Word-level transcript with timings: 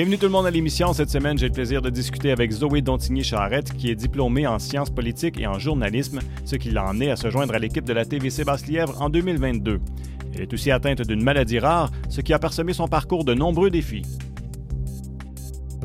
Bienvenue 0.00 0.16
tout 0.16 0.24
le 0.24 0.32
monde 0.32 0.46
à 0.46 0.50
l'émission. 0.50 0.94
Cette 0.94 1.10
semaine, 1.10 1.36
j'ai 1.36 1.48
le 1.48 1.52
plaisir 1.52 1.82
de 1.82 1.90
discuter 1.90 2.30
avec 2.30 2.50
Zoé 2.50 2.80
Dontigny-Charrette, 2.80 3.74
qui 3.74 3.90
est 3.90 3.94
diplômée 3.94 4.46
en 4.46 4.58
sciences 4.58 4.88
politiques 4.88 5.38
et 5.38 5.46
en 5.46 5.58
journalisme, 5.58 6.20
ce 6.46 6.56
qui 6.56 6.70
l'a 6.70 6.86
emmenée 6.86 7.10
à 7.10 7.16
se 7.16 7.28
joindre 7.28 7.54
à 7.54 7.58
l'équipe 7.58 7.84
de 7.84 7.92
la 7.92 8.06
TVC 8.06 8.44
Basse-Lièvre 8.44 8.98
en 9.02 9.10
2022. 9.10 9.78
Elle 10.32 10.40
est 10.40 10.54
aussi 10.54 10.70
atteinte 10.70 11.02
d'une 11.02 11.22
maladie 11.22 11.58
rare, 11.58 11.90
ce 12.08 12.22
qui 12.22 12.32
a 12.32 12.38
parsemé 12.38 12.72
son 12.72 12.88
parcours 12.88 13.26
de 13.26 13.34
nombreux 13.34 13.68
défis. 13.68 14.06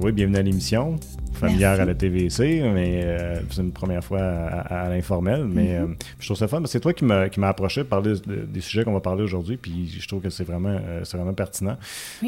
Oui, 0.01 0.13
bienvenue 0.13 0.37
à 0.37 0.43
l'émission 0.43 0.95
familière 1.35 1.79
à 1.79 1.85
la 1.85 1.93
TVC, 1.93 2.61
mais 2.73 3.01
euh, 3.03 3.39
c'est 3.49 3.61
une 3.61 3.71
première 3.71 4.03
fois 4.03 4.19
à, 4.21 4.89
l'informel. 4.89 5.45
Mais 5.45 5.77
mm-hmm. 5.77 5.91
euh, 5.91 5.95
je 6.19 6.25
trouve 6.25 6.37
ça 6.37 6.47
fun. 6.47 6.61
C'est 6.65 6.79
toi 6.79 6.93
qui 6.93 7.05
m'as 7.05 7.47
approché 7.47 7.81
de 7.81 7.87
parler 7.87 8.13
des 8.25 8.61
sujets 8.61 8.83
qu'on 8.83 8.93
va 8.93 9.01
parler 9.01 9.23
aujourd'hui, 9.23 9.57
puis 9.57 9.87
je 9.87 10.07
trouve 10.07 10.21
que 10.21 10.29
c'est 10.29 10.43
vraiment, 10.43 10.77
euh, 10.81 11.03
vraiment 11.13 11.33
pertinent. 11.33 11.77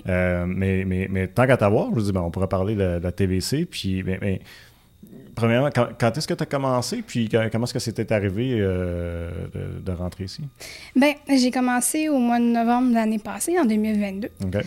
mais, 0.06 0.86
mais, 0.86 1.08
mais, 1.10 1.28
tant 1.28 1.48
qu'à 1.48 1.58
t'avoir, 1.58 1.90
je 1.96 2.02
dis, 2.02 2.12
ben, 2.12 2.22
on 2.22 2.32
pourrait 2.32 2.48
parler 2.48 2.76
de, 2.76 3.00
la 3.02 3.12
TVC, 3.12 3.66
puis 3.66 4.04
mais, 4.04 4.42
premièrement, 5.38 5.70
quand, 5.72 6.18
est-ce 6.18 6.28
que 6.28 6.34
tu 6.34 6.44
as 6.44 6.46
commencé, 6.46 7.02
puis 7.02 7.30
comment 7.30 7.64
est-ce 7.64 7.74
que 7.74 7.80
c'était 7.80 8.12
arrivé 8.12 8.60
de, 8.60 9.92
rentrer 9.92 10.26
ici? 10.26 10.42
Bien, 10.96 11.14
j'ai 11.30 11.52
commencé 11.52 12.10
au 12.10 12.20
mois 12.20 12.40
de 12.40 12.46
novembre 12.46 12.90
de 12.90 12.96
l'année 12.96 13.20
passée, 13.20 13.58
en 13.58 13.64
2022. 13.64 14.30
OK. 14.44 14.58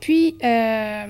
Puis, 0.00 0.36
euh, 0.42 1.04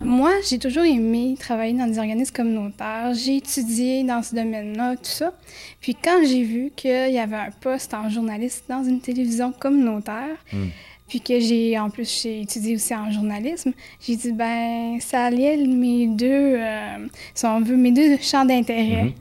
moi, 0.00 0.30
j'ai 0.48 0.58
toujours 0.58 0.84
aimé 0.84 1.36
travailler 1.38 1.72
dans 1.72 1.88
des 1.88 1.98
organismes 1.98 2.34
communautaires. 2.34 3.12
J'ai 3.12 3.38
étudié 3.38 4.04
dans 4.04 4.22
ce 4.22 4.36
domaine-là, 4.36 4.94
tout 4.96 5.04
ça. 5.04 5.32
Puis, 5.80 5.96
quand 5.96 6.22
j'ai 6.24 6.44
vu 6.44 6.70
qu'il 6.74 7.12
y 7.12 7.18
avait 7.18 7.36
un 7.36 7.50
poste 7.60 7.92
en 7.92 8.08
journaliste 8.08 8.64
dans 8.68 8.84
une 8.84 9.00
télévision 9.00 9.52
communautaire, 9.52 10.36
hmm. 10.52 10.68
Puis 11.08 11.20
que 11.20 11.38
j'ai, 11.40 11.78
en 11.78 11.90
plus, 11.90 12.22
j'ai 12.22 12.42
étudié 12.42 12.74
aussi 12.74 12.94
en 12.94 13.10
journalisme, 13.10 13.72
j'ai 14.00 14.16
dit, 14.16 14.32
ben, 14.32 14.98
ça 15.00 15.24
alliait 15.26 15.56
mes 15.56 16.06
deux, 16.08 16.56
euh, 16.58 17.06
si 17.34 17.46
on 17.46 17.60
veut, 17.60 17.76
mes 17.76 17.92
deux 17.92 18.16
champs 18.18 18.44
d'intérêt. 18.44 19.04
Hmm. 19.04 19.12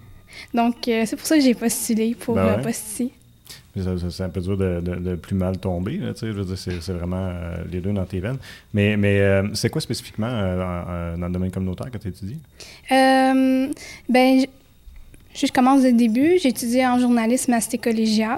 Donc, 0.53 0.87
euh, 0.87 1.03
c'est 1.05 1.15
pour 1.15 1.25
ça 1.25 1.35
que 1.35 1.43
j'ai 1.43 1.53
postulé 1.53 2.15
pour 2.15 2.35
ben 2.35 2.57
le 2.57 2.63
poste 2.63 2.87
ici. 2.87 3.11
C'est 3.75 4.23
un 4.23 4.29
peu 4.29 4.39
dur 4.39 4.57
de, 4.57 5.15
plus 5.15 5.35
mal 5.35 5.57
tomber. 5.57 5.99
je 5.99 6.25
veux 6.27 6.45
dire, 6.45 6.57
c'est 6.57 6.93
vraiment 6.93 7.27
euh, 7.29 7.57
les 7.69 7.81
deux 7.81 7.91
dans 7.91 8.05
tes 8.05 8.19
veines. 8.19 8.37
Mais, 8.73 8.95
mais 8.95 9.19
euh, 9.19 9.49
c'est 9.53 9.69
quoi 9.69 9.81
spécifiquement 9.81 10.29
euh, 10.29 11.17
dans 11.17 11.27
le 11.27 11.33
domaine 11.33 11.51
communautaire 11.51 11.91
que 11.91 11.97
tu 11.97 12.07
étudies? 12.07 12.37
ben, 12.89 14.45
je, 15.33 15.51
commence 15.51 15.81
dès 15.81 15.91
le 15.91 15.97
début. 15.97 16.37
J'ai 16.41 16.49
étudié 16.49 16.87
en 16.87 16.99
journalisme 16.99 17.51
à 17.53 17.59
Cité 17.59 17.77
collégial. 17.77 18.35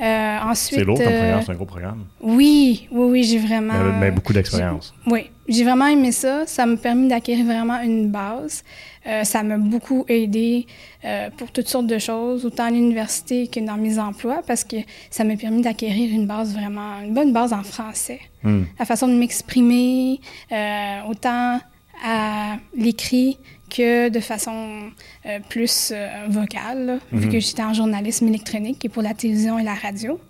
Ensuite. 0.00 0.80
C'est 0.80 0.84
lourd 0.84 0.98
comme 0.98 1.06
programme, 1.06 1.42
c'est 1.44 1.52
un 1.52 1.54
gros 1.54 1.64
programme. 1.64 2.04
Oui, 2.20 2.88
oui, 2.90 3.10
oui, 3.10 3.24
j'ai 3.24 3.38
vraiment. 3.38 3.74
Mais, 4.00 4.10
beaucoup 4.10 4.32
d'expérience. 4.32 4.94
Oui, 5.06 5.30
j'ai 5.48 5.64
vraiment 5.64 5.86
aimé 5.86 6.12
ça. 6.12 6.46
Ça 6.46 6.66
m'a 6.66 6.76
permis 6.76 7.08
d'acquérir 7.08 7.44
vraiment 7.44 7.80
une 7.80 8.10
base. 8.10 8.64
Euh, 9.06 9.24
ça 9.24 9.42
m'a 9.42 9.58
beaucoup 9.58 10.04
aidé 10.08 10.66
euh, 11.04 11.28
pour 11.36 11.50
toutes 11.50 11.68
sortes 11.68 11.88
de 11.88 11.98
choses, 11.98 12.46
autant 12.46 12.64
à 12.64 12.70
l'université 12.70 13.48
que 13.48 13.58
dans 13.58 13.76
mes 13.76 13.98
emplois, 13.98 14.42
parce 14.46 14.62
que 14.62 14.76
ça 15.10 15.24
m'a 15.24 15.36
permis 15.36 15.62
d'acquérir 15.62 16.14
une 16.14 16.26
base 16.26 16.54
vraiment, 16.54 17.00
une 17.00 17.12
bonne 17.12 17.32
base 17.32 17.52
en 17.52 17.64
français. 17.64 18.20
Hmm. 18.44 18.62
La 18.78 18.84
façon 18.84 19.08
de 19.08 19.14
m'exprimer, 19.14 20.20
euh, 20.52 21.00
autant 21.08 21.58
à 22.04 22.56
l'écrit 22.76 23.38
que 23.74 24.08
de 24.08 24.20
façon 24.20 24.90
plus 25.48 25.92
vocale, 26.28 27.00
vu 27.12 27.26
hmm. 27.26 27.32
que 27.32 27.40
j'étais 27.40 27.62
en 27.62 27.72
journalisme 27.72 28.28
électronique 28.28 28.84
et 28.84 28.88
pour 28.88 29.02
la 29.02 29.14
télévision 29.14 29.58
et 29.58 29.62
la 29.62 29.74
radio. 29.74 30.20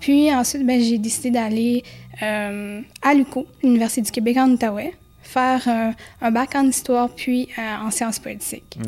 Puis 0.00 0.32
ensuite, 0.34 0.66
ben, 0.66 0.80
j'ai 0.80 0.98
décidé 0.98 1.30
d'aller 1.30 1.84
à 2.20 3.14
l'UCO, 3.14 3.46
l'Université 3.62 4.02
du 4.02 4.10
Québec 4.10 4.36
en 4.38 4.50
Outaouais, 4.50 4.92
faire 5.24 5.94
un, 6.20 6.30
bac 6.30 6.54
en 6.54 6.68
histoire 6.68 7.10
puis 7.10 7.48
euh, 7.58 7.86
en 7.86 7.90
sciences 7.90 8.18
politiques. 8.18 8.78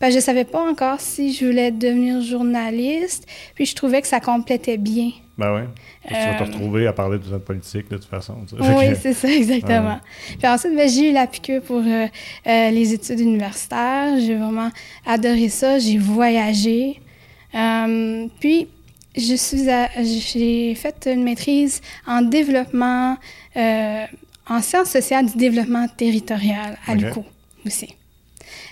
je 0.00 0.06
ne 0.06 0.20
savais 0.20 0.44
pas 0.44 0.60
encore 0.68 1.00
si 1.00 1.32
je 1.32 1.46
voulais 1.46 1.70
devenir 1.70 2.20
journaliste, 2.20 3.26
puis 3.54 3.66
je 3.66 3.74
trouvais 3.76 4.00
que 4.02 4.08
ça 4.08 4.20
complétait 4.20 4.78
bien. 4.78 5.12
Ben 5.36 5.54
oui. 5.54 5.62
Tu 6.06 6.14
vas 6.14 6.34
te 6.34 6.42
euh, 6.42 6.46
retrouver 6.46 6.86
à 6.86 6.92
parler 6.92 7.18
de 7.18 7.38
politique 7.38 7.90
de 7.90 7.96
toute 7.96 8.08
façon. 8.08 8.36
Oui, 8.52 8.94
c'est 9.00 9.14
ça, 9.14 9.28
exactement. 9.28 9.98
Puis 10.38 10.46
ensuite, 10.46 10.76
ben, 10.76 10.88
j'ai 10.88 11.10
eu 11.10 11.12
la 11.12 11.26
piqûre 11.26 11.62
pour 11.62 11.82
euh, 11.84 12.06
les 12.44 12.92
études 12.92 13.20
universitaires. 13.20 14.18
J'ai 14.20 14.36
vraiment 14.36 14.70
adoré 15.04 15.48
ça. 15.48 15.78
J'ai 15.78 15.98
voyagé. 15.98 17.00
puis, 18.40 18.68
je 19.16 19.34
suis 19.34 19.68
j'ai 20.02 20.74
fait 20.74 21.08
une 21.12 21.22
maîtrise 21.22 21.80
en 22.06 22.22
développement 22.22 23.16
en 23.56 24.60
sciences 24.60 24.90
sociales 24.90 25.26
du 25.26 25.36
développement 25.36 25.88
territorial 25.88 26.78
à 26.86 26.94
l'UCO 26.94 27.24
aussi. 27.66 27.94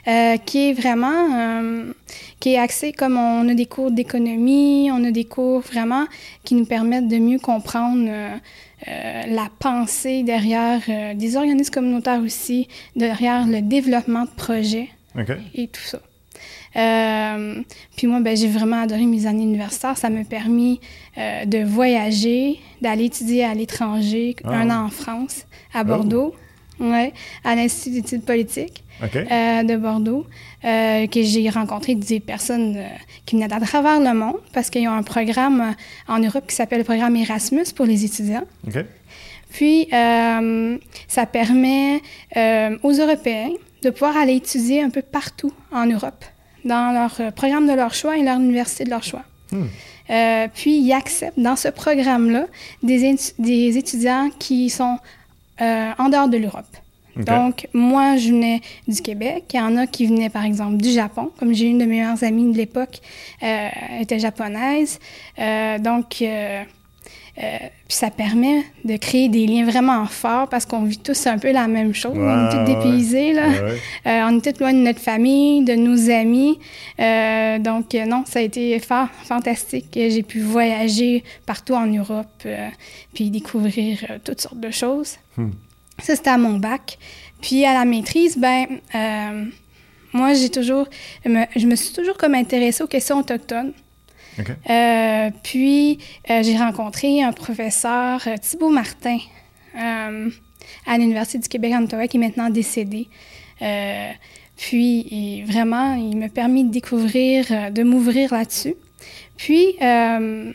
Euh, 0.08 0.36
qui 0.36 0.70
est 0.70 0.72
vraiment, 0.72 1.28
euh, 1.32 1.92
qui 2.40 2.54
est 2.54 2.58
axé 2.58 2.92
comme 2.92 3.16
on 3.16 3.48
a 3.48 3.54
des 3.54 3.66
cours 3.66 3.92
d'économie, 3.92 4.90
on 4.92 5.04
a 5.04 5.12
des 5.12 5.24
cours 5.24 5.60
vraiment 5.60 6.06
qui 6.42 6.56
nous 6.56 6.64
permettent 6.64 7.06
de 7.06 7.18
mieux 7.18 7.38
comprendre 7.38 8.08
euh, 8.08 8.36
la 8.88 9.48
pensée 9.60 10.24
derrière 10.24 10.80
des 11.14 11.36
organismes 11.36 11.72
communautaires 11.72 12.20
aussi, 12.20 12.66
derrière 12.96 13.46
le 13.46 13.60
développement 13.60 14.24
de 14.24 14.30
projets 14.30 14.88
et 15.54 15.68
tout 15.68 15.80
ça. 15.82 16.00
Puis 17.96 18.06
moi, 18.08 18.18
ben, 18.18 18.36
j'ai 18.36 18.48
vraiment 18.48 18.82
adoré 18.82 19.06
mes 19.06 19.26
années 19.26 19.44
universitaires. 19.44 19.96
Ça 19.96 20.10
m'a 20.10 20.24
permis 20.24 20.80
de 21.16 21.62
voyager, 21.62 22.58
d'aller 22.80 23.04
étudier 23.04 23.44
à 23.44 23.54
l'étranger, 23.54 24.34
ah. 24.42 24.50
un 24.50 24.70
an 24.70 24.86
en 24.86 24.90
France, 24.90 25.46
à 25.72 25.82
oh. 25.82 25.84
Bordeaux, 25.84 26.34
ouais, 26.80 27.12
à 27.44 27.54
l'Institut 27.54 28.00
d'études 28.00 28.24
politiques 28.24 28.82
euh, 29.02 29.62
de 29.62 29.76
Bordeaux, 29.76 30.26
que 30.62 31.22
j'ai 31.22 31.48
rencontré 31.50 31.94
des 31.94 32.20
personnes 32.20 32.78
qui 33.26 33.36
venaient 33.36 33.52
à 33.52 33.60
travers 33.60 34.00
le 34.00 34.14
monde 34.18 34.36
parce 34.52 34.70
qu'ils 34.70 34.88
ont 34.88 34.92
un 34.92 35.02
programme 35.02 35.74
en 36.08 36.18
Europe 36.18 36.46
qui 36.46 36.54
s'appelle 36.54 36.78
le 36.78 36.84
programme 36.84 37.16
Erasmus 37.16 37.66
pour 37.74 37.86
les 37.86 38.04
étudiants. 38.04 38.44
Puis, 39.50 39.88
ça 39.90 41.26
permet 41.26 42.00
aux 42.82 42.92
Européens 42.92 43.50
de 43.82 43.90
pouvoir 43.90 44.16
aller 44.16 44.36
étudier 44.36 44.82
un 44.82 44.90
peu 44.90 45.02
partout 45.02 45.52
en 45.72 45.86
Europe 45.86 46.24
dans 46.64 46.92
leur 46.92 47.20
euh, 47.20 47.30
programme 47.30 47.66
de 47.66 47.72
leur 47.72 47.94
choix 47.94 48.16
et 48.16 48.22
leur 48.22 48.38
université 48.38 48.84
de 48.84 48.90
leur 48.90 49.02
choix. 49.02 49.24
Hmm. 49.50 49.64
Euh, 50.10 50.48
puis, 50.52 50.78
ils 50.78 50.92
acceptent 50.92 51.38
dans 51.38 51.56
ce 51.56 51.68
programme-là 51.68 52.46
des, 52.82 53.16
des, 53.38 53.78
étudiants 53.78 54.30
qui 54.38 54.70
sont 54.70 54.98
euh, 55.60 55.90
en 55.98 56.08
dehors 56.08 56.28
de 56.28 56.38
l'Europe. 56.38 56.76
Donc, 57.16 57.68
moi, 57.72 58.16
je 58.16 58.28
venais 58.28 58.60
du 58.88 59.00
Québec. 59.00 59.44
Il 59.52 59.56
y 59.58 59.60
en 59.60 59.76
a 59.76 59.86
qui 59.86 60.06
venaient, 60.06 60.30
par 60.30 60.44
exemple, 60.44 60.76
du 60.76 60.90
Japon. 60.90 61.30
Comme 61.38 61.52
j'ai 61.54 61.66
une 61.66 61.78
de 61.78 61.84
mes 61.84 61.98
meilleures 61.98 62.22
amies 62.24 62.52
de 62.52 62.56
l'époque, 62.56 63.00
euh, 63.42 63.68
était 64.00 64.18
japonaise. 64.18 64.98
donc, 65.80 66.22
euh, 67.38 67.58
puis 67.88 67.96
ça 67.96 68.10
permet 68.10 68.62
de 68.84 68.96
créer 68.98 69.30
des 69.30 69.46
liens 69.46 69.64
vraiment 69.64 70.04
forts 70.04 70.48
parce 70.48 70.66
qu'on 70.66 70.82
vit 70.82 70.98
tous 70.98 71.26
un 71.26 71.38
peu 71.38 71.50
la 71.50 71.66
même 71.66 71.94
chose. 71.94 72.12
on 72.14 72.46
est 72.46 72.50
tous 72.50 72.64
dépaysés, 72.64 73.32
là. 73.32 73.48
Euh, 74.06 74.20
on 74.28 74.38
est 74.38 74.52
tous 74.52 74.60
loin 74.60 74.72
de 74.72 74.78
notre 74.78 74.98
famille, 74.98 75.64
de 75.64 75.74
nos 75.74 76.10
amis. 76.10 76.58
Euh, 77.00 77.58
donc, 77.58 77.94
non, 77.94 78.24
ça 78.26 78.40
a 78.40 78.42
été 78.42 78.78
fantastique. 78.80 79.88
J'ai 79.94 80.22
pu 80.22 80.40
voyager 80.40 81.24
partout 81.46 81.74
en 81.74 81.86
Europe 81.86 82.46
puis 83.14 83.30
découvrir 83.30 83.98
toutes 84.24 84.40
sortes 84.40 84.60
de 84.60 84.70
choses. 84.70 85.16
Hmm. 85.36 85.50
Ça, 86.02 86.16
c'était 86.16 86.30
à 86.30 86.38
mon 86.38 86.58
bac. 86.58 86.98
Puis 87.40 87.64
à 87.64 87.74
la 87.74 87.84
maîtrise, 87.84 88.36
ben 88.36 88.66
moi, 90.12 90.34
j'ai 90.34 90.50
toujours... 90.50 90.86
je 91.24 91.66
me 91.66 91.74
suis 91.74 91.94
toujours 91.94 92.16
comme 92.16 92.34
intéressée 92.34 92.82
aux 92.82 92.88
questions 92.88 93.18
autochtones. 93.18 93.72
Euh, 94.70 95.30
puis, 95.42 95.98
euh, 96.30 96.42
j'ai 96.42 96.56
rencontré 96.56 97.22
un 97.22 97.32
professeur, 97.32 98.22
euh, 98.26 98.36
Thibault 98.36 98.70
Martin, 98.70 99.18
à 99.74 100.98
l'Université 100.98 101.38
du 101.38 101.48
Québec 101.48 101.72
en 101.74 101.84
Ottawa, 101.84 102.06
qui 102.06 102.16
est 102.16 102.20
maintenant 102.20 102.50
décédé. 102.50 103.08
puis, 104.56 105.42
vraiment, 105.44 105.94
il 105.94 106.16
m'a 106.16 106.28
permis 106.28 106.64
de 106.64 106.70
découvrir, 106.70 107.72
de 107.72 107.82
m'ouvrir 107.82 108.32
là-dessus. 108.32 108.74
Puis, 109.36 109.76
il 109.78 110.54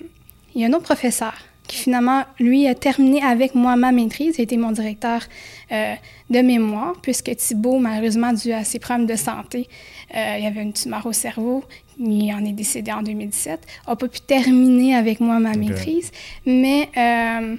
y 0.55 0.63
a 0.63 0.67
un 0.67 0.73
autre 0.73 0.83
professeur 0.83 1.33
qui 1.67 1.77
finalement, 1.77 2.23
lui, 2.39 2.67
a 2.67 2.75
terminé 2.75 3.21
avec 3.21 3.55
moi 3.55 3.75
ma 3.75 3.91
maîtrise. 3.91 4.35
Il 4.37 4.41
était 4.41 4.57
mon 4.57 4.71
directeur 4.71 5.21
de 5.69 6.41
mémoire, 6.41 6.93
puisque 7.01 7.35
Thibault, 7.35 7.79
malheureusement, 7.79 8.31
dû 8.31 8.53
à 8.53 8.63
ses 8.63 8.79
problèmes 8.79 9.05
de 9.05 9.15
santé, 9.15 9.67
il 10.13 10.43
y 10.43 10.47
avait 10.47 10.61
une 10.61 10.73
tumeur 10.73 11.05
au 11.05 11.13
cerveau 11.13 11.63
il 11.99 12.33
en 12.33 12.45
est 12.45 12.53
décédé 12.53 12.91
en 12.91 13.01
2017, 13.01 13.59
n'a 13.87 13.95
pas 13.95 14.07
pu 14.07 14.19
terminer 14.21 14.95
avec 14.95 15.19
moi 15.19 15.39
ma 15.39 15.53
maîtrise, 15.55 16.11
mais 16.45 16.89
euh, 16.97 17.55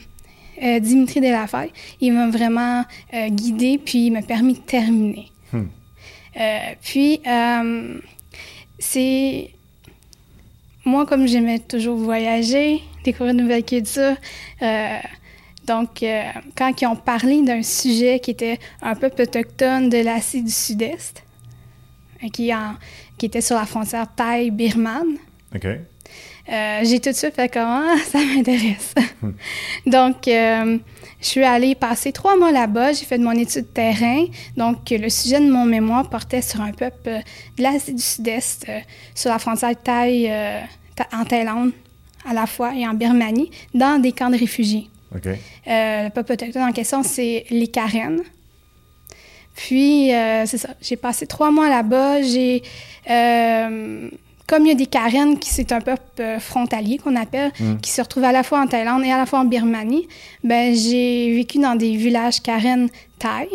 euh, 0.62 0.80
Dimitri 0.80 1.20
Delafaye, 1.20 1.72
il 2.00 2.12
m'a 2.12 2.28
vraiment 2.28 2.84
euh, 3.14 3.28
guidé 3.28 3.78
puis 3.78 4.06
il 4.06 4.12
m'a 4.12 4.22
permis 4.22 4.54
de 4.54 4.60
terminer. 4.60 5.30
Hmm. 5.52 5.66
puis, 6.82 7.20
c'est... 8.78 9.50
Moi, 10.84 11.04
comme 11.04 11.26
j'aimais 11.26 11.58
toujours 11.58 11.98
voyager, 11.98 12.80
découvrir 13.04 13.34
de 13.34 13.40
nouvelles 13.42 13.64
cultures, 13.64 14.16
Donc, 15.66 16.02
euh, 16.02 16.22
quand 16.56 16.72
ils 16.80 16.86
ont 16.86 16.96
parlé 16.96 17.42
d'un 17.42 17.62
sujet 17.62 18.20
qui 18.20 18.30
était 18.30 18.58
un 18.80 18.94
peu 18.94 19.10
autochtone 19.18 19.90
de 19.90 19.98
l'Asie 19.98 20.42
du 20.42 20.50
Sud-Est, 20.50 21.22
euh, 22.24 22.28
qui, 22.32 22.54
en, 22.54 22.74
qui 23.18 23.26
était 23.26 23.42
sur 23.42 23.56
la 23.56 23.66
frontière 23.66 24.06
thaï-birmane, 24.16 25.16
euh, 26.50 26.80
j'ai 26.84 26.98
tout 27.00 27.10
de 27.10 27.14
suite 27.14 27.34
fait 27.34 27.52
comment 27.52 27.84
ça 28.10 28.18
m'intéresse. 28.18 28.94
Donc, 29.86 30.26
euh, 30.26 30.78
je 31.20 31.26
suis 31.26 31.44
allée 31.44 31.74
passer 31.74 32.12
trois 32.12 32.36
mois 32.38 32.50
là-bas. 32.50 32.92
J'ai 32.94 33.04
fait 33.04 33.18
de 33.18 33.24
mon 33.24 33.32
étude 33.32 33.66
de 33.66 33.68
terrain. 33.68 34.24
Donc, 34.56 34.88
le 34.90 35.10
sujet 35.10 35.40
de 35.40 35.50
mon 35.50 35.66
mémoire 35.66 36.08
portait 36.08 36.40
sur 36.40 36.62
un 36.62 36.72
peuple 36.72 37.08
euh, 37.08 37.18
de 37.58 37.62
l'Asie 37.62 37.92
du 37.92 38.00
Sud-Est, 38.02 38.66
euh, 38.70 38.78
sur 39.14 39.30
la 39.30 39.38
frontière 39.38 39.74
Thaï, 39.82 40.28
euh, 40.30 40.60
Tha- 40.96 41.08
en 41.12 41.24
Thaïlande 41.26 41.72
à 42.28 42.34
la 42.34 42.46
fois 42.46 42.74
et 42.74 42.86
en 42.86 42.94
Birmanie, 42.94 43.50
dans 43.74 44.00
des 44.00 44.12
camps 44.12 44.30
de 44.30 44.38
réfugiés. 44.38 44.88
Euh, 45.14 46.04
le 46.04 46.10
peuple 46.10 46.32
autochtone 46.32 46.62
en 46.62 46.72
question, 46.72 47.02
c'est 47.02 47.44
les 47.50 47.68
Karen. 47.68 48.20
Puis, 49.58 50.14
euh, 50.14 50.46
c'est 50.46 50.58
ça, 50.58 50.68
j'ai 50.80 50.96
passé 50.96 51.26
trois 51.26 51.50
mois 51.50 51.68
là-bas. 51.68 52.22
J'ai, 52.22 52.62
euh, 53.10 54.08
comme 54.46 54.64
il 54.64 54.68
y 54.68 54.70
a 54.70 54.74
des 54.74 54.86
Karen, 54.86 55.36
qui 55.36 55.50
c'est 55.50 55.72
un 55.72 55.80
peuple 55.80 56.02
euh, 56.20 56.38
frontalier 56.38 56.98
qu'on 56.98 57.16
appelle, 57.16 57.50
qui 57.82 57.90
se 57.90 58.00
retrouve 58.00 58.22
à 58.22 58.30
la 58.30 58.44
fois 58.44 58.60
en 58.60 58.66
Thaïlande 58.68 59.04
et 59.04 59.10
à 59.10 59.18
la 59.18 59.26
fois 59.26 59.40
en 59.40 59.44
Birmanie, 59.44 60.06
ben 60.44 60.74
j'ai 60.74 61.34
vécu 61.34 61.58
dans 61.58 61.74
des 61.74 61.96
villages 61.96 62.40
Karen 62.40 62.88
thaï. 63.18 63.48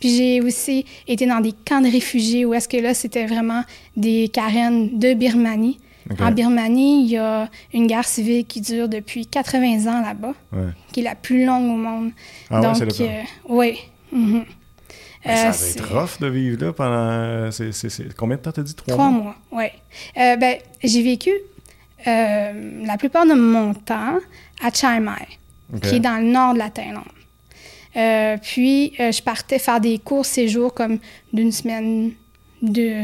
Puis 0.00 0.16
j'ai 0.16 0.40
aussi 0.40 0.84
été 1.06 1.26
dans 1.26 1.40
des 1.40 1.52
camps 1.52 1.80
de 1.80 1.88
réfugiés 1.88 2.44
où 2.44 2.52
est-ce 2.52 2.68
que 2.68 2.76
là, 2.76 2.92
c'était 2.92 3.26
vraiment 3.26 3.62
des 3.96 4.28
Karen 4.32 4.98
de 4.98 5.14
Birmanie. 5.14 5.78
En 6.20 6.30
Birmanie, 6.32 7.04
il 7.04 7.10
y 7.10 7.16
a 7.18 7.48
une 7.72 7.86
guerre 7.86 8.04
civile 8.06 8.44
qui 8.44 8.60
dure 8.60 8.88
depuis 8.88 9.26
80 9.26 9.86
ans 9.86 10.00
là-bas, 10.02 10.34
Ouais. 10.52 10.70
qui 10.92 11.00
est 11.00 11.04
la 11.04 11.14
plus 11.14 11.44
longue 11.44 11.70
au 11.70 11.76
monde. 11.76 12.10
Ah 12.50 12.56
ouais, 12.60 12.66
Donc, 12.66 12.76
c'est 12.76 12.84
le 12.86 12.92
cas. 12.92 13.04
euh, 13.04 13.22
oui. 13.48 13.78
mhm. 14.10 14.44
Ben, 15.24 15.30
Euh, 15.30 15.36
ça 15.36 15.44
va 15.46 15.52
c'est- 15.52 15.78
être 15.78 15.96
rough 15.96 16.18
de 16.20 16.26
vivre 16.26 16.64
là 16.64 16.72
pendant. 16.72 17.50
c'est- 17.52 17.70
c'est- 17.70 17.88
c'est- 17.90 18.12
Combien 18.16 18.36
de 18.36 18.42
temps 18.42 18.50
t'as 18.50 18.62
dit? 18.62 18.74
Trois, 18.74 18.94
Trois 18.94 19.08
mois, 19.10 19.36
oui. 19.52 19.66
Euh, 20.16 20.36
ben, 20.36 20.56
j'ai 20.82 21.02
vécu 21.02 21.30
euh, 22.08 22.84
la 22.84 22.96
plupart 22.98 23.24
de 23.24 23.34
mon 23.34 23.72
temps 23.74 24.18
à 24.60 24.70
Chiang 24.72 25.00
Mai, 25.00 25.78
qui 25.82 25.94
est 25.96 26.00
dans 26.00 26.16
le 26.20 26.24
nord 26.32 26.54
de 26.54 26.58
la 26.58 26.70
Thaïlande. 26.70 27.04
Euh, 27.96 28.36
puis, 28.42 28.92
euh, 28.98 29.12
je 29.12 29.22
partais 29.22 29.60
faire 29.60 29.80
des 29.80 29.98
courts 29.98 30.26
séjours 30.26 30.74
comme 30.74 30.98
d'une 31.32 31.52
semaine, 31.52 32.12
de 32.62 33.02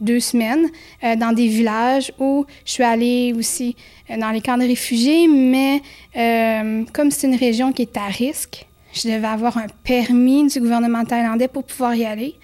deux 0.00 0.20
semaines, 0.20 0.68
euh, 1.04 1.16
dans 1.16 1.32
des 1.32 1.48
villages 1.48 2.12
où 2.18 2.46
je 2.64 2.72
suis 2.72 2.84
allée 2.84 3.32
aussi 3.36 3.76
euh, 4.10 4.16
dans 4.16 4.30
les 4.30 4.40
camps 4.40 4.56
de 4.56 4.64
réfugiés, 4.64 5.28
mais 5.28 5.82
euh, 6.16 6.84
comme 6.92 7.10
c'est 7.10 7.26
une 7.26 7.36
région 7.36 7.72
qui 7.72 7.82
est 7.82 7.96
à 7.96 8.06
risque, 8.06 8.66
je 8.94 9.08
devais 9.08 9.26
avoir 9.26 9.58
un 9.58 9.66
permis 9.84 10.46
du 10.46 10.60
gouvernement 10.60 11.04
thaïlandais 11.04 11.48
pour 11.48 11.64
pouvoir 11.64 11.94
y 11.94 12.04
aller. 12.04 12.34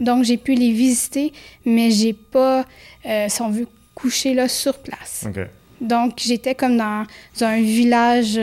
Donc, 0.00 0.24
j'ai 0.24 0.36
pu 0.36 0.54
les 0.54 0.70
visiter, 0.70 1.32
mais 1.64 1.90
j'ai 1.90 2.12
pas, 2.12 2.64
euh, 3.06 3.26
si 3.28 3.42
on 3.42 3.50
veut, 3.50 3.66
coucher 3.94 4.34
là 4.34 4.48
sur 4.48 4.78
place. 4.78 5.26
Donc, 5.80 6.14
j'étais 6.18 6.54
comme 6.54 6.76
dans 6.76 7.06
un 7.40 7.62
village 7.62 8.38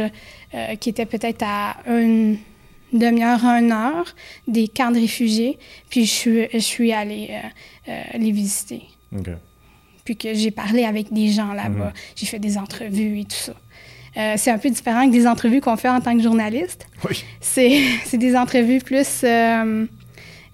qui 0.80 0.90
était 0.90 1.06
peut-être 1.06 1.44
à 1.46 1.78
une 1.88 2.38
demi-heure, 2.94 3.44
une 3.46 3.72
heure 3.72 4.16
des 4.48 4.68
camps 4.68 4.92
de 4.92 5.00
réfugiés. 5.00 5.60
Puis, 5.90 6.06
je 6.06 6.12
suis, 6.12 6.48
je 6.52 6.58
suis 6.60 6.92
allée 6.92 7.30
les 7.88 8.32
visiter. 8.32 8.84
Puis 10.06 10.18
que 10.18 10.34
j'ai 10.34 10.52
parlé 10.52 10.84
avec 10.86 11.14
des 11.14 11.30
gens 11.30 11.54
là-bas. 11.54 11.86
Mhm. 11.88 11.94
J'ai 12.16 12.26
fait 12.26 12.40
des 12.40 12.58
entrevues 12.58 13.20
et 13.20 13.26
tout 13.26 13.36
ça. 13.36 13.54
Euh, 14.18 14.34
c'est 14.38 14.52
un 14.52 14.58
peu 14.58 14.70
différent 14.70 15.08
que 15.08 15.12
des 15.14 15.26
entrevues 15.26 15.62
qu'on 15.62 15.78
fait 15.78 15.90
en 15.90 16.02
tant 16.02 16.16
que 16.18 16.22
journaliste. 16.24 16.86
Oui. 17.08 17.24
C'est 17.40 17.82
c'est 18.06 18.18
des 18.18 18.36
entrevues 18.36 18.80
plus. 18.80 19.22
euh, 19.24 19.86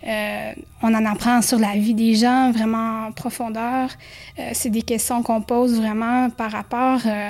euh, 0.05 0.53
on 0.83 0.93
en 0.93 1.05
apprend 1.05 1.41
sur 1.41 1.57
la 1.57 1.73
vie 1.73 1.95
des 1.95 2.13
gens 2.13 2.51
vraiment 2.51 3.07
en 3.07 3.11
profondeur. 3.11 3.89
Euh, 4.37 4.49
c'est 4.53 4.69
des 4.69 4.83
questions 4.83 5.23
qu'on 5.23 5.41
pose 5.41 5.75
vraiment 5.79 6.29
par 6.29 6.51
rapport 6.51 6.99
euh, 7.05 7.29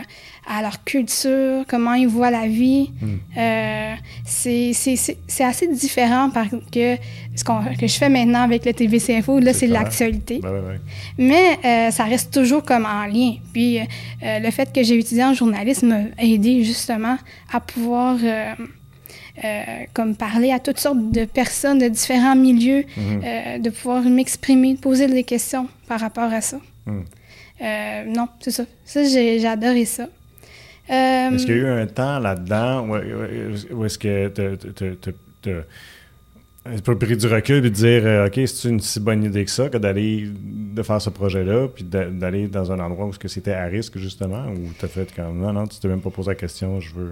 à 0.49 0.61
leur 0.61 0.83
culture, 0.83 1.63
comment 1.67 1.93
ils 1.93 2.09
voient 2.09 2.29
la 2.29 2.47
vie. 2.47 2.91
Euh, 3.37 3.93
c'est 4.25 4.73
assez 5.39 5.67
différent 5.67 6.29
parce 6.29 6.49
que 6.49 6.97
ce 7.35 7.43
que 7.79 7.87
je 7.87 7.97
fais 7.97 8.09
maintenant 8.09 8.41
avec 8.41 8.65
le 8.65 8.73
TVC 8.73 9.15
Info, 9.15 9.39
là, 9.39 9.53
C'est 9.53 9.67
l'actualité. 9.67 10.39
Ben. 10.41 10.79
Mais 11.17 11.91
ça 11.91 12.03
reste 12.03 12.33
toujours 12.33 12.63
comme 12.63 12.85
en 12.85 13.05
lien. 13.05 13.35
Puis 13.53 13.79
le 14.21 14.51
fait 14.51 14.73
que 14.73 14.83
j'ai 14.83 14.99
étudié 14.99 15.23
en 15.23 15.33
journalisme 15.33 15.87
m'a 15.87 16.23
aidé 16.23 16.63
justement 16.63 17.17
à 17.51 17.59
pouvoir 17.59 18.17
comme 19.93 20.15
parler 20.15 20.51
à 20.51 20.59
toutes 20.59 20.79
sortes 20.79 21.11
de 21.11 21.25
personnes 21.25 21.79
de 21.79 21.87
différents 21.87 22.35
milieux, 22.35 22.83
Mhm. 22.97 23.21
euh, 23.23 23.57
de 23.59 23.69
pouvoir 23.69 24.01
m'exprimer, 24.03 24.73
de 24.75 24.79
poser 24.79 25.07
des 25.07 25.23
questions 25.23 25.67
par 25.87 25.99
rapport 25.99 26.31
à 26.33 26.41
ça. 26.41 26.59
Mhm. 26.85 27.03
Euh, 27.61 28.03
non, 28.05 28.27
c'est 28.39 28.51
ça. 28.51 28.65
Ça, 28.85 29.03
j'ai 29.03 29.45
adoré 29.47 29.85
ça. 29.85 30.03
Euh, 30.89 31.31
Est-ce 31.31 31.45
qu'il 31.45 31.57
y 31.57 31.59
a 31.59 31.63
eu 31.63 31.67
un 31.81 31.85
temps 31.87 32.19
là-dedans 32.19 32.87
où, 32.87 32.95
est-ce 33.85 33.97
que 33.97 34.27
tu 35.43 35.51
as 36.91 36.95
pris 36.95 37.15
du 37.17 37.27
recul 37.27 37.65
et 37.65 37.69
dire 37.69 38.01
euh, 38.05 38.27
OK, 38.27 38.39
c'est 38.45 38.67
une 38.69 38.79
si 38.81 38.99
bonne 38.99 39.23
idée 39.23 39.45
que 39.45 39.51
ça 39.51 39.69
que 39.69 39.77
d'aller 39.77 40.27
de 40.29 40.83
faire 40.83 41.01
ce 41.01 41.09
projet-là 41.09 41.67
puis 41.73 41.83
d'a- 41.85 42.05
d'aller 42.09 42.47
dans 42.47 42.71
un 42.71 42.79
endroit 42.79 43.05
où 43.05 43.13
c'était 43.27 43.53
à 43.53 43.65
risque 43.65 43.97
justement 43.97 44.45
ou 44.47 44.69
t'as 44.79 44.87
fait 44.87 45.13
comme 45.15 45.39
non, 45.39 45.53
non, 45.53 45.65
tu 45.67 45.79
t'es 45.79 45.87
même 45.87 46.01
pas 46.01 46.09
posé 46.09 46.29
la 46.31 46.35
question, 46.35 46.79
je 46.81 46.93
veux. 46.93 47.11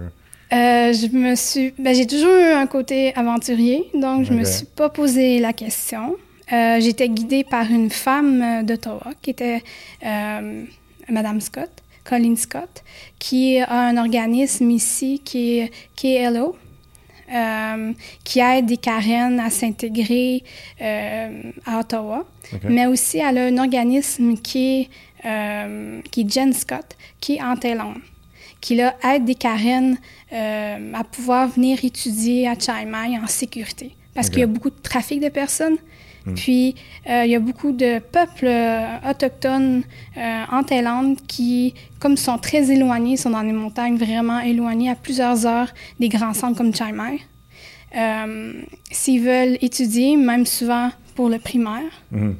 Euh, 0.52 0.92
je 0.92 1.08
me 1.16 1.34
suis. 1.34 1.72
Ben, 1.78 1.94
j'ai 1.94 2.06
toujours 2.06 2.30
eu 2.30 2.52
un 2.52 2.66
côté 2.66 3.12
aventurier, 3.16 3.84
donc 3.94 4.24
je 4.24 4.32
me 4.32 4.40
Ok. 4.42 4.46
suis 4.46 4.66
pas 4.66 4.88
posé 4.88 5.40
la 5.40 5.52
question. 5.52 6.16
Euh, 6.52 6.78
J'étais 6.80 7.08
guidée 7.08 7.42
par 7.42 7.68
une 7.70 7.90
femme 7.90 8.64
d'Ottawa 8.64 9.12
qui 9.20 9.30
était 9.30 9.62
euh, 10.04 10.64
Madame 11.08 11.40
Scott, 11.40 11.70
Colleen 12.04 12.36
Scott, 12.36 12.84
qui 13.18 13.58
a 13.58 13.72
un 13.88 13.96
organisme 13.96 14.70
ici 14.70 15.20
qui 15.24 15.58
est 15.58 15.70
KLO. 15.96 16.56
euh, 17.34 17.92
qui 18.22 18.38
aide 18.38 18.66
des 18.66 18.76
Karen 18.76 19.40
à 19.40 19.50
s'intégrer 19.50 20.44
euh, 20.80 21.42
à 21.66 21.80
Ottawa. 21.80 22.24
Mais 22.62 22.86
aussi, 22.86 23.18
elle 23.18 23.38
a 23.38 23.46
un 23.46 23.58
organisme 23.58 24.36
qui 24.36 24.82
est, 24.82 24.88
euh, 25.24 26.00
qui 26.12 26.20
est 26.20 26.32
Jen 26.32 26.52
Scott, 26.52 26.86
qui 27.20 27.34
est 27.34 27.42
en 27.42 27.56
Thaïlande, 27.56 27.96
qui 28.66 28.74
là, 28.74 28.96
aide 29.04 29.24
des 29.24 29.36
Karen 29.36 29.96
euh, 30.32 30.92
à 30.92 31.04
pouvoir 31.04 31.46
venir 31.46 31.84
étudier 31.84 32.48
à 32.48 32.58
Chiang 32.58 32.84
Mai 32.84 33.16
en 33.16 33.28
sécurité. 33.28 33.94
Parce 34.12 34.28
qu'il 34.28 34.40
y 34.40 34.42
a 34.42 34.48
beaucoup 34.48 34.70
de 34.70 34.80
trafic 34.82 35.20
de 35.22 35.28
personnes. 35.28 35.76
Puis, 36.34 36.74
euh, 37.08 37.24
il 37.24 37.30
y 37.30 37.36
a 37.36 37.38
beaucoup 37.38 37.70
de 37.70 38.00
peuples 38.00 38.48
euh, 38.48 39.08
autochtones 39.08 39.84
en 40.50 40.64
Thaïlande 40.64 41.18
qui, 41.28 41.74
comme 42.00 42.16
sont 42.16 42.38
très 42.38 42.68
éloignés, 42.72 43.16
sont 43.16 43.30
dans 43.30 43.44
des 43.44 43.52
montagnes 43.52 43.98
vraiment 43.98 44.40
éloignées 44.40 44.90
à 44.90 44.96
plusieurs 44.96 45.46
heures 45.46 45.72
des 46.00 46.08
grands 46.08 46.34
centres 46.34 46.56
comme 46.58 46.74
Chiang 46.74 46.92
Mai. 46.92 47.20
S'ils 48.90 49.22
veulent 49.22 49.58
étudier, 49.60 50.16
même 50.16 50.44
souvent 50.44 50.90
pour 51.14 51.28
le 51.28 51.38
primaire, 51.38 51.92
Mhm. 52.10 52.34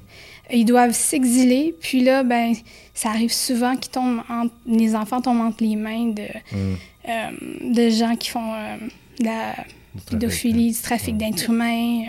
Ils 0.52 0.64
doivent 0.64 0.92
s'exiler. 0.94 1.74
Puis 1.80 2.02
là, 2.02 2.22
ben, 2.22 2.54
ça 2.94 3.10
arrive 3.10 3.32
souvent 3.32 3.76
qu'ils 3.76 3.90
tombent 3.92 4.22
entre, 4.28 4.54
les 4.66 4.94
enfants 4.94 5.20
tombent 5.20 5.40
entre 5.40 5.62
les 5.62 5.76
mains 5.76 6.06
de, 6.08 6.22
Mhm. 6.52 6.76
euh, 7.08 7.30
de 7.74 7.90
gens 7.90 8.16
qui 8.16 8.30
font 8.30 8.52
euh, 8.54 8.76
de 9.20 9.24
la 9.24 9.50
Du 9.52 10.00
trafic, 10.02 10.08
pédophilie, 10.10 10.72
du 10.72 10.80
trafic 10.80 11.16
d'êtres 11.16 11.50
humains, 11.50 12.02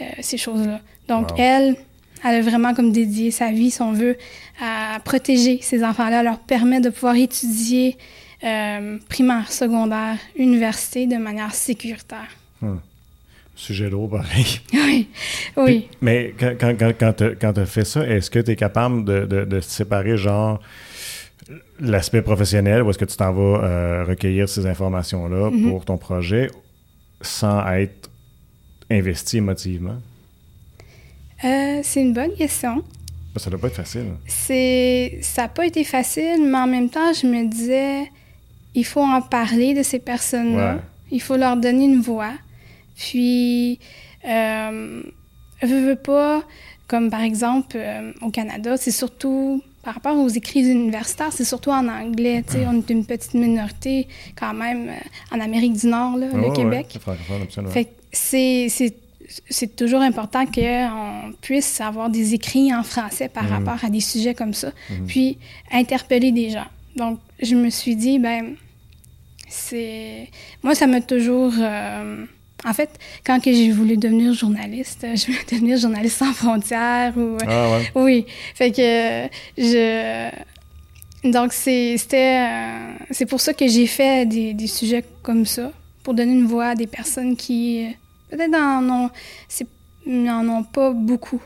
euh, 0.00 0.04
ces 0.20 0.36
choses-là. 0.38 0.80
Donc, 1.08 1.30
Wow. 1.32 1.36
elle, 1.38 1.76
elle 2.24 2.34
a 2.36 2.40
vraiment 2.42 2.74
comme 2.74 2.92
dédié 2.92 3.30
sa 3.30 3.50
vie, 3.50 3.70
si 3.70 3.82
on 3.82 3.92
veut, 3.92 4.16
à 4.60 4.98
protéger 5.04 5.58
ces 5.62 5.84
enfants-là, 5.84 6.22
leur 6.22 6.38
permet 6.38 6.80
de 6.80 6.90
pouvoir 6.90 7.16
étudier 7.16 7.96
primaire, 9.08 9.52
secondaire, 9.52 10.16
université 10.36 11.06
de 11.06 11.16
manière 11.16 11.54
sécuritaire. 11.54 12.28
Sujet 13.60 13.90
lourd 13.90 14.08
pareil. 14.08 14.60
oui, 14.72 15.08
oui. 15.58 15.64
Puis- 15.80 15.88
mais 16.00 16.34
quand, 16.38 16.54
quand, 16.58 16.92
quand, 17.38 17.52
tu 17.52 17.66
fait 17.66 17.84
ça, 17.84 18.06
est-ce 18.08 18.30
que 18.30 18.38
tu 18.38 18.52
es 18.52 18.56
capable 18.56 19.04
de, 19.04 19.26
de, 19.26 19.44
de 19.44 19.60
séparer, 19.60 20.16
genre, 20.16 20.60
l'aspect 21.78 22.22
professionnel, 22.22 22.82
ou 22.82 22.88
est-ce 22.88 22.96
que 22.98 23.04
tu 23.04 23.16
t'en 23.18 23.32
vas 23.34 23.62
euh, 23.64 24.04
recueillir 24.08 24.48
ces 24.48 24.64
informations-là 24.66 25.50
Mhm. 25.50 25.68
pour 25.68 25.84
ton 25.84 25.98
projet 25.98 26.50
sans 27.20 27.66
être 27.72 28.10
investi 28.90 29.36
émotivement? 29.38 29.98
Euh, 31.44 31.80
c'est 31.82 32.00
une 32.00 32.14
bonne 32.14 32.32
question. 32.34 32.82
Ça 33.36 33.50
doit 33.50 33.58
pas 33.60 33.66
être 33.68 33.76
facile. 33.76 34.06
C'est, 34.26 35.18
ça 35.20 35.42
n'a 35.42 35.48
pas 35.48 35.66
été 35.66 35.84
facile, 35.84 36.46
mais 36.50 36.58
en 36.58 36.66
même 36.66 36.88
temps, 36.88 37.12
je 37.12 37.26
me 37.26 37.46
disais, 37.48 38.10
il 38.74 38.84
faut 38.86 39.02
en 39.02 39.20
parler 39.20 39.74
de 39.74 39.82
ces 39.82 39.98
personnes-là. 39.98 40.74
Ouais. 40.76 40.80
Il 41.12 41.20
faut 41.20 41.36
leur 41.36 41.56
donner 41.58 41.84
une 41.84 42.00
voix. 42.00 42.32
Puis, 43.04 43.78
euh, 44.26 45.02
veux, 45.62 45.80
veux 45.88 45.96
pas, 45.96 46.42
comme 46.86 47.08
par 47.10 47.22
exemple 47.22 47.76
euh, 47.76 48.12
au 48.20 48.30
Canada, 48.30 48.76
c'est 48.76 48.90
surtout 48.90 49.62
par 49.82 49.94
rapport 49.94 50.16
aux 50.18 50.28
écrits 50.28 50.60
universitaires, 50.70 51.32
c'est 51.32 51.44
surtout 51.46 51.70
en 51.70 51.88
anglais. 51.88 52.44
Tu 52.46 52.52
sais, 52.54 52.66
on 52.66 52.76
est 52.80 52.90
une 52.90 53.06
petite 53.06 53.32
minorité 53.32 54.06
quand 54.38 54.52
même 54.52 54.88
euh, 54.90 55.34
en 55.34 55.40
Amérique 55.40 55.72
du 55.80 55.86
Nord, 55.86 56.18
là, 56.18 56.26
le 56.26 56.32
Oh, 56.44 56.48
ouais, 56.50 56.56
Québec. 56.56 56.98
c'est 57.72 57.88
c'est, 58.12 58.66
c'est, 58.68 58.94
c'est 59.48 59.76
toujours 59.76 60.00
important 60.02 60.44
qu'on 60.44 61.32
puisse 61.40 61.80
avoir 61.80 62.10
des 62.10 62.34
écrits 62.34 62.74
en 62.74 62.82
français 62.82 63.28
par 63.28 63.44
Mhm. 63.44 63.50
rapport 63.52 63.84
à 63.84 63.88
des 63.88 64.00
sujets 64.00 64.34
comme 64.34 64.52
ça, 64.52 64.72
puis 65.06 65.38
interpeller 65.72 66.32
des 66.32 66.50
gens. 66.50 66.66
Donc, 66.96 67.20
je 67.40 67.54
me 67.54 67.70
suis 67.70 67.94
dit, 67.96 68.18
ben, 68.18 68.56
c'est... 69.48 70.28
Moi, 70.62 70.74
ça 70.74 70.86
m'a 70.86 71.00
toujours... 71.00 71.52
euh, 71.58 72.26
En 72.68 72.74
fait, 72.74 72.90
quand 73.24 73.40
que 73.40 73.52
j'ai 73.52 73.70
voulu 73.72 73.96
devenir 73.96 74.34
journaliste, 74.34 75.06
je 75.14 75.26
voulais 75.26 75.38
devenir 75.52 75.78
journaliste 75.78 76.18
sans 76.18 76.32
frontières 76.32 77.16
ou... 77.16 77.36
Ah 77.46 77.70
ouais. 77.70 77.90
Oui, 77.94 78.26
fait 78.54 78.70
que 78.70 79.24
euh, 79.24 79.28
je... 79.56 80.30
Donc, 81.30 81.52
c'est, 81.52 81.96
c'était... 81.98 82.46
euh, 82.48 82.92
c'est 83.10 83.26
pour 83.26 83.40
ça 83.40 83.52
que 83.54 83.66
j'ai 83.66 83.86
fait 83.86 84.26
des, 84.26 84.54
des 84.54 84.66
sujets 84.66 85.04
comme 85.22 85.44
ça, 85.46 85.70
pour 86.02 86.14
donner 86.14 86.32
une 86.32 86.46
voix 86.46 86.68
à 86.68 86.74
des 86.74 86.86
personnes 86.86 87.36
qui, 87.36 87.86
euh, 87.86 87.90
peut-être, 88.36 88.54
en 88.54 88.88
ont, 88.88 89.10
c'est, 89.48 89.66
n'en 90.06 90.46
ont 90.48 90.62
pas 90.62 90.90
beaucoup. 90.92 91.40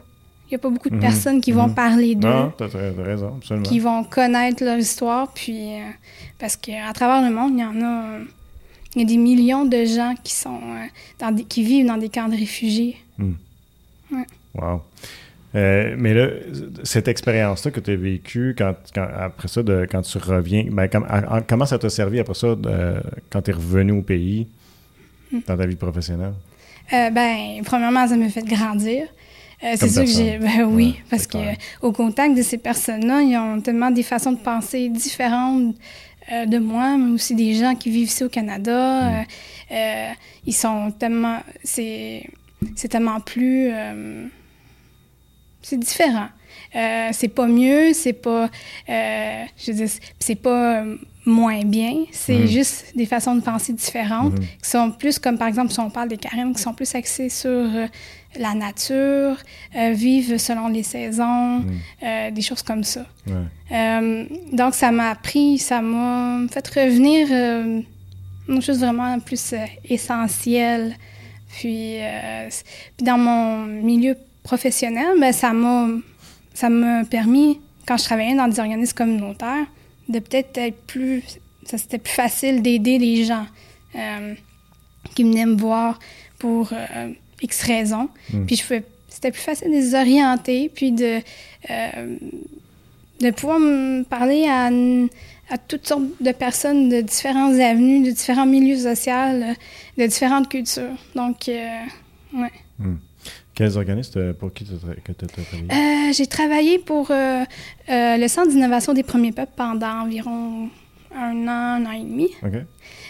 Il 0.47 0.50
n'y 0.50 0.56
a 0.56 0.59
pas 0.59 0.68
beaucoup 0.71 0.90
de 0.90 0.94
Mhm. 0.97 1.00
personnes 1.00 1.40
qui 1.40 1.50
vont 1.52 1.68
Mhm. 1.68 1.75
parler 1.75 2.14
d'eux, 2.14 2.28
Non, 2.28 2.52
t'as 2.56 2.68
t'as 2.68 3.02
raison, 3.02 3.35
absolument. 3.38 3.66
qui 3.66 3.78
vont 3.80 4.04
connaître 4.04 4.62
leur 4.64 4.78
histoire, 4.78 5.33
puis... 5.33 5.75
euh, 5.75 5.90
parce 6.38 6.56
qu'à 6.56 6.92
travers 6.92 7.28
le 7.28 7.35
monde, 7.35 7.52
il 7.54 7.61
y 7.61 7.64
en 7.64 7.80
a... 7.85 8.18
il 8.94 9.02
y 9.02 9.04
a 9.04 9.06
des 9.06 9.16
millions 9.16 9.64
de 9.64 9.84
gens 9.84 10.14
qui 10.22 10.34
sont 10.34 10.60
euh, 10.62 10.86
dans 11.18 11.30
des, 11.32 11.44
qui 11.44 11.62
vivent 11.62 11.86
dans 11.86 11.96
des 11.96 12.08
camps 12.08 12.28
de 12.28 12.36
réfugiés. 12.36 12.96
Wow. 14.54 14.82
Euh, 15.56 15.94
mais 15.96 16.14
là, 16.14 16.28
cette 16.82 17.06
expérience-là 17.08 17.70
que 17.70 17.80
tu 17.80 17.92
as 17.92 17.96
vécue, 17.96 18.54
quand, 18.58 18.74
quand- 18.94 19.06
après 19.16 19.46
ça, 19.48 19.62
de, 19.62 19.86
quand 19.90 20.02
tu 20.02 20.18
reviens, 20.18 20.64
ben, 20.70 20.88
à- 21.08 21.40
comment 21.42 21.64
ça 21.66 21.78
t'a 21.78 21.88
servi 21.90 22.18
après 22.18 22.34
ça, 22.34 22.54
de- 22.56 22.94
quand 23.30 23.42
tu 23.42 23.50
es 23.50 23.54
revenu 23.54 23.92
au 23.92 24.02
pays, 24.02 24.48
Hmm. 25.32 25.38
dans 25.46 25.56
ta 25.56 25.66
vie 25.66 25.76
professionnelle? 25.76 26.34
Euh, 26.92 27.10
ben, 27.10 27.62
premièrement, 27.64 28.06
ça 28.06 28.16
m'a 28.16 28.28
fait 28.28 28.44
grandir. 28.44 29.04
Euh, 29.62 29.74
c'est 29.76 29.88
sûr 29.88 30.02
que 30.04 30.10
j'ai. 30.10 30.38
Ben 30.40 30.64
oui, 30.64 30.86
Ouais, 30.86 30.94
parce 31.08 31.26
que 31.26 31.38
au 31.80 31.92
contact 31.92 32.36
de 32.36 32.42
ces 32.42 32.58
personnes-là, 32.58 33.22
ils 33.22 33.36
ont 33.36 33.60
tellement 33.60 33.90
des 33.90 34.02
façons 34.02 34.32
de 34.32 34.38
penser 34.38 34.88
différentes 34.90 35.74
euh, 36.33 36.47
de 36.47 36.59
moi, 36.59 36.97
mais 36.97 37.12
aussi 37.12 37.35
des 37.35 37.54
gens 37.54 37.75
qui 37.75 37.90
vivent 37.90 38.09
ici 38.09 38.25
au 38.25 38.28
Canada. 38.28 39.02
Mm. 39.02 39.14
Euh, 39.14 39.23
euh, 39.73 40.12
ils 40.47 40.54
sont 40.54 40.90
tellement. 40.93 41.40
C'est, 41.62 42.28
c'est 42.76 42.88
tellement 42.88 43.21
plus. 43.21 43.71
c'est 45.62 45.78
différent. 45.78 46.28
C'est 46.73 47.28
pas 47.35 47.47
mieux, 47.47 47.93
c'est 47.93 48.12
pas. 48.14 48.50
je 48.88 49.71
veux 49.71 49.75
dire, 49.75 49.88
c'est- 50.19 50.35
pas 50.37 50.85
moins 51.26 51.64
bien. 51.64 52.04
C'est 52.12 52.38
Mhm. 52.40 52.47
juste 52.47 52.93
des 52.95 53.07
façons 53.07 53.35
de 53.35 53.40
penser 53.40 53.73
différentes 53.73 54.35
Mhm. 54.38 54.45
qui 54.62 54.69
sont 54.71 54.90
plus, 54.90 55.19
comme 55.19 55.38
par 55.38 55.49
exemple, 55.49 55.73
si 55.73 55.81
on 55.81 55.90
parle 55.90 56.09
des 56.09 56.19
carèmes, 56.19 56.54
qui 56.54 56.61
sont 56.62 56.75
plus 56.75 56.95
axées 56.95 57.28
sur 57.31 57.49
euh, 57.50 57.87
la 58.38 58.52
nature, 58.54 59.37
euh, 59.76 59.90
vivent 59.93 60.37
selon 60.38 60.69
les 60.69 60.83
saisons, 60.83 61.61
Mhm. 61.61 61.73
euh, 62.02 62.31
des 62.31 62.43
choses 62.43 62.62
comme 62.62 62.85
ça. 62.85 63.07
Ouais. 63.26 63.35
Euh, 63.73 64.25
donc, 64.52 64.75
ça 64.75 64.90
m'a 64.90 65.11
appris, 65.11 65.59
ça 65.59 65.81
m'a 65.81 66.47
fait 66.50 66.66
revenir 66.69 67.28
une 68.49 68.61
chose 68.61 68.78
vraiment 68.81 69.19
plus 69.21 69.54
essentielle. 69.88 70.97
Puis, 71.49 71.99
puis 72.97 73.07
dans 73.07 73.16
mon 73.19 73.64
milieu 73.64 74.16
professionnel, 74.43 75.07
ben, 75.21 75.33
ça 75.33 75.52
m'a 75.52 75.88
ça 76.52 76.69
m'a 76.69 77.04
permis, 77.04 77.61
quand 77.87 77.97
je 77.97 78.04
travaillais 78.04 78.37
dans 78.37 78.47
des 78.47 78.61
organismes 78.61 78.95
communautaires, 78.97 79.66
de 80.08 80.18
peut-être 80.18 80.56
être 80.58 80.80
plus... 80.87 81.23
Ça, 81.66 81.78
c'était 81.78 81.99
plus 81.99 82.12
facile 82.12 82.61
d'aider 82.61 82.99
les 82.99 83.25
gens 83.25 83.46
euh, 83.96 84.34
qui 85.14 85.23
venaient 85.23 85.46
me 85.46 85.56
voir 85.56 85.99
pour 86.38 86.70
euh, 86.73 87.12
X 87.40 87.62
raisons. 87.62 88.08
Mm. 88.32 88.44
Puis 88.46 88.56
je 88.56 88.62
pouvais- 88.62 88.84
c'était 89.08 89.30
plus 89.30 89.40
facile 89.40 89.68
de 89.68 89.75
les 89.75 89.94
orienter, 89.94 90.70
puis 90.75 90.92
de, 90.92 91.20
euh, 91.70 92.16
de 93.20 93.30
pouvoir 93.30 93.61
me 93.61 94.02
parler 94.02 94.46
à, 94.46 94.66
à 95.52 95.58
toutes 95.58 95.87
sortes 95.87 96.02
de 96.20 96.32
personnes 96.32 96.88
de 96.88 97.00
différentes 97.00 97.58
avenues, 97.61 98.04
de 98.04 98.11
différents 98.11 98.44
milieux 98.46 98.76
sociaux, 98.78 99.54
de 99.96 100.06
différentes 100.06 100.49
cultures. 100.49 100.96
Donc, 101.14 101.37
ouais. 101.46 102.50
Quels 103.54 103.76
organismes 103.76 104.18
euh, 104.18 104.32
pour 104.32 104.52
qui 104.52 104.64
tu 104.64 104.73
as, 104.73 104.94
que 105.00 105.12
tu 105.12 105.25
as 105.25 105.28
travaillé? 105.28 105.70
Euh, 105.70 106.12
j'ai 106.12 106.26
travaillé 106.26 106.78
pour 106.78 107.11
euh, 107.11 107.44
euh, 107.88 108.16
le 108.16 108.28
Centre 108.28 108.49
d'innovation 108.50 108.92
des 108.92 109.04
premiers 109.04 109.32
peuples 109.32 109.52
pendant 109.54 110.02
environ 110.02 110.68
un 111.14 111.46
an, 111.46 111.80
un 111.80 111.87
an 111.87 111.92
et 111.92 112.00
demi. 112.00 112.30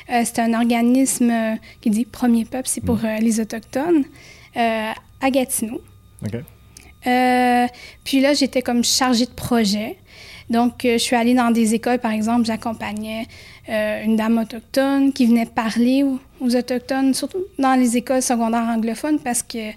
C'est 0.09 0.39
un 0.39 0.53
organisme 0.53 1.33
qui 1.81 1.89
dit 1.89 2.05
Premier 2.05 2.45
Peuple, 2.45 2.69
c'est 2.69 2.83
pour 2.83 3.03
euh, 3.03 3.17
les 3.21 3.41
Autochtones, 3.41 4.05
à 4.55 5.31
Gatineau. 5.31 5.81
Puis 8.05 8.21
là, 8.21 8.35
j'étais 8.35 8.61
comme 8.61 8.85
chargée 8.85 9.25
de 9.25 9.31
projet. 9.31 9.97
Donc, 10.51 10.81
je 10.83 10.99
suis 10.99 11.17
allée 11.17 11.33
dans 11.33 11.51
des 11.51 11.73
écoles, 11.73 11.99
par 11.99 12.13
exemple, 12.13 12.45
j'accompagnais 12.45 13.27
une 13.67 14.17
dame 14.17 14.37
autochtone 14.37 15.15
qui 15.15 15.25
venait 15.25 15.47
parler 15.47 16.03
aux, 16.03 16.21
aux 16.41 16.55
Autochtones, 16.55 17.15
surtout 17.15 17.45
dans 17.59 17.75
les 17.81 17.97
écoles 17.97 18.21
secondaires 18.21 18.69
anglophones, 18.69 19.19
parce 19.19 19.43
que 19.43 19.71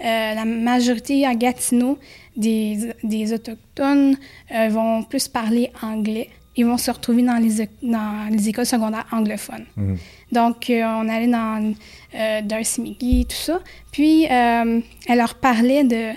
la 0.00 0.44
majorité 0.44 1.26
à 1.26 1.34
Gatineau 1.34 1.98
des, 2.36 2.92
des 3.02 3.32
Autochtones 3.32 4.16
euh, 4.54 4.68
vont 4.68 5.02
plus 5.04 5.26
parler 5.28 5.70
anglais. 5.82 6.28
Ils 6.58 6.64
vont 6.64 6.78
se 6.78 6.90
retrouver 6.90 7.22
dans 7.22 7.36
les, 7.36 7.60
é- 7.62 7.68
dans 7.82 8.30
les 8.30 8.48
écoles 8.48 8.64
secondaires 8.66 9.06
anglophones. 9.12 9.66
Mhm. 9.76 9.96
Donc, 10.32 10.70
euh, 10.70 10.82
on 10.84 11.08
allait 11.08 11.26
dans 11.28 11.72
euh, 12.14 12.40
Darcy 12.42 12.96
tout 13.28 13.34
ça. 13.36 13.60
Puis, 13.92 14.26
euh, 14.30 14.80
elle 15.08 15.18
leur 15.18 15.34
parlait 15.34 15.84
de 15.84 16.10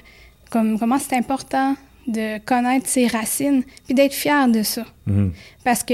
comme, 0.49 0.79
comment 0.79 0.97
c'est 0.97 1.15
important 1.15 1.75
de 2.07 2.39
connaître 2.39 2.87
ses 2.87 3.05
racines, 3.07 3.63
puis 3.85 3.93
d'être 3.93 4.13
fier 4.13 4.47
de 4.47 4.63
ça. 4.63 4.85
Mhm. 5.05 5.31
Parce 5.63 5.83
que 5.83 5.93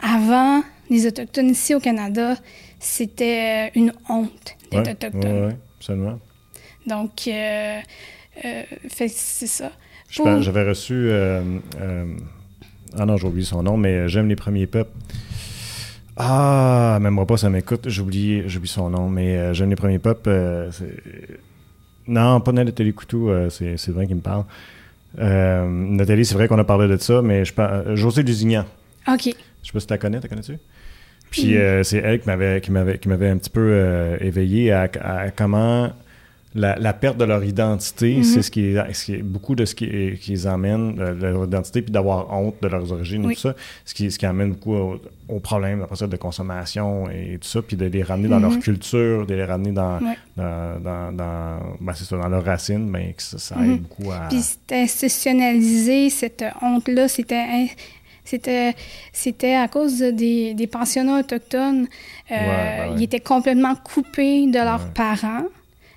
avant, 0.00 0.62
les 0.88 1.06
Autochtones 1.06 1.50
ici 1.50 1.74
au 1.74 1.80
Canada, 1.80 2.36
c'était 2.80 3.70
une 3.74 3.92
honte 4.08 4.56
d'être 4.70 4.86
Ouais, 4.86 4.92
autochtone. 4.92 5.46
ouais, 5.46 5.56
absolument. 5.78 6.18
Donc, 6.88 7.10
euh, 7.28 7.78
euh, 8.44 8.62
fait 8.88 9.08
c'est 9.08 9.46
ça. 9.46 9.70
Je 10.08 10.16
Pour- 10.16 10.26
pense- 10.26 10.42
J'avais 10.44 10.66
reçu. 10.68 10.94
euh, 10.94 11.42
ah 12.96 13.04
non, 13.04 13.16
j'ai 13.16 13.26
oublié 13.26 13.44
son 13.44 13.62
nom, 13.62 13.76
mais 13.76 14.08
J'aime 14.08 14.28
les 14.28 14.36
premiers 14.36 14.66
peuples. 14.66 14.90
Ah, 16.16 16.98
même 17.00 17.14
moi 17.14 17.26
pas, 17.26 17.36
ça 17.36 17.48
m'écoute. 17.50 17.88
J'ai 17.88 18.02
oublié, 18.02 18.44
j'ai 18.46 18.58
oublié 18.58 18.72
son 18.72 18.90
nom, 18.90 19.08
mais 19.08 19.54
J'aime 19.54 19.70
les 19.70 19.76
premiers 19.76 19.98
peuples. 19.98 20.30
non, 22.06 22.40
pas 22.40 22.52
Nathalie 22.52 22.92
Coutou, 22.94 23.30
c'est 23.50 23.88
vrai 23.88 24.06
qui 24.06 24.14
me 24.14 24.20
parle. 24.20 24.44
Nathalie, 25.16 26.24
c'est 26.24 26.34
vrai 26.34 26.48
qu'on 26.48 26.58
a 26.58 26.64
parlé 26.64 26.88
de 26.88 26.96
ça, 26.96 27.22
mais 27.22 27.44
je 27.44 27.52
pense. 27.52 27.68
euh, 27.70 27.96
José 27.96 28.22
Lusignan. 28.22 28.64
OK. 29.06 29.24
Je 29.62 29.66
sais 29.66 29.72
pas 29.72 29.80
si 29.80 29.86
tu 29.86 29.92
la 29.92 29.98
connais, 29.98 30.20
tu 30.20 30.28
connais-tu? 30.28 30.58
Puis 31.30 31.56
euh, 31.58 31.82
c'est 31.82 31.98
elle 31.98 32.20
qui 32.20 32.26
m'avait 32.26 32.60
qui 32.62 32.70
m'avait 32.72 32.98
qui 32.98 33.08
m'avait 33.08 33.28
un 33.28 33.36
petit 33.36 33.50
peu 33.50 33.60
euh, 33.60 34.16
éveillé 34.20 34.72
à, 34.72 34.88
à 35.02 35.30
comment 35.30 35.90
la, 36.54 36.76
la 36.76 36.92
perte 36.94 37.18
de 37.18 37.24
leur 37.24 37.44
identité, 37.44 38.16
Mhm. 38.16 38.22
c'est 38.24 38.42
ce 38.42 38.50
qui, 38.50 38.64
est, 38.74 38.92
ce 38.94 39.04
qui 39.04 39.14
est- 39.14 39.22
beaucoup 39.22 39.54
de 39.54 39.64
ce 39.66 39.74
qui, 39.74 39.86
qui 40.20 40.30
les 40.30 40.46
amène 40.46 40.98
euh, 40.98 41.14
leur 41.14 41.44
identité 41.44 41.82
puis 41.82 41.92
d'avoir 41.92 42.32
honte 42.32 42.54
de 42.62 42.68
leurs 42.68 42.90
origines 42.90 43.24
Oui. 43.26 43.32
et 43.32 43.36
tout 43.36 43.42
ça, 43.42 43.54
ce 43.84 43.92
qui 43.94 44.10
ce 44.10 44.18
qui 44.18 44.24
amène 44.26 44.52
beaucoup 44.52 44.74
au, 44.74 44.96
au 45.28 45.40
problème 45.40 45.82
après 45.82 45.96
ça 45.96 46.06
de 46.06 46.16
consommation 46.16 47.08
et 47.10 47.36
tout 47.38 47.46
ça, 47.48 47.60
puis 47.60 47.76
de 47.76 47.84
les 47.84 48.02
ramener 48.02 48.28
dans 48.28 48.40
leur 48.40 48.52
Mhm. 48.52 48.60
culture, 48.60 49.26
de 49.26 49.34
les 49.34 49.44
ramener 49.44 49.72
dans 49.72 49.98
dans, 50.36 50.80
dans, 50.82 51.12
dans, 51.12 51.58
ben, 51.80 51.92
c'est 51.94 52.04
ça, 52.04 52.16
dans 52.16 52.28
leurs 52.28 52.44
racines, 52.44 52.90
ben, 52.90 53.12
que 53.12 53.22
ça, 53.22 53.38
ça 53.38 53.54
aide 53.56 53.68
Mhm. 53.68 53.76
beaucoup 53.78 54.10
à 54.12 54.28
Puis 54.30 54.40
c'était 54.40 54.80
institutionnalisé, 54.82 56.10
cette 56.10 56.44
honte-là, 56.62 57.08
c'était 57.08 57.68
c'était 58.24 58.74
c'était 59.12 59.54
à 59.54 59.68
cause 59.68 59.98
de- 59.98 60.10
des, 60.10 60.54
des 60.54 60.66
pensionnats 60.66 61.20
autochtones. 61.20 61.86
Euh, 62.30 62.34
Ouais, 62.34 62.90
ouais. 62.90 62.94
Ils 62.96 63.02
étaient 63.04 63.20
complètement 63.20 63.74
coupés 63.76 64.46
de 64.46 64.58
leurs 64.58 64.80
Ouais. 64.84 64.92
parents. 64.94 65.44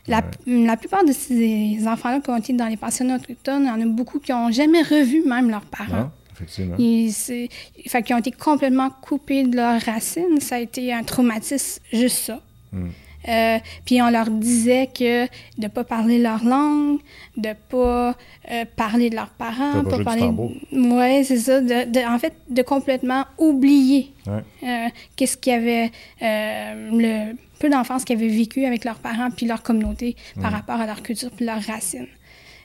La, 0.07 0.23
la 0.47 0.77
plupart 0.77 1.05
de 1.05 1.11
ces 1.11 1.79
enfants-là 1.87 2.19
qui 2.21 2.29
ont 2.29 2.37
été 2.37 2.53
dans 2.53 2.67
les 2.67 2.77
pensionnats 2.77 3.17
autochtones, 3.17 3.63
il 3.63 3.67
y 3.67 3.69
en 3.69 3.81
a 3.81 3.85
beaucoup 3.85 4.19
qui 4.19 4.31
n'ont 4.31 4.51
jamais 4.51 4.81
revu 4.81 5.23
même 5.25 5.49
leurs 5.49 5.65
parents. 5.65 5.95
Non, 5.95 6.11
effectivement. 6.33 6.75
Ils, 6.79 7.11
fait 7.13 8.03
qu'ils 8.03 8.15
ont 8.15 8.19
été 8.19 8.31
complètement 8.31 8.89
coupés 8.89 9.43
de 9.43 9.55
leurs 9.55 9.81
racines. 9.81 10.39
Ça 10.39 10.55
a 10.55 10.59
été 10.59 10.91
un 10.91 11.03
traumatisme, 11.03 11.81
juste 11.93 12.17
ça. 12.17 12.41
Mm. 12.71 12.87
Euh, 13.27 13.59
puis 13.85 14.01
on 14.01 14.09
leur 14.09 14.29
disait 14.29 14.87
que 14.87 15.25
de 15.59 15.67
pas 15.67 15.83
parler 15.83 16.17
leur 16.19 16.43
langue, 16.43 16.99
de 17.37 17.49
pas 17.69 18.15
euh, 18.51 18.65
parler 18.75 19.09
de 19.09 19.15
leurs 19.15 19.29
parents, 19.29 19.83
Pas 19.83 20.03
parler. 20.03 20.21
tambour. 20.21 20.51
Ouais, 20.71 21.23
c'est 21.23 21.37
ça. 21.37 21.61
De, 21.61 21.89
de- 21.89 22.07
en 22.13 22.17
fait, 22.19 22.33
de 22.49 22.61
complètement 22.61 23.25
oublier 23.37 24.11
Ouais. 24.27 24.43
euh, 24.63 24.87
qu'est-ce 25.15 25.37
qu'il 25.37 25.53
y 25.53 25.55
avait, 25.55 25.91
euh, 26.21 26.89
le 26.91 27.35
peu 27.59 27.69
d'enfance 27.69 28.03
qu'ils 28.05 28.15
avaient 28.17 28.27
vécu 28.27 28.65
avec 28.65 28.85
leurs 28.85 28.99
parents 28.99 29.29
puis 29.29 29.45
leur 29.45 29.61
communauté 29.61 30.15
par 30.41 30.51
rapport 30.51 30.79
à 30.81 30.85
leur 30.87 31.03
culture 31.03 31.29
puis 31.31 31.45
leurs 31.45 31.61
racines. 31.61 32.07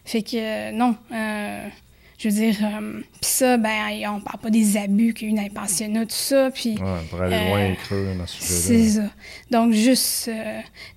Fait 0.06 0.22
que 0.22 0.36
euh, 0.36 0.72
non, 0.72 0.96
euh, 1.12 1.66
je 2.18 2.28
veux 2.28 2.35
dire, 2.35 2.56
euh, 2.62 3.00
puis 3.00 3.20
ça, 3.20 3.56
ben, 3.56 3.70
on 4.08 4.20
parle 4.20 4.40
pas 4.40 4.50
des 4.50 4.76
abus 4.76 5.14
qu'il 5.14 5.28
y 5.28 5.30
a 5.30 5.35
eu 5.35 5.37
dans 5.37 5.42
les 5.42 5.50
pensionnats, 5.50 6.06
tout 6.06 6.12
ça, 6.12 6.50
puis... 6.50 6.70
Ouais, 6.78 7.00
pour 7.11 7.20
aller 7.20 7.49
loin 7.49 7.66
et 7.66 7.76
creux 7.76 8.14
dans 8.16 8.26
ce 8.26 8.42
sujet-là. 8.42 8.85
C'est 8.85 8.88
ça. 8.90 9.11
Donc, 9.50 9.73
juste... 9.73 10.30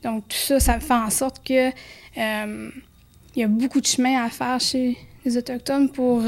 donc, 0.03 0.27
tout 0.27 0.38
ça, 0.38 0.59
ça 0.59 0.79
fait 0.79 0.93
en 0.93 1.09
sorte 1.09 1.45
que 1.45 1.69
il 3.35 3.41
y 3.41 3.43
a 3.43 3.47
beaucoup 3.47 3.79
de 3.79 3.85
chemin 3.85 4.23
à 4.23 4.29
faire 4.29 4.59
chez 4.59 4.97
les 5.23 5.38
Autochtones 5.38 5.89
pour 5.89 6.23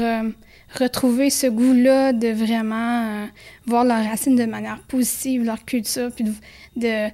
retrouver 0.78 1.30
ce 1.30 1.46
goût-là 1.46 2.12
de 2.12 2.28
vraiment 2.28 3.26
voir 3.66 3.84
leurs 3.84 4.04
racines 4.04 4.36
de 4.36 4.44
manière 4.44 4.80
positive, 4.88 5.44
leur 5.44 5.64
culture, 5.64 6.10
puis 6.14 6.26
de 6.76 7.10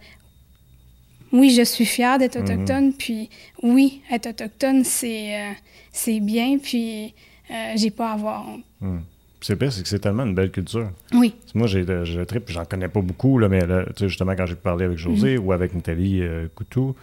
oui, 1.32 1.50
je 1.50 1.62
suis 1.62 1.84
fière 1.84 2.18
d'être 2.18 2.38
mhm. 2.38 2.44
autochtone, 2.44 2.92
puis 2.94 3.28
oui, 3.62 4.02
être 4.10 4.28
autochtone, 4.28 4.84
c'est 4.84 5.36
euh, 5.36 5.52
c'est 5.92 6.20
bien, 6.20 6.58
puis 6.58 7.14
euh, 7.50 7.72
j'ai 7.76 7.90
pas 7.90 8.10
à 8.10 8.14
avoir 8.14 8.48
honte. 8.48 8.64
Mhm. 8.80 9.02
C'est 9.40 9.54
pire, 9.54 9.72
c'est 9.72 9.82
que 9.82 9.88
c'est 9.88 10.00
tellement 10.00 10.24
une 10.24 10.34
belle 10.34 10.50
culture. 10.50 10.90
Oui. 11.12 11.32
Moi, 11.54 11.68
j'ai 11.68 11.84
le 11.84 12.24
trip, 12.24 12.50
j'en 12.50 12.64
connais 12.64 12.88
pas 12.88 13.00
beaucoup, 13.00 13.38
là, 13.38 13.48
mais 13.48 13.64
là, 13.64 13.84
justement, 13.96 14.34
quand 14.34 14.46
j'ai 14.46 14.56
parlé 14.56 14.84
avec 14.84 14.98
José 14.98 15.38
mhm. 15.38 15.46
ou 15.46 15.52
avec 15.52 15.74
Nathalie 15.74 16.22
euh, 16.22 16.48
Coutou, 16.56 16.96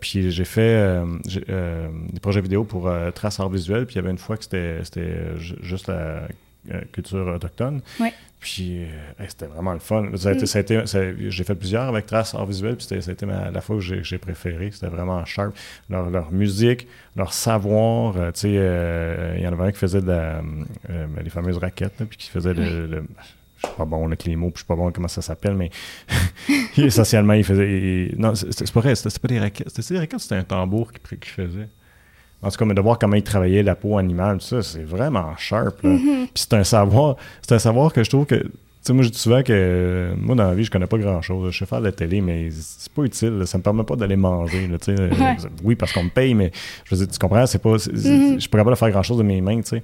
puis 0.00 0.30
j'ai 0.30 0.44
fait 0.46 1.02
des 1.26 2.20
projets 2.20 2.40
vidéo 2.40 2.64
pour 2.64 2.90
Trace 3.14 3.40
Art 3.40 3.50
Visuel, 3.50 3.84
puis 3.84 3.96
il 3.96 3.98
y 3.98 4.00
avait 4.00 4.10
une 4.10 4.18
fois 4.18 4.38
que 4.38 4.44
c'était 4.44 5.36
juste 5.36 5.88
la 5.88 6.28
culture 6.92 7.26
autochtone. 7.26 7.82
Oui. 8.00 8.08
Puis 8.40 8.84
euh, 8.84 9.24
c'était 9.28 9.46
vraiment 9.46 9.72
le 9.72 9.80
fun. 9.80 10.10
Ça 10.16 10.32
j'ai 10.32 11.44
fait 11.44 11.54
plusieurs 11.54 11.88
avec 11.88 12.06
Trace 12.06 12.34
Art 12.34 12.46
Visuel, 12.46 12.76
puis 12.76 12.86
c'était, 12.88 13.12
été 13.12 13.26
la 13.26 13.60
fois 13.60 13.76
que 13.76 13.82
j'ai, 13.82 14.18
préféré. 14.18 14.70
C'était 14.70 14.86
vraiment 14.86 15.24
sharp. 15.24 15.56
Leur, 15.90 16.08
leur 16.10 16.30
musique, 16.30 16.86
leur 17.16 17.32
savoir. 17.32 18.16
Euh, 18.16 18.30
tu 18.30 18.40
sais, 18.40 18.52
euh, 18.54 19.34
il 19.36 19.42
y 19.42 19.48
en 19.48 19.52
avait 19.52 19.64
un 19.64 19.72
qui 19.72 19.78
faisait 19.78 20.02
de 20.02 20.18
les 21.22 21.30
fameuses 21.30 21.58
raquettes, 21.58 22.04
puis 22.08 22.16
qui 22.16 22.30
faisait 22.30 22.54
le, 22.54 23.04
je 23.58 23.66
suis 23.66 23.76
pas 23.76 23.84
bon 23.84 24.06
avec 24.06 24.24
les 24.24 24.36
mots, 24.36 24.50
puis 24.50 24.58
je 24.58 24.60
suis 24.60 24.66
pas 24.66 24.76
bon 24.76 24.92
comment 24.92 25.08
ça 25.08 25.20
s'appelle, 25.20 25.54
mais 25.54 25.70
essentiellement, 26.76 27.32
il 27.32 27.44
faisait. 27.44 28.12
non, 28.16 28.34
c'est, 28.34 28.72
pas 28.72 28.80
vrai, 28.80 28.94
c'était, 28.94 29.18
pas 29.18 29.28
des 29.28 29.40
raquettes. 29.40 29.70
C'était 29.70 29.94
des 29.94 30.00
raquettes, 30.00 30.20
c'était 30.20 30.36
un 30.36 30.44
tambour 30.44 30.92
qu'il 30.92 31.18
qui 31.18 31.28
faisait. 31.28 31.68
En 32.42 32.50
tout 32.50 32.56
cas, 32.56 32.64
mais 32.64 32.74
de 32.74 32.80
voir 32.80 32.98
comment 32.98 33.16
il 33.16 33.22
travaillait 33.22 33.64
la 33.64 33.74
peau 33.74 33.98
animale, 33.98 34.38
tout 34.38 34.46
ça, 34.46 34.62
c'est 34.62 34.84
vraiment 34.84 35.36
sharp. 35.36 35.82
Mm-hmm. 35.82 36.26
Puis 36.26 36.30
c'est 36.34 36.54
un 36.54 36.64
savoir, 36.64 37.16
c'est 37.42 37.54
un 37.54 37.58
savoir 37.58 37.92
que 37.92 38.04
je 38.04 38.10
trouve 38.10 38.26
que. 38.26 38.36
Tu 38.36 38.92
sais, 38.92 38.92
moi, 38.92 39.02
je 39.02 39.08
dis 39.08 39.18
souvent 39.18 39.42
que 39.42 40.14
moi, 40.16 40.36
dans 40.36 40.46
la 40.46 40.54
vie, 40.54 40.62
je 40.62 40.70
connais 40.70 40.86
pas 40.86 40.98
grand-chose. 40.98 41.50
Je 41.52 41.58
sais 41.58 41.66
faire 41.66 41.80
de 41.80 41.86
la 41.86 41.92
télé, 41.92 42.20
mais 42.20 42.48
c'est 42.52 42.92
pas 42.92 43.02
utile. 43.02 43.42
Ça 43.44 43.58
me 43.58 43.62
permet 43.64 43.82
pas 43.82 43.96
d'aller 43.96 44.14
manger. 44.14 44.68
Là, 44.68 44.78
Oui, 45.64 45.74
parce 45.74 45.92
qu'on 45.92 46.04
me 46.04 46.10
paye, 46.10 46.32
mais 46.34 46.52
je 46.84 46.94
veux 46.94 47.04
dire, 47.04 47.12
tu 47.12 47.18
comprends? 47.18 47.44
C'est 47.46 47.58
pas, 47.58 47.74
mm-hmm. 47.74 48.34
Je 48.34 48.38
suis 48.38 48.48
pas 48.48 48.58
capable 48.58 48.76
de 48.76 48.78
faire 48.78 48.90
grand-chose 48.90 49.18
de 49.18 49.24
mes 49.24 49.40
mains, 49.40 49.60
tu 49.60 49.70
sais. 49.70 49.82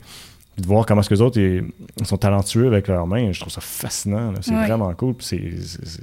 de 0.56 0.64
voir 0.64 0.86
comment 0.86 1.00
est-ce 1.00 1.08
que 1.08 1.14
les 1.14 1.22
autres 1.22 1.40
ils, 1.40 2.06
sont 2.06 2.18
talentueux 2.18 2.68
avec 2.68 2.86
leurs 2.86 3.08
mains, 3.08 3.32
je 3.32 3.40
trouve 3.40 3.52
ça 3.52 3.60
fascinant. 3.60 4.32
C'est 4.40 4.54
vraiment 4.54 4.94
cool. 4.94 5.14
Puis 5.14 5.26
c'est, 5.26 5.98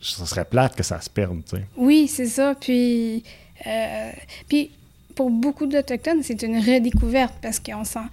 ça 0.00 0.26
serait 0.26 0.44
plate 0.44 0.76
que 0.76 0.84
ça 0.84 1.00
se 1.00 1.10
perde. 1.10 1.40
Tu 1.44 1.56
sais. 1.56 1.64
Oui, 1.76 2.06
c'est 2.06 2.26
ça. 2.26 2.54
Puis, 2.54 3.24
euh, 3.66 4.10
puis 4.48 4.70
pour 5.18 5.30
beaucoup 5.30 5.66
d'Autochtones, 5.66 6.22
c'est 6.22 6.42
une 6.44 6.58
redécouverte 6.58 7.34
parce 7.42 7.58
qu'on 7.58 7.82
sent 7.82 8.06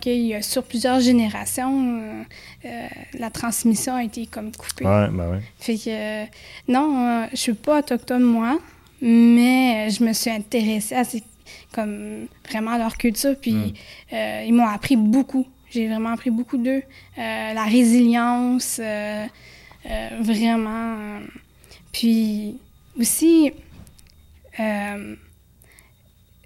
qu'il 0.00 0.20
y 0.20 0.34
a 0.34 0.40
sur 0.40 0.62
plusieurs 0.62 1.00
générations, 1.00 1.98
euh, 1.98 2.22
euh, 2.66 2.86
la 3.18 3.28
transmission 3.30 3.96
a 3.96 4.04
été 4.04 4.26
comme 4.26 4.52
coupée. 4.52 4.84
Ouais, 4.84 5.08
ben 5.10 5.32
ouais. 5.32 5.40
Fait 5.58 5.74
que, 5.74 5.88
euh, 5.88 6.24
non, 6.68 7.26
je 7.32 7.36
suis 7.36 7.54
pas 7.54 7.80
autochtone 7.80 8.22
moi, 8.22 8.60
mais 9.02 9.90
je 9.90 10.04
me 10.04 10.12
suis 10.12 10.30
intéressée 10.30 10.94
à 10.94 11.02
comme 11.72 12.28
vraiment 12.48 12.78
leur 12.78 12.96
culture, 12.98 13.34
puis 13.34 13.52
mhm. 13.52 14.46
ils 14.46 14.54
m'ont 14.54 14.68
appris 14.68 14.94
beaucoup. 14.94 15.48
J'ai 15.72 15.88
vraiment 15.88 16.10
appris 16.10 16.30
beaucoup 16.30 16.58
d'eux. 16.58 16.82
la 17.16 17.64
résilience, 17.64 18.80
vraiment. 20.20 21.18
puis 21.90 22.58
aussi, 22.96 23.50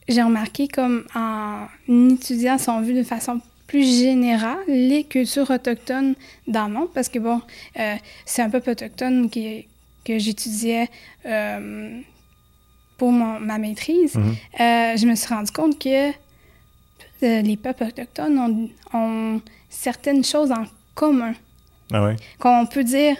j'ai 0.09 0.23
remarqué 0.23 0.69
comme 0.69 1.05
en 1.15 1.67
étudiant, 1.89 2.59
si 2.59 2.69
on 2.71 2.81
veut, 2.81 2.95
de 2.95 3.03
façon 3.03 3.41
plus 3.67 3.85
générale, 3.85 4.59
les 4.67 5.05
cultures 5.05 5.51
autochtones 5.51 6.15
dans 6.47 6.67
le 6.67 6.73
monde, 6.73 6.89
parce 6.95 7.09
que 7.09 7.19
bon, 7.19 7.41
euh, 7.79 7.95
c'est 8.25 8.43
un 8.43 8.49
peuple 8.49 8.71
autochtone 8.71 9.29
qui, 9.29 9.69
que 10.05 10.19
j'étudiais 10.19 10.89
euh, 11.27 12.01
pour 12.97 13.13
mon, 13.13 13.39
ma 13.39 13.59
maîtrise, 13.59 14.15
mhm. 14.15 14.35
euh, 14.61 14.97
je 14.97 15.07
me 15.07 15.15
suis 15.15 15.33
rendu 15.33 15.53
compte 15.53 15.79
que 15.79 16.11
les 17.21 17.57
peuples 17.57 17.85
autochtones 17.85 18.39
ont, 18.39 18.71
ont 18.97 19.41
certaines 19.69 20.25
choses 20.25 20.51
en 20.51 20.65
commun. 20.95 21.35
Ah 21.93 22.05
ouais? 22.05 22.17
Qu'on 22.39 22.65
peut 22.67 22.85
dire, 22.85 23.17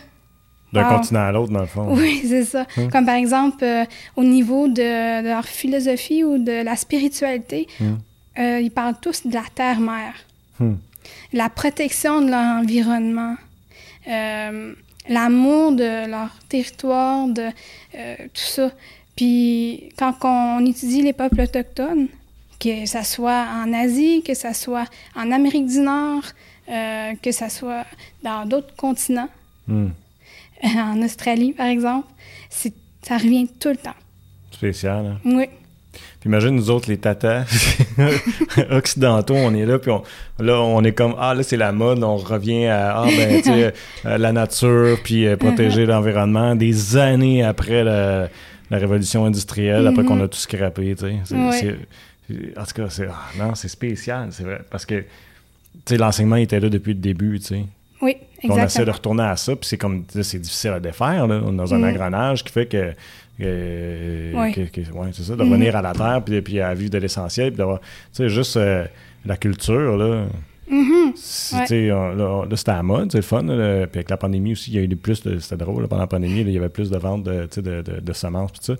d'un 0.73 0.85
continent 0.85 1.21
à 1.21 1.33
l'autre, 1.33 1.53
dans 1.53 1.61
le 1.61 1.67
fond. 1.67 1.95
Oui, 1.95 2.23
c'est 2.27 2.45
ça. 2.45 2.67
Hum. 2.77 2.91
Comme 2.91 3.07
par 3.07 3.15
exemple, 3.15 3.65
euh, 3.65 3.85
au 4.17 4.25
niveau 4.25 4.69
de, 4.69 5.23
leur 5.23 5.45
philosophie 5.45 6.25
ou 6.25 6.39
de 6.39 6.63
la 6.63 6.77
spiritualité, 6.77 7.67
hum. 7.81 7.99
euh, 8.39 8.61
ils 8.61 8.71
parlent 8.71 8.99
tous 9.01 9.27
de 9.27 9.35
la 9.35 9.45
terre-mère. 9.55 10.15
Hum. 10.61 10.79
La 11.33 11.49
protection 11.49 12.21
de 12.21 12.31
leur 12.31 12.61
environnement, 12.61 13.37
euh, 14.09 14.75
l'amour 15.09 15.73
de 15.73 16.09
leur 16.09 16.31
territoire, 16.49 17.29
de 17.29 17.49
tout 17.93 18.29
ça. 18.35 18.71
Puis 19.17 19.91
quand 19.99 20.15
on 20.23 20.65
étudie 20.67 21.03
les 21.03 21.15
peuples 21.15 21.41
autochtones, 21.41 22.09
que 22.61 22.87
ce 22.87 23.03
soit 23.05 23.47
en 23.65 23.73
Asie, 23.73 24.23
que 24.23 24.35
ce 24.35 24.53
soit 24.53 24.85
en 25.17 25.31
Amérique 25.33 25.67
du 25.67 25.81
Nord, 25.81 26.25
que 26.67 27.33
ce 27.33 27.49
soit 27.49 27.87
dans 28.23 28.45
d'autres 28.45 28.75
continents, 28.77 29.29
en 30.77 31.03
Australie, 31.03 31.53
par 31.53 31.67
exemple, 31.67 32.09
ça 33.03 33.19
revient 33.19 33.49
tout 33.61 33.71
le 33.71 33.77
temps. 33.77 33.95
Spécial, 34.51 35.07
hein? 35.07 35.19
Oui. 35.25 35.47
Puis 36.21 36.29
imagine 36.29 36.51
nous 36.51 36.71
autres, 36.71 36.89
les 36.89 36.99
tatas 36.99 37.45
occidentaux, 38.71 39.35
on 39.35 39.55
est 39.55 39.65
là, 39.65 39.79
puis 39.79 39.91
on, 39.91 40.03
là, 40.41 40.61
on 40.61 40.83
est 40.83 40.93
comme, 40.93 41.15
ah, 41.19 41.35
là, 41.35 41.43
c'est 41.43 41.57
la 41.57 41.73
mode, 41.73 42.03
on 42.03 42.17
revient 42.17 42.67
à, 42.67 43.03
ah, 43.03 43.07
ben, 43.07 43.41
tu 43.41 43.49
sais, 43.49 43.73
la 44.05 44.33
nature, 44.33 44.99
puis 45.03 45.27
euh, 45.27 45.37
protéger 45.37 45.85
uh-huh. 45.85 45.91
l'environnement, 45.91 46.57
des 46.57 46.97
années 46.97 47.45
après 47.45 47.85
la, 47.85 48.29
révolution 48.71 49.25
industrielle, 49.25 49.87
après 49.87 50.05
qu'on 50.05 50.21
a 50.21 50.25
mm-hmm. 50.25 50.29
tout 50.29 50.39
scrappé, 50.39 50.95
tu 50.97 51.07
sais. 51.25 51.75
En 52.57 52.65
tout 52.65 52.75
cas, 52.75 52.91
c'est, 52.91 53.07
ah, 53.07 53.29
non, 53.39 53.55
c'est 53.55 53.69
spécial, 53.69 54.29
c'est 54.33 54.43
vrai, 54.43 54.61
parce 54.71 54.85
que, 54.85 55.01
tu 55.01 55.07
sais, 55.87 55.97
l'enseignement 55.97 56.37
était 56.37 56.61
là 56.61 56.69
depuis 56.69 56.95
le 56.95 57.01
début, 57.01 57.39
tu 57.39 57.47
sais. 57.47 57.65
Oui. 58.03 58.17
On 58.45 58.59
essaie 58.59 58.85
de 58.85 58.91
retourner 58.91 59.25
à 59.25 59.37
ça, 59.37 59.57
puis 59.57 59.69
c'est 59.69 59.79
comme 59.79 60.05
c'est 60.09 60.39
difficile 60.39 60.71
à 60.71 60.81
défaire 60.81 61.27
là, 61.27 61.41
dans 61.41 61.75
un 61.75 61.79
mm. 61.79 61.85
engrenage 61.85 62.45
qui 62.45 62.53
fait 62.53 62.67
que, 62.67 62.93
oui. 63.41 65.13
c'est 65.13 65.23
ça, 65.23 65.37
de 65.37 65.43
mm. 65.43 65.49
revenir 65.49 65.77
à 65.77 65.83
la 65.83 65.93
terre, 65.93 66.23
puis, 66.25 66.41
puis 66.43 66.61
à 66.61 66.75
vivre 66.75 66.91
de 66.91 66.99
l'essentiel, 66.99 67.51
puis 67.51 67.59
d'avoir, 67.59 67.81
tu 67.81 67.87
sais, 68.13 68.29
juste 68.29 68.57
euh, 68.57 68.85
la 69.25 69.37
culture, 69.37 69.97
là. 69.97 70.27
Mm-hmm. 70.71 71.57
Là, 72.17 72.57
c'était 72.57 72.71
à 72.71 72.77
la 72.77 72.83
mode, 72.83 73.11
c'est 73.11 73.19
le 73.19 73.23
fun. 73.23 73.43
puis 73.43 73.55
avec 73.55 74.11
la 74.11 74.19
pandémie 74.19 74.53
aussi, 74.53 74.71
il 74.71 74.77
y 74.77 74.79
a 74.79 74.83
eu 74.83 74.97
plus 74.97 75.23
de. 75.23 75.39
C'était 75.39 75.57
drôle, 75.57 75.89
pendant 75.89 76.03
la 76.03 76.07
pandémie, 76.07 76.43
il 76.43 76.51
y 76.51 76.59
avait 76.59 76.69
plus 76.69 76.91
de 76.91 76.99
ventes 76.99 77.25
de, 77.25 77.49
de, 77.57 77.83
de, 77.83 78.01
de 78.01 78.13
semences, 78.13 78.53
puis 78.53 78.61
ça. 78.63 78.75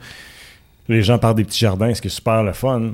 Les 0.89 1.03
gens 1.03 1.19
parlent 1.19 1.35
des 1.35 1.45
petits 1.45 1.59
jardins, 1.59 1.93
ce 1.93 2.01
qui 2.01 2.09
est 2.09 2.11
super 2.11 2.43
le 2.43 2.53
fun. 2.53 2.93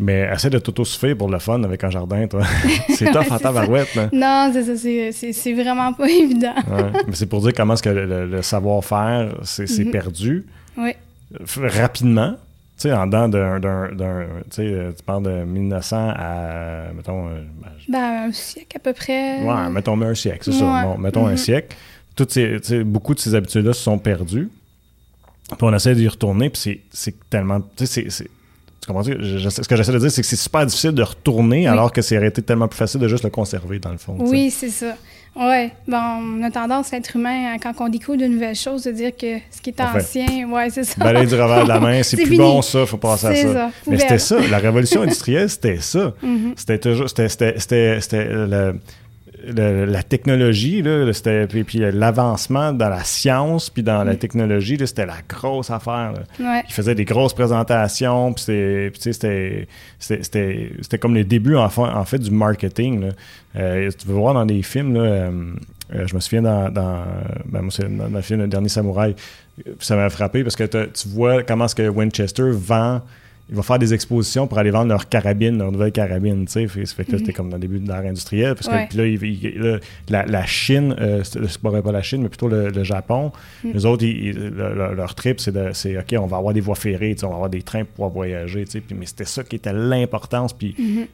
Mais 0.00 0.30
essaie 0.32 0.50
de 0.50 0.60
t'auto-suffire 0.60 1.16
pour 1.16 1.28
le 1.28 1.40
fun 1.40 1.62
avec 1.64 1.82
un 1.82 1.90
jardin, 1.90 2.28
toi. 2.28 2.42
c'est 2.90 3.10
tough 3.10 3.32
en 3.32 3.38
tabarouette, 3.38 3.94
là. 3.96 4.08
Non, 4.12 4.50
c'est 4.52 4.76
ça, 4.76 5.32
c'est 5.32 5.52
vraiment 5.52 5.92
pas 5.92 6.08
évident. 6.08 6.54
Mais 7.06 7.14
c'est 7.14 7.26
pour 7.26 7.42
dire 7.42 7.52
comment 7.52 7.74
est-ce 7.74 7.82
que 7.82 7.88
le, 7.88 8.42
savoir-faire 8.42 9.34
s'est 9.42 9.84
mhm. 9.84 9.90
perdu. 9.90 10.46
Oui. 10.76 10.92
Rapidement. 11.56 12.36
Tu 12.76 12.82
sais, 12.82 12.92
en 12.92 13.06
dedans 13.08 13.28
d'un... 13.28 13.88
Tu 14.50 14.62
sais, 14.62 14.94
tu 14.96 15.02
parles 15.02 15.24
de 15.24 15.44
1900 15.44 16.12
à, 16.16 16.92
mettons... 16.94 17.26
Euh, 17.26 17.42
ben, 17.88 18.28
un 18.28 18.32
siècle 18.32 18.76
à 18.76 18.78
peu 18.78 18.92
près. 18.92 19.42
Ouais, 19.42 19.68
mettons 19.68 20.00
un 20.00 20.14
siècle, 20.14 20.44
c'est 20.44 20.52
ça. 20.52 20.84
Bon, 20.84 20.96
mettons 20.96 21.26
un 21.26 21.32
mhm. 21.32 21.38
siècle. 21.38 21.76
Toutes 22.14 22.30
ces, 22.30 22.84
beaucoup 22.84 23.14
de 23.14 23.18
ces 23.18 23.34
habitudes-là 23.34 23.72
se 23.72 23.82
sont 23.82 23.98
perdues. 23.98 24.48
Puis 25.48 25.58
on 25.60 25.74
essaie 25.74 25.96
d'y 25.96 26.06
retourner, 26.06 26.50
puis 26.50 26.80
c'est 26.92 27.28
tellement... 27.28 27.60
Tu 27.76 27.86
sais, 27.86 28.06
c'est 28.10 28.28
ce 29.02 29.68
que 29.68 29.76
j'essaie 29.76 29.92
de 29.92 29.98
dire, 29.98 30.10
c'est 30.10 30.22
que 30.22 30.26
c'est 30.26 30.36
super 30.36 30.66
difficile 30.66 30.92
de 30.92 31.02
retourner 31.02 31.66
alors 31.66 31.92
que 31.92 32.02
c'est 32.02 32.16
été 32.24 32.42
tellement 32.42 32.68
plus 32.68 32.78
facile 32.78 33.00
de 33.00 33.08
juste 33.08 33.24
le 33.24 33.30
conserver, 33.30 33.78
dans 33.78 33.92
le 33.92 33.98
fond. 33.98 34.16
Oui, 34.18 34.50
c'est 34.50 34.70
ça. 34.70 34.94
Oui, 35.36 35.70
bon, 35.86 35.96
on 35.96 36.42
a 36.42 36.50
tendance, 36.50 36.90
l'être 36.90 37.14
humain, 37.14 37.56
quand 37.62 37.72
on 37.78 37.88
découvre 37.88 38.18
de 38.18 38.26
nouvelles 38.26 38.56
choses, 38.56 38.82
de 38.82 38.90
dire 38.90 39.12
que 39.16 39.38
ce 39.50 39.60
qui 39.62 39.70
est 39.70 39.80
ancien, 39.80 40.48
ouais, 40.50 40.68
c'est 40.70 40.82
ça. 40.82 41.04
Balayer 41.04 41.26
du 41.26 41.34
revers 41.34 41.62
de 41.62 41.68
la 41.68 41.78
main, 41.78 42.02
c'est 42.02 42.16
plus 42.24 42.36
bon 42.36 42.60
ça, 42.60 42.86
faut 42.86 42.96
passer 42.96 43.26
à 43.26 43.34
ça. 43.34 43.70
Mais 43.86 43.98
c'était 43.98 44.18
ça, 44.18 44.36
la 44.50 44.58
révolution 44.58 45.02
industrielle, 45.02 45.48
c'était 45.48 45.78
ça. 45.80 46.12
Mm-hmm. 46.24 46.52
C'était 46.56 46.78
toujours, 46.78 47.08
c'était, 47.08 47.28
c'était, 47.28 48.00
la 49.46 50.02
technologie, 50.02 50.82
là, 50.82 51.12
c'était, 51.12 51.46
puis, 51.46 51.64
puis 51.64 51.78
l'avancement 51.92 52.72
dans 52.72 52.88
la 52.88 53.04
science, 53.04 53.70
puis 53.70 53.82
dans 53.82 54.04
la 54.04 54.14
mm. 54.14 54.18
technologie, 54.18 54.78
c'était 54.78 55.06
la 55.06 55.18
grosse 55.28 55.70
affaire. 55.70 56.14
Ouais. 56.40 56.62
Ils 56.68 56.72
faisaient 56.72 56.94
des 56.94 57.04
grosses 57.04 57.34
présentations, 57.34 58.32
puis 58.32 58.44
c'était, 58.44 59.66
c'était, 59.98 60.72
c'était 60.80 60.98
comme 60.98 61.14
les 61.14 61.24
débuts 61.24 61.56
en 61.56 61.68
fait, 61.68 61.82
en 61.82 62.04
fait 62.04 62.18
du 62.18 62.30
marketing. 62.30 63.10
Euh, 63.56 63.90
tu 63.96 64.06
veux 64.06 64.14
voir 64.14 64.34
dans 64.34 64.46
des 64.46 64.62
films, 64.62 64.94
là, 64.94 65.00
euh, 65.00 65.30
euh, 65.94 66.06
je 66.06 66.14
me 66.14 66.20
souviens 66.20 66.42
dans, 66.42 66.68
dans, 66.70 67.02
ben, 67.46 67.62
moi, 67.62 67.72
dans, 67.88 68.16
le 68.16 68.22
film 68.22 68.40
Le 68.40 68.46
Dernier 68.46 68.68
Samouraï, 68.68 69.14
ça 69.80 69.96
m'a 69.96 70.10
frappé 70.10 70.42
parce 70.42 70.56
que 70.56 70.64
tu 70.64 71.08
vois 71.08 71.42
comment 71.42 71.64
est-ce 71.64 71.74
que 71.74 71.88
Winchester 71.88 72.50
vend 72.50 73.00
ils 73.50 73.54
vont 73.54 73.62
faire 73.62 73.78
des 73.78 73.94
expositions 73.94 74.46
pour 74.46 74.58
aller 74.58 74.70
vendre 74.70 74.88
leur 74.88 75.08
carabine, 75.08 75.56
leur 75.56 75.72
nouvelle 75.72 75.92
carabine, 75.92 76.44
tu 76.44 76.68
sais. 76.68 76.86
Ça 76.86 76.94
fait 76.94 77.04
que 77.04 77.12
là, 77.12 77.18
c'était 77.18 77.32
mhm. 77.32 77.36
comme 77.36 77.48
dans 77.48 77.56
le 77.56 77.62
début 77.62 77.78
de 77.78 77.88
l'ère 77.88 78.04
industrielle. 78.04 78.54
Parce 78.54 78.68
que 78.68 79.16
puis 79.16 79.52
là, 79.56 79.78
la, 80.10 80.26
la, 80.26 80.44
Chine, 80.44 80.94
euh, 81.00 81.22
c'est 81.24 81.58
pas, 81.58 81.92
la 81.92 82.02
Chine, 82.02 82.22
mais 82.22 82.28
plutôt 82.28 82.48
le, 82.48 82.84
Japon, 82.84 83.32
mm. 83.64 83.70
les 83.72 83.86
autres, 83.86 84.04
leur, 84.94 85.14
trip, 85.14 85.40
c'est 85.40 85.98
OK, 85.98 86.14
on 86.18 86.26
va 86.26 86.36
avoir 86.36 86.52
des 86.52 86.60
voies 86.60 86.74
ferrées, 86.74 87.16
on 87.22 87.28
va 87.28 87.34
avoir 87.34 87.50
des 87.50 87.62
trains 87.62 87.84
pour 87.84 87.94
pouvoir 87.94 88.10
voyager, 88.10 88.64
tu 88.64 88.72
sais. 88.72 88.82
mais 88.94 89.06
c'était 89.06 89.24
ça 89.24 89.42
qui 89.42 89.56
était 89.56 89.72
l'importance. 89.72 90.52
Puis 90.52 90.74
mhm. 90.78 91.06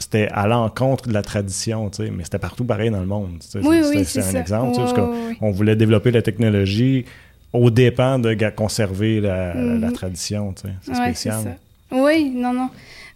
c'était 0.00 0.28
à 0.32 0.48
l'encontre 0.48 1.08
de 1.08 1.14
la 1.14 1.22
tradition, 1.22 1.88
tu 1.90 2.04
sais. 2.04 2.10
Mais 2.10 2.24
c'était 2.24 2.40
partout 2.40 2.64
pareil 2.64 2.90
dans 2.90 3.00
le 3.00 3.06
monde. 3.06 3.38
Oui, 3.62 3.80
oui, 3.84 4.04
c'est 4.04 4.22
un 4.22 4.40
exemple. 4.40 4.76
parce 4.76 4.94
on 5.40 5.50
voulait 5.52 5.76
développer 5.76 6.10
la 6.10 6.22
technologie 6.22 7.04
au 7.52 7.70
dépend 7.70 8.18
de 8.18 8.34
conserver 8.50 9.20
la, 9.20 9.54
mhm. 9.54 9.92
tradition, 9.92 10.52
tu 10.52 10.62
sais. 10.62 10.74
C'est 10.82 10.94
spécial. 10.94 11.58
Oui, 11.90 12.30
non, 12.30 12.52
non. 12.52 12.70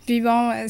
Puis 0.06 0.20
bon, 0.20 0.50
euh, 0.50 0.66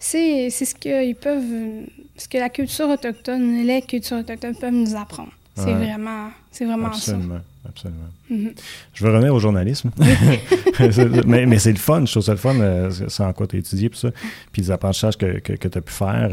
c'est 0.00 0.50
ce 0.50 0.74
qu'ils 0.74 1.14
peuvent, 1.14 1.86
ce 2.16 2.28
que 2.28 2.38
la 2.38 2.48
culture 2.48 2.88
autochtone, 2.88 3.64
les 3.64 3.82
cultures 3.82 4.18
autochtones 4.18 4.56
peuvent 4.56 4.72
nous 4.72 4.96
apprendre. 4.96 5.30
C'est 5.56 5.72
vraiment, 5.72 6.30
c'est 6.50 6.64
vraiment 6.64 6.88
absolument, 6.88 7.36
ça. 7.36 7.68
Absolument. 7.68 8.00
Mm-hmm. 8.28 8.52
Je 8.92 9.04
veux 9.04 9.12
revenir 9.12 9.32
au 9.32 9.38
journalisme. 9.38 9.92
mais, 11.26 11.46
mais 11.46 11.58
c'est 11.60 11.70
le 11.70 11.78
fun, 11.78 12.04
je 12.04 12.10
trouve 12.10 12.24
ça 12.24 12.32
le 12.32 12.38
fun, 12.38 12.56
euh, 12.58 12.90
c'est 12.90 13.22
en 13.22 13.32
quoi 13.32 13.46
tu 13.46 13.54
as 13.54 13.58
étudié, 13.60 13.88
puis 13.88 14.00
ça, 14.00 14.10
puis 14.50 14.62
les 14.62 14.72
apprentissages 14.72 15.16
que, 15.16 15.38
que, 15.38 15.68
tu 15.68 15.78
as 15.78 15.80
pu 15.80 15.92
faire. 15.92 16.30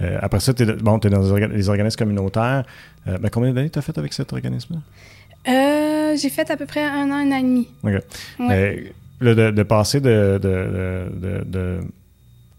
Euh, 0.00 0.18
après 0.20 0.40
ça, 0.40 0.52
tu 0.52 0.64
es, 0.64 0.66
bon, 0.66 0.98
es 0.98 1.10
dans 1.10 1.36
les 1.46 1.68
organismes 1.68 1.98
communautaires. 1.98 2.64
Ben, 3.06 3.30
combien 3.30 3.52
d'années 3.52 3.70
tu 3.70 3.78
as 3.78 3.82
fait 3.82 3.96
avec 3.96 4.12
cet 4.12 4.32
organisme-là? 4.32 6.16
J'ai 6.16 6.30
fait 6.30 6.50
à 6.50 6.56
peu 6.56 6.66
près 6.66 6.82
un 6.82 7.08
an, 7.10 7.14
un 7.14 7.30
an 7.30 7.36
et 7.36 7.42
demi. 7.42 7.68
OK 7.84 8.02
de, 9.20 9.50
de, 9.50 9.62
passer 9.62 10.00
de, 10.00 10.38
de, 10.42 11.44
de 11.44 11.80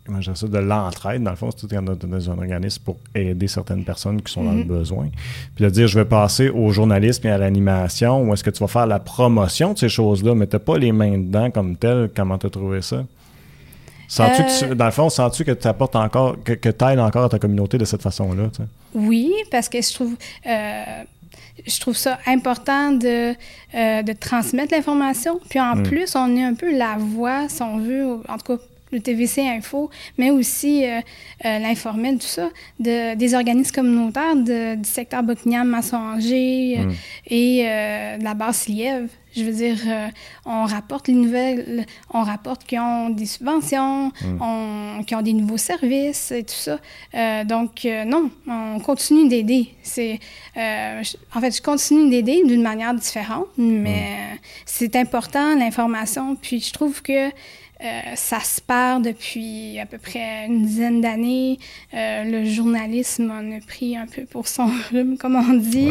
comment 0.06 0.22
ça, 0.22 0.48
de 0.48 0.58
l'entraide, 0.58 1.24
dans 1.24 1.32
le 1.32 1.36
fond, 1.36 1.50
c'est 1.52 1.68
tout 1.68 1.76
dans 1.76 2.32
un 2.32 2.38
organisme 2.38 2.84
pour 2.84 2.98
aider 3.16 3.48
certaines 3.48 3.84
personnes 3.84 4.22
qui 4.22 4.32
sont 4.32 4.44
dans 4.44 4.52
le 4.52 4.64
mm-hmm. 4.64 4.68
besoin. 4.68 5.10
Puis 5.56 5.64
de 5.64 5.70
dire, 5.70 5.88
je 5.88 6.00
vais 6.00 6.06
passer 6.06 6.50
au 6.50 6.72
journalisme 6.72 7.28
et 7.28 7.32
à 7.32 7.38
l'animation, 7.38 8.24
ou 8.24 8.34
est-ce 8.34 8.44
que 8.44 8.50
tu 8.50 8.60
vas 8.60 8.68
faire 8.68 8.88
la 8.88 9.00
promotion 9.00 9.74
de 9.74 9.78
ces 9.78 9.90
choses-là, 9.90 10.36
mais 10.36 10.48
tu 10.48 10.56
n'as 10.56 10.60
pas 10.60 10.78
les 10.78 10.92
mains 10.92 11.18
dedans 11.18 11.52
comme 11.52 11.76
tel, 11.76 12.10
comment 12.16 12.38
tu 12.38 12.48
as 12.48 12.50
trouvé 12.50 12.82
ça? 12.82 13.04
Sens-tu 14.08 14.66
euh, 14.66 14.76
dans 14.76 14.86
le 14.86 14.92
fond, 14.92 15.10
sens-tu 15.10 15.46
que 15.46 15.52
tu 15.52 15.68
apportes 15.68 15.96
encore, 15.96 16.36
que, 16.44 16.52
que 16.52 16.68
tu 16.68 16.86
aides 16.86 17.00
encore 17.00 17.26
à 17.26 17.30
ta 17.30 17.40
communauté 17.40 17.78
de 17.78 17.86
cette 17.86 18.02
façon-là? 18.02 18.50
Oui, 18.94 19.32
parce 19.50 19.70
que 19.70 19.82
je 19.82 19.94
trouve. 19.94 20.16
Euh, 20.46 20.84
je 21.66 21.80
trouve 21.80 21.96
ça 21.96 22.20
important 22.26 22.92
de, 22.92 23.34
euh, 23.76 24.02
de 24.02 24.14
transmettre 24.14 24.74
l'information. 24.74 25.40
Puis 25.50 25.60
en 25.60 25.76
mm. 25.76 25.84
plus, 25.84 26.16
on 26.16 26.36
est 26.36 26.44
un 26.44 26.54
peu 26.54 26.76
la 26.76 26.98
voix, 26.98 27.50
si 27.50 27.62
on 27.62 27.78
veut, 27.78 28.22
en 28.28 28.38
tout 28.38 28.58
cas 28.58 28.64
le 28.92 29.00
TVC 29.00 29.42
Info, 29.48 29.90
mais 30.18 30.32
aussi 30.32 30.86
euh, 30.86 31.00
euh, 31.46 31.60
l'informel, 31.60 32.18
tout 32.18 32.28
ça, 32.28 32.50
de, 32.80 33.16
des 33.16 33.34
organismes 33.34 33.74
communautaires 33.74 34.36
de, 34.36 34.76
du 34.76 34.90
secteur 34.90 35.24
Buckingham, 35.24 35.68
Massonger 35.68 36.78
mm. 36.78 36.92
et 37.28 37.64
de 37.64 38.24
la 38.24 38.34
Basse-Lièvre. 38.34 39.10
Je 39.34 39.46
veux 39.46 39.54
dire, 39.54 39.78
on 40.46 40.66
rapporte 40.66 41.08
les 41.08 41.14
nouvelles, 41.14 41.86
on 42.14 42.22
rapporte 42.22 42.66
qu'ils 42.66 42.82
ont 42.82 43.10
des 43.10 43.26
subventions, 43.26 44.12
mm. 44.22 45.06
qu'ils 45.06 45.16
ont 45.16 45.22
des 45.22 45.32
nouveaux 45.32 45.58
services 45.58 46.32
et 46.32 46.44
tout 46.44 46.54
ça. 46.54 46.80
donc, 47.46 47.88
non, 48.06 48.30
on 48.46 48.80
continue 48.82 49.30
d'aider. 49.30 49.70
C'est, 49.84 50.20
en 50.58 51.40
fait, 51.40 51.56
je 51.56 51.62
continue 51.62 52.10
d'aider 52.10 52.44
d'une 52.46 52.62
manière 52.62 52.94
différente, 52.94 53.48
mais 53.58 54.34
mm. 54.34 54.38
c'est 54.66 54.98
important, 54.98 55.56
l'information. 55.56 56.36
Puis, 56.36 56.60
je 56.60 56.74
trouve 56.74 57.02
que 57.02 57.30
euh, 57.30 57.32
ça 58.16 58.40
se 58.40 58.62
perd 58.62 59.04
depuis 59.04 59.80
à 59.80 59.86
peu 59.86 59.98
près 59.98 60.46
une 60.48 60.66
dizaine 60.66 61.02
d'années. 61.02 61.58
Euh, 61.94 62.24
le 62.24 62.46
journalisme 62.46 63.32
en 63.32 63.58
a 63.58 63.60
pris 63.60 63.98
un 63.98 64.06
peu 64.06 64.26
pour 64.26 64.48
son 64.48 64.70
rhume, 64.92 65.18
comme 65.18 65.36
on 65.36 65.54
dit, 65.54 65.90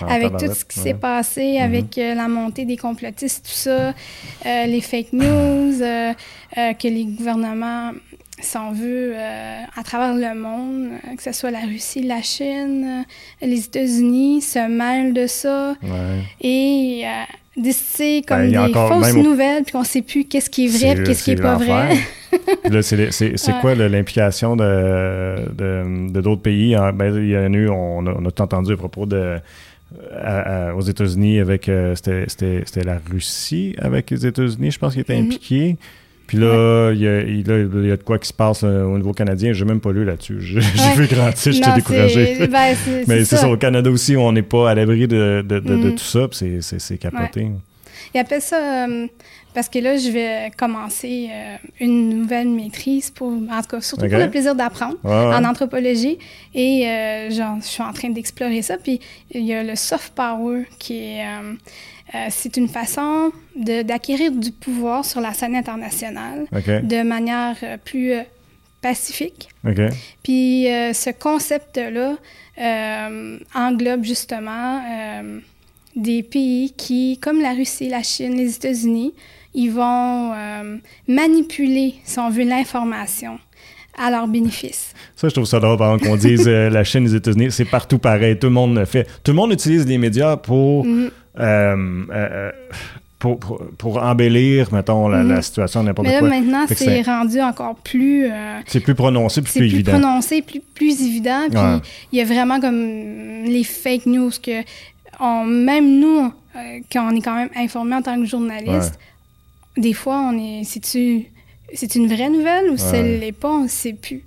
avec 0.00 0.36
tout 0.36 0.52
ce 0.52 0.64
qui 0.64 0.78
s'est 0.78 0.94
passé, 0.94 1.42
mm-hmm. 1.42 1.64
avec 1.64 1.98
euh, 1.98 2.14
la 2.14 2.28
montée 2.28 2.64
des 2.64 2.76
complotistes, 2.76 3.46
tout 3.46 3.52
ça, 3.52 3.94
les 4.44 4.80
fake 4.80 5.12
news, 5.12 5.78
que 5.78 6.88
les 6.88 7.04
gouvernements 7.04 7.92
s'en 8.44 8.72
veut 8.72 9.14
à 9.16 9.82
travers 9.82 10.14
le 10.14 10.38
monde, 10.38 10.90
que 11.16 11.22
ce 11.22 11.32
soit 11.32 11.50
la 11.50 11.60
Russie, 11.60 12.02
la 12.02 12.22
Chine, 12.22 13.04
les 13.40 13.64
États-Unis, 13.64 14.42
se 14.42 14.68
mêlent 14.68 15.14
de 15.14 15.26
ça. 15.26 15.74
Et 16.40 17.04
c'est 17.72 18.22
comme 18.26 18.50
ben, 18.50 18.66
des 18.66 18.72
fausses 18.72 19.14
nouvelles, 19.14 19.62
puis 19.64 19.72
qu'on 19.72 19.80
ne 19.80 19.84
sait 19.84 20.02
plus 20.02 20.24
qu'est-ce 20.24 20.48
qui 20.48 20.66
est 20.66 20.68
vrai, 20.68 21.02
qu'est-ce 21.04 21.24
qui 21.24 21.34
n'est 21.34 21.42
pas 21.42 21.56
vrai. 21.56 21.98
c'est 22.82 23.52
quoi 23.60 23.74
l'implication 23.74 24.56
de 24.56 26.20
d'autres 26.20 26.42
pays? 26.42 26.74
Ah, 26.74 26.92
ben, 26.92 27.14
il 27.14 27.28
y 27.28 27.36
a 27.36 27.46
eu, 27.46 27.68
on 27.68 28.06
a, 28.06 28.30
tout 28.30 28.42
entendu 28.42 28.72
à 28.72 28.76
propos 28.76 29.06
de 29.06 29.38
aux 30.74 30.80
États-Unis 30.80 31.38
avec 31.38 31.68
euh, 31.68 31.94
c'était 31.94 32.84
la 32.84 32.98
Russie 33.10 33.76
avec 33.78 34.10
les 34.10 34.26
États-Unis, 34.26 34.70
je 34.70 34.78
pense, 34.78 34.94
qui 34.94 35.00
était 35.00 35.14
mm-hmm. 35.14 35.24
impliqué. 35.26 35.76
Puis 36.32 36.40
là, 36.40 36.92
il 36.92 37.02
y, 37.02 37.06
a, 37.92 37.96
de 37.96 38.02
quoi 38.02 38.18
qui 38.18 38.28
se 38.28 38.32
passe 38.32 38.62
euh, 38.64 38.84
au 38.84 38.96
niveau 38.96 39.12
canadien. 39.12 39.52
Je 39.52 39.62
n'ai 39.62 39.68
même 39.68 39.82
pas 39.82 39.92
lu 39.92 40.02
là-dessus. 40.02 40.40
J'ai 40.40 40.60
vu 40.96 41.06
grandir, 41.06 41.52
j'étais 41.52 41.74
découragé. 41.74 42.46
Ben, 42.46 42.74
Mais 43.06 43.26
c'est 43.26 43.36
ça. 43.36 43.50
au 43.50 43.58
Canada 43.58 43.90
aussi, 43.90 44.16
on 44.16 44.32
n'est 44.32 44.40
pas 44.40 44.70
à 44.70 44.74
l'abri 44.74 45.06
de, 45.06 45.44
de, 45.46 45.58
de, 45.58 45.74
mm. 45.74 45.94
tout 45.94 45.98
ça. 45.98 46.20
C'est 46.30 46.96
capoté. 46.96 47.48
Il 48.14 48.18
appelle 48.18 48.40
ça. 48.40 48.86
Euh, 48.86 49.06
parce 49.52 49.68
que 49.68 49.78
là, 49.78 49.98
je 49.98 50.10
vais 50.10 50.50
commencer 50.56 51.28
euh, 51.30 51.56
une 51.80 52.20
nouvelle 52.20 52.48
maîtrise, 52.48 53.10
pour, 53.10 53.28
en 53.28 53.60
tout 53.60 53.76
cas, 53.76 53.82
surtout 53.82 54.08
pour 54.08 54.18
le 54.18 54.30
plaisir 54.30 54.54
d'apprendre 54.54 54.96
en 55.04 55.44
anthropologie. 55.44 56.16
Et 56.54 56.86
je 57.28 57.42
suis 57.60 57.82
en 57.82 57.92
train 57.92 58.08
d'explorer 58.08 58.62
ça. 58.62 58.78
Puis 58.78 59.00
il 59.34 59.44
y 59.44 59.52
a 59.52 59.62
le 59.62 59.76
soft 59.76 60.14
power 60.14 60.62
qui 60.78 60.96
est 60.96 61.26
euh, 62.14 62.26
c'est 62.30 62.56
une 62.56 62.68
façon 62.68 63.32
d'acquérir 63.56 64.32
du 64.32 64.52
pouvoir 64.52 65.04
sur 65.04 65.20
la 65.20 65.32
scène 65.32 65.56
internationale 65.56 66.46
de 66.52 67.02
manière 67.02 67.56
euh, 67.62 67.76
plus 67.82 68.12
euh, 68.12 68.22
pacifique. 68.82 69.48
Puis 70.22 70.66
ce 70.66 71.10
concept-là 71.10 72.16
englobe 73.54 74.04
justement 74.04 74.82
des 75.94 76.24
pays 76.24 76.72
qui, 76.76 77.18
comme 77.22 77.40
la 77.40 77.52
Russie, 77.52 77.88
la 77.88 78.02
Chine, 78.02 78.36
les 78.36 78.56
États-Unis, 78.56 79.14
ils 79.54 79.70
vont 79.70 80.32
manipuler, 81.06 81.94
si 82.02 82.18
on 82.18 82.28
veut, 82.28 82.42
l'information 82.42 83.38
à 83.96 84.10
leur 84.10 84.26
bénéfice. 84.26 84.94
Ça, 85.16 85.28
je 85.28 85.34
trouve 85.34 85.44
ça 85.44 85.60
drôle, 85.60 85.76
par 85.76 85.98
qu'on 85.98 86.16
dise 86.16 86.48
la 86.48 86.82
Chine, 86.82 87.04
les 87.04 87.14
États-Unis, 87.14 87.52
c'est 87.52 87.64
partout 87.64 87.98
pareil. 87.98 88.38
Tout 88.38 88.48
le 88.48 88.52
monde 88.52 88.76
le 88.76 88.84
fait. 88.84 89.06
Tout 89.22 89.32
le 89.32 89.36
monde 89.36 89.52
utilise 89.52 89.86
les 89.86 89.98
médias 89.98 90.36
pour. 90.36 90.84
Euh, 90.84 91.12
euh, 91.38 92.50
pour, 93.18 93.38
pour, 93.78 94.02
embellir, 94.02 94.72
mettons, 94.72 95.08
la, 95.08 95.22
mhm. 95.22 95.42
situation, 95.42 95.82
n'importe 95.82 96.08
quoi. 96.08 96.22
Mais 96.22 96.28
là, 96.28 96.40
maintenant, 96.40 96.66
c'est 96.68 97.02
rendu 97.02 97.40
encore 97.40 97.76
plus... 97.76 98.26
Euh, 98.26 98.60
c'est 98.66 98.80
plus 98.80 98.94
prononcé, 98.94 99.42
plus, 99.42 99.52
plus 99.52 99.64
évident. 99.66 99.92
C'est 99.92 99.98
plus 99.98 100.02
prononcé, 100.02 100.42
plus, 100.42 100.60
plus 100.60 101.02
évident. 101.02 101.46
Puis 101.48 101.90
il 102.12 102.18
y 102.18 102.22
a 102.22 102.24
vraiment 102.24 102.60
comme 102.60 103.44
les 103.44 103.64
fake 103.64 104.06
news 104.06 104.32
que 104.42 104.62
on, 105.20 105.44
même 105.44 106.00
nous, 106.00 106.32
quand 106.92 107.12
on 107.12 107.16
est 107.16 107.22
quand 107.22 107.36
même 107.36 107.50
informé 107.56 107.96
en 107.96 108.02
tant 108.02 108.20
que 108.20 108.26
journaliste, 108.26 108.98
des 109.76 109.94
fois, 109.94 110.18
on 110.18 110.38
est... 110.38 110.64
C'est-tu... 110.64 111.26
C'est 111.74 111.94
une 111.94 112.06
vraie 112.06 112.28
nouvelle 112.28 112.70
ou 112.70 112.76
c'est 112.76 113.02
l'est 113.02 113.32
pas, 113.32 113.48
on 113.48 113.62
ne 113.62 113.68
sait 113.68 113.94
plus. 113.94 114.22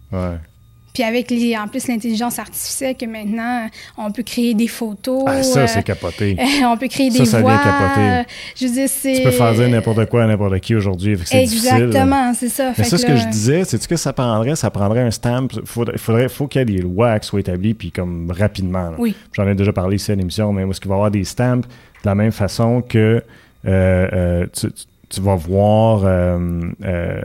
Puis 0.95 1.03
avec 1.03 1.29
les, 1.29 1.55
en 1.57 1.67
plus 1.67 1.87
l'intelligence 1.87 2.39
artificielle 2.39 2.95
que 2.95 3.05
maintenant 3.05 3.69
on 3.97 4.11
peut 4.11 4.23
créer 4.23 4.53
des 4.53 4.67
photos. 4.67 5.23
Ah, 5.27 5.43
ça 5.43 5.67
c'est 5.67 5.79
euh, 5.79 5.81
capoté. 5.81 6.37
on 6.63 6.77
peut 6.77 6.87
créer 6.87 7.09
des 7.09 7.25
ça 7.25 7.41
voix. 7.41 7.57
capoté. 7.57 8.27
Je 8.55 8.65
veux 8.65 8.73
dire 8.73 8.89
c'est. 8.89 9.13
Tu 9.17 9.21
peux 9.23 9.31
faire 9.31 9.53
dire 9.53 9.69
n'importe 9.69 10.05
quoi 10.05 10.23
à 10.23 10.27
n'importe 10.27 10.59
qui 10.61 10.73
aujourd'hui. 10.73 11.17
Exactement, 11.31 12.33
c'est 12.33 12.49
ça. 12.49 12.71
Mais 12.77 12.85
ça, 12.85 12.97
ce 12.97 13.05
que 13.05 13.15
je 13.15 13.27
disais, 13.27 13.63
c'est 13.65 13.81
ce 13.81 13.87
que 13.87 13.97
ça 13.97 14.13
prendrait, 14.13 14.55
ça 14.55 14.71
prendrait 14.71 15.01
un 15.01 15.11
stamp. 15.11 15.49
Il 15.53 15.97
faudrait, 15.97 16.29
faut 16.29 16.47
qu'il 16.47 16.59
y 16.59 16.61
ait 16.61 16.65
des 16.65 16.81
lois 16.81 17.19
qui 17.19 17.27
soient 17.27 17.41
établies 17.41 17.73
puis 17.73 17.91
comme 17.91 18.31
rapidement. 18.31 18.91
Oui. 18.97 19.15
J'en 19.33 19.47
ai 19.47 19.55
déjà 19.55 19.73
parlé 19.73 19.97
ici 19.97 20.11
à 20.11 20.15
l'émission, 20.15 20.53
mais 20.53 20.63
est-ce 20.63 20.79
qu'il 20.79 20.89
va 20.89 20.95
y 20.95 20.97
avoir 20.97 21.11
des 21.11 21.25
stamps 21.25 21.57
de 21.57 21.63
la 22.05 22.15
même 22.15 22.31
façon 22.31 22.81
que 22.81 23.21
euh, 23.67 24.07
euh, 24.13 24.45
tu 24.53 24.71
tu 24.71 24.85
vas 25.21 25.35
voir, 25.35 26.01
euh, 26.03 26.59
euh, 26.83 27.21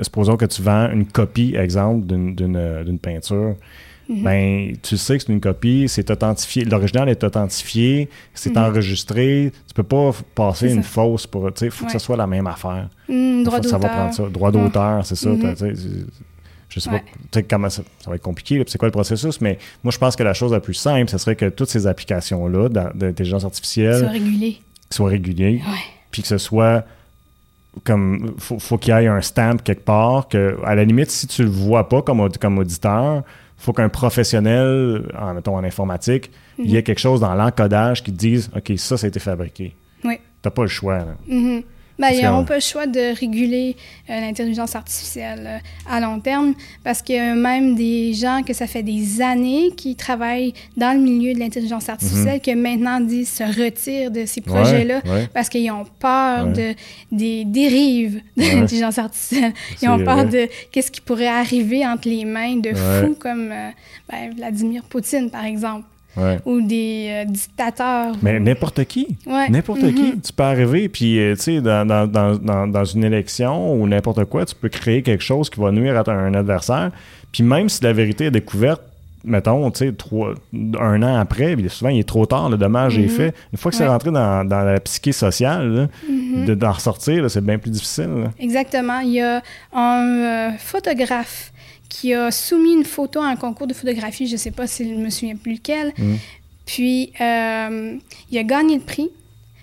supposons 0.00 0.36
que 0.36 0.46
tu 0.46 0.62
vends 0.62 0.90
une 0.90 1.06
copie, 1.06 1.54
exemple, 1.56 2.06
d'une 2.06 2.56
euh, 2.56 2.84
peinture. 3.02 3.54
Mhm. 4.10 4.22
ben 4.24 4.72
tu 4.82 4.96
sais 4.96 5.18
que 5.18 5.24
c'est 5.24 5.32
une 5.34 5.40
copie, 5.40 5.84
c'est 5.86 6.10
authentifié, 6.10 6.64
l'original 6.64 7.10
est 7.10 7.22
authentifié, 7.24 8.08
c'est 8.32 8.56
Mhm. 8.56 8.62
enregistré, 8.64 9.52
tu 9.66 9.74
peux 9.74 9.82
pas 9.82 10.12
passer 10.34 10.72
une 10.72 10.82
fausse 10.82 11.26
pour, 11.26 11.52
tu 11.52 11.58
sais, 11.60 11.64
il 11.66 11.70
faut 11.70 11.84
que 11.84 11.92
ce 11.92 11.98
soit 11.98 12.16
la 12.16 12.26
même 12.26 12.46
affaire. 12.46 12.88
Hmm, 13.06 13.42
droit 13.42 13.56
Faut 13.58 13.62
que 13.64 13.68
ça 13.68 13.76
va 13.76 13.82
d'auteur. 13.88 13.96
prendre 13.98 14.14
ça. 14.14 14.22
Droit 14.30 14.50
d'auteur, 14.50 15.04
c'est 15.04 15.14
ça. 15.14 15.30
Tu 15.30 15.56
c'est- 15.58 15.74
Je 16.70 16.80
sais 16.80 16.88
Ouais. 16.90 16.98
pas 17.00 17.04
tu 17.04 17.28
sais, 17.34 17.42
comment 17.42 17.68
ça, 17.68 17.82
ça 17.98 18.08
va 18.10 18.16
être 18.16 18.22
compliqué, 18.22 18.62
c'est 18.66 18.78
quoi 18.78 18.88
le 18.88 18.92
processus, 18.92 19.42
mais 19.42 19.58
moi, 19.84 19.90
je 19.90 19.98
pense 19.98 20.16
que 20.16 20.22
la 20.22 20.32
chose 20.32 20.52
la 20.52 20.60
plus 20.60 20.72
simple, 20.74 21.10
ce 21.10 21.18
serait 21.18 21.36
que 21.36 21.50
toutes 21.50 21.68
ces 21.68 21.86
applications-là 21.86 22.68
d'intelligence 22.94 23.44
artificielle 23.44 23.98
Soit 24.00 24.08
régulé. 24.08 24.56
soient 24.90 25.10
Ouais. 25.10 25.60
puis 26.10 26.22
que 26.22 26.28
ce 26.28 26.38
soit 26.38 26.84
comme. 27.84 28.34
Faut, 28.38 28.58
faut 28.58 28.78
qu'il 28.78 28.94
y 28.94 28.96
ait 28.96 29.06
un 29.06 29.20
stamp 29.20 29.58
quelque 29.62 29.84
part, 29.84 30.28
que, 30.28 30.58
à 30.64 30.74
la 30.74 30.84
limite, 30.84 31.10
si 31.10 31.26
tu 31.26 31.42
le 31.42 31.50
vois 31.50 31.88
pas 31.88 32.02
comme, 32.02 32.28
comme 32.40 32.58
auditeur, 32.58 33.22
faut 33.56 33.72
qu'un 33.72 33.88
professionnel, 33.88 35.10
en, 35.18 35.34
mettons 35.34 35.56
en 35.56 35.64
informatique, 35.64 36.30
il 36.58 36.70
y 36.70 36.76
ait 36.76 36.82
quelque 36.82 37.00
chose 37.00 37.20
dans 37.20 37.34
l'encodage 37.34 38.02
qui 38.02 38.12
te 38.12 38.16
dise 38.18 38.50
OK, 38.56 38.72
ça, 38.76 38.96
ça 38.96 39.06
a 39.06 39.08
été 39.08 39.20
fabriqué. 39.20 39.74
Oui. 40.04 40.18
T'as 40.42 40.50
pas 40.50 40.62
le 40.62 40.68
choix. 40.68 40.98
là. 40.98 41.16
Mhm. 41.28 41.62
Ben, 41.98 42.10
ils 42.12 42.20
que- 42.20 42.44
pas 42.46 42.54
le 42.54 42.60
choix 42.60 42.86
de 42.86 43.18
réguler 43.18 43.74
euh, 44.08 44.20
l'intelligence 44.20 44.76
artificielle 44.76 45.42
euh, 45.46 45.58
à 45.90 45.98
long 46.00 46.20
terme 46.20 46.54
parce 46.84 47.02
qu'il 47.02 47.16
y 47.16 47.18
a 47.18 47.34
même 47.34 47.74
des 47.74 48.14
gens 48.14 48.42
que 48.46 48.52
ça 48.52 48.66
fait 48.68 48.84
des 48.84 49.20
années 49.20 49.70
qui 49.76 49.96
travaillent 49.96 50.54
dans 50.76 50.92
le 50.96 51.02
milieu 51.02 51.34
de 51.34 51.38
l'intelligence 51.40 51.88
artificielle 51.88 52.40
que 52.40 52.54
maintenant 52.54 53.00
disent 53.00 53.30
se 53.30 53.42
retirent 53.42 54.10
de 54.12 54.26
ces 54.26 54.40
projets-là 54.40 55.00
Mhm. 55.04 55.10
Ouais, 55.10 55.16
ouais. 55.18 55.28
parce 55.34 55.48
qu'ils 55.48 55.70
ont 55.72 55.84
peur 55.98 56.46
Ouais. 56.46 56.52
de, 56.52 56.74
des 57.10 57.44
dérives 57.44 58.20
de 58.36 58.42
l'intelligence 58.42 58.98
artificielle. 58.98 59.52
Ils 59.82 59.88
ont 59.88 59.98
peur 60.04 60.26
vrai. 60.26 60.46
de 60.46 60.48
qu'est-ce 60.70 60.90
qui 60.90 61.00
pourrait 61.00 61.26
arriver 61.26 61.84
entre 61.86 62.08
les 62.08 62.24
mains 62.24 62.56
de 62.56 62.72
fous 62.74 63.16
comme 63.18 63.50
euh, 63.52 63.70
ben, 64.10 64.32
Vladimir 64.36 64.84
Poutine, 64.84 65.30
par 65.30 65.44
exemple, 65.44 65.84
Ouais. 66.16 66.38
ou 66.46 66.60
des 66.60 67.08
euh, 67.10 67.24
dictateurs. 67.26 68.14
Mais 68.22 68.40
n'importe 68.40 68.84
qui. 68.86 69.16
Ouais. 69.26 69.48
N'importe 69.50 69.80
qui. 69.94 70.18
Tu 70.20 70.32
peux 70.32 70.42
arriver, 70.42 70.88
puis, 70.88 71.18
euh, 71.20 71.36
tu 71.36 71.42
sais, 71.42 71.60
dans, 71.60 71.86
dans, 71.86 72.06
dans, 72.10 72.66
dans, 72.66 72.84
une 72.84 73.04
élection 73.04 73.74
ou 73.74 73.86
n'importe 73.86 74.24
quoi, 74.24 74.44
tu 74.44 74.54
peux 74.56 74.68
créer 74.68 75.02
quelque 75.02 75.22
chose 75.22 75.48
qui 75.48 75.60
va 75.60 75.70
nuire 75.70 75.96
à 75.96 76.10
un 76.10 76.34
adversaire. 76.34 76.90
Puis 77.30 77.42
même 77.44 77.68
si 77.68 77.84
la 77.84 77.92
vérité 77.92 78.24
est 78.26 78.30
découverte, 78.32 78.82
mettons, 79.24 79.70
tu 79.70 79.86
sais, 79.86 79.92
trois- 79.92 80.34
un 80.80 81.02
an 81.02 81.16
après, 81.16 81.54
puis 81.56 81.68
souvent, 81.68 81.90
il 81.90 81.98
est 82.00 82.08
trop 82.08 82.24
tard, 82.26 82.48
le 82.48 82.56
dommage 82.56 82.98
est 82.98 83.02
Mhm. 83.02 83.08
fait. 83.10 83.34
Une 83.52 83.58
fois 83.58 83.70
que 83.70 83.76
c'est 83.76 83.86
rentré 83.86 84.10
dans, 84.10 84.44
dans 84.48 84.60
la 84.64 84.80
psyché 84.80 85.12
sociale, 85.12 85.68
là, 85.72 85.86
Mhm. 86.08 86.46
de- 86.46 86.54
d'en 86.54 86.72
ressortir, 86.72 87.30
c'est 87.30 87.44
bien 87.44 87.58
plus 87.58 87.70
difficile. 87.70 88.08
là. 88.24 88.30
Exactement. 88.40 89.00
Il 89.00 89.10
y 89.12 89.20
a 89.20 89.42
un 89.74 90.06
euh, 90.06 90.50
photographe 90.58 91.52
qui 91.88 92.12
a 92.14 92.30
soumis 92.30 92.72
une 92.74 92.84
photo 92.84 93.20
à 93.20 93.26
un 93.28 93.36
concours 93.36 93.66
de 93.66 93.74
photographie, 93.74 94.26
je 94.26 94.32
ne 94.32 94.38
sais 94.38 94.50
pas 94.50 94.66
si 94.66 94.88
je 94.88 94.94
me 94.94 95.10
souviens 95.10 95.36
plus 95.36 95.54
lequel. 95.54 95.92
Mm. 95.96 96.14
Puis, 96.66 97.12
euh, 97.20 97.94
il 98.30 98.38
a 98.38 98.42
gagné 98.42 98.74
le 98.76 98.82
prix. 98.82 99.08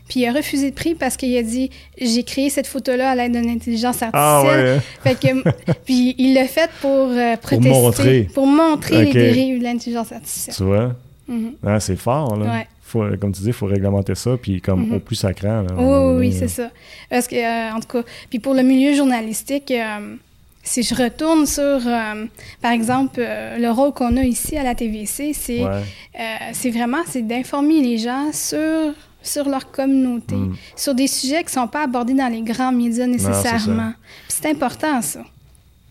Puis, 0.08 0.20
il 0.22 0.28
a 0.28 0.34
refusé 0.34 0.68
le 0.68 0.74
prix 0.74 0.94
parce 0.96 1.18
qu'il 1.18 1.36
a 1.38 1.42
dit 1.44 1.70
J'ai 2.00 2.24
créé 2.24 2.50
cette 2.50 2.68
photo-là 2.68 3.12
à 3.12 3.16
l'aide 3.16 3.32
d'une 3.34 3.50
intelligence 3.50 3.98
Ah 4.02 4.10
artificielle. 4.40 4.76
ouais. 4.76 4.82
Fait 5.04 5.16
que, 5.20 5.72
puis, 5.86 6.16
il 6.18 6.34
l'a 6.34 6.46
fait 6.48 6.70
pour 6.82 7.08
euh, 7.10 7.36
protester. 7.38 7.70
montrer. 7.70 8.30
Pour 8.34 8.48
montrer 8.48 9.06
les 9.06 9.14
dérives 9.14 9.60
de 9.60 9.64
l'intelligence 9.64 10.12
artificielle. 10.12 10.56
Tu 10.56 10.64
vois? 10.64 10.96
Mhm. 11.28 11.54
Ah, 11.66 11.80
c'est 11.80 11.96
fort, 11.96 12.36
là. 12.38 12.46
Ouais. 12.46 12.68
Faut, 12.84 13.04
comme 13.20 13.32
tu 13.34 13.42
dis, 13.42 13.48
il 13.48 13.54
faut 13.54 13.66
réglementer 13.66 14.14
ça, 14.14 14.38
puis 14.40 14.62
comme 14.62 14.88
Mhm. 14.90 14.96
au 14.96 15.00
plus 15.00 15.16
sacrant. 15.16 15.62
Là, 15.64 15.74
Oui, 15.76 16.20
oui, 16.28 16.30
là. 16.32 16.38
c'est 16.40 16.48
ça. 16.48 16.70
Parce 17.10 17.28
que, 17.28 17.36
euh, 17.36 17.74
en 17.76 17.80
tout 17.80 17.88
cas, 17.88 18.04
puis 18.30 18.38
pour 18.38 18.54
le 18.54 18.62
milieu 18.62 18.96
journalistique, 18.96 19.72
euh, 19.72 20.16
si 20.65 20.84
je 20.84 20.93
retourne 20.95 21.45
sur, 21.45 21.62
euh, 21.63 22.25
par 22.62 22.71
exemple, 22.73 23.19
euh, 23.19 23.58
le 23.58 23.69
rôle 23.71 23.93
qu'on 23.93 24.17
a 24.17 24.23
ici 24.23 24.58
à 24.58 24.63
la 24.63 24.75
TVC, 24.75 25.32
c'est 25.34 25.63
Ouais. 25.63 25.82
euh, 26.19 26.23
c'est 26.54 26.71
vraiment 26.71 27.04
c'est 27.08 27.21
d'informer 27.21 27.80
les 27.82 27.97
gens 27.99 28.32
sur, 28.34 28.93
sur 29.21 29.47
leur 29.47 29.71
communauté, 29.71 30.36
Mm. 30.36 30.56
sur 30.75 30.93
des 30.95 31.08
sujets 31.08 31.39
qui 31.43 31.56
ne 31.56 31.62
sont 31.62 31.67
pas 31.67 31.84
abordés 31.84 32.13
dans 32.15 32.28
les 32.28 32.41
grands 32.41 32.71
médias 32.73 33.08
nécessairement. 33.08 33.93
C'est 34.28 34.47
important, 34.49 35.01
ça. 35.01 35.21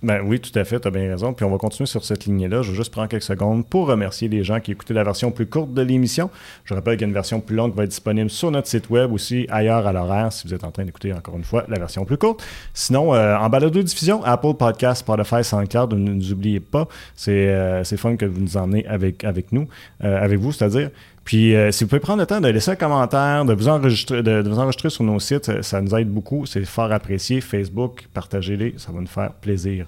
Ben 0.05 0.21
oui, 0.23 0.39
tout 0.39 0.57
à 0.59 0.65
fait, 0.65 0.79
tu 0.79 0.87
as 0.87 0.91
bien 0.91 1.09
raison. 1.09 1.33
Puis 1.33 1.47
on 1.47 1.51
va 1.51 1.57
continuer 1.57 1.87
sur 1.87 2.05
cette 2.05 2.27
lignée-là. 2.27 2.61
Je 2.61 2.73
vais 2.73 2.77
juste 2.77 2.93
prendre 2.93 3.09
quelques 3.09 3.23
secondes 3.23 3.67
pour 3.67 3.87
remercier 3.87 4.29
les 4.29 4.45
gens 4.45 4.61
qui 4.61 4.73
écoutaient 4.73 4.93
la 4.93 5.03
version 5.03 5.31
plus 5.31 5.47
courte 5.47 5.73
de 5.73 5.81
l'émission. 5.81 6.29
Je 6.67 6.75
rappelle 6.75 6.99
qu'il 6.99 7.11
version 7.11 7.41
plus 7.41 7.57
longue 7.57 7.75
va 7.75 7.85
être 7.85 7.89
disponible 7.89 8.29
sur 8.29 8.51
notre 8.51 8.69
site 8.69 8.91
web 8.91 9.11
aussi, 9.15 9.47
ailleurs 9.49 9.87
à 9.87 9.95
l'horaire, 9.95 10.31
si 10.31 10.47
vous 10.47 10.53
êtes 10.53 10.63
en 10.63 10.71
train 10.71 10.85
d'écouter 10.85 11.15
encore 11.15 11.39
une 11.39 11.45
fois 11.45 11.65
la 11.69 11.79
version 11.79 12.05
plus 12.05 12.19
courte. 12.19 12.45
Sinon, 12.75 13.15
euh, 13.15 13.35
en 13.35 13.49
balado-diffusion, 13.49 14.23
Apple 14.25 14.53
Podcast, 14.59 15.01
Spotify, 15.01 15.43
SoundCloud, 15.43 15.95
ne 15.95 16.13
nous 16.13 16.33
oubliez 16.33 16.61
pas. 16.61 16.87
C'est 17.15 17.49
euh, 17.49 17.83
c'est 17.83 17.97
fun 17.97 18.17
que 18.17 18.27
vous 18.27 18.43
nous 18.43 18.59
emmenez 18.59 18.87
avec, 18.87 19.25
avec 19.25 19.53
nous, 19.53 19.69
euh, 20.03 20.23
avec 20.23 20.39
vous, 20.39 20.53
c'est-à-dire. 20.53 20.91
Puis, 21.25 21.55
euh, 21.55 21.71
si 21.73 21.85
vous 21.85 21.89
pouvez 21.89 22.01
prendre 22.01 22.21
le 22.21 22.27
temps 22.27 22.41
de 22.41 22.49
laisser 22.49 22.73
un 22.73 22.77
commentaire, 22.77 23.45
de 23.47 23.55
vous 23.55 23.69
enregistrer, 23.69 24.23
de, 24.23 24.43
de 24.43 24.49
vous 24.49 24.59
enregistrer 24.59 24.91
sur 24.91 25.05
nos 25.05 25.19
sites, 25.19 25.47
ça, 25.47 25.63
ça 25.63 25.81
nous 25.81 25.95
aide 25.95 26.09
beaucoup. 26.11 26.45
C'est 26.47 26.65
fort 26.67 26.93
apprécié. 26.93 27.41
Facebook, 27.41 28.07
partagez-les, 28.13 28.75
ça 28.77 28.93
va 28.93 29.01
nous 29.01 29.07
faire 29.07 29.33
plaisir. 29.33 29.87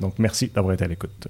Donc, 0.00 0.14
merci 0.18 0.46
d'avoir 0.54 0.74
été 0.74 0.84
à 0.84 0.88
l'écoute. 0.88 1.26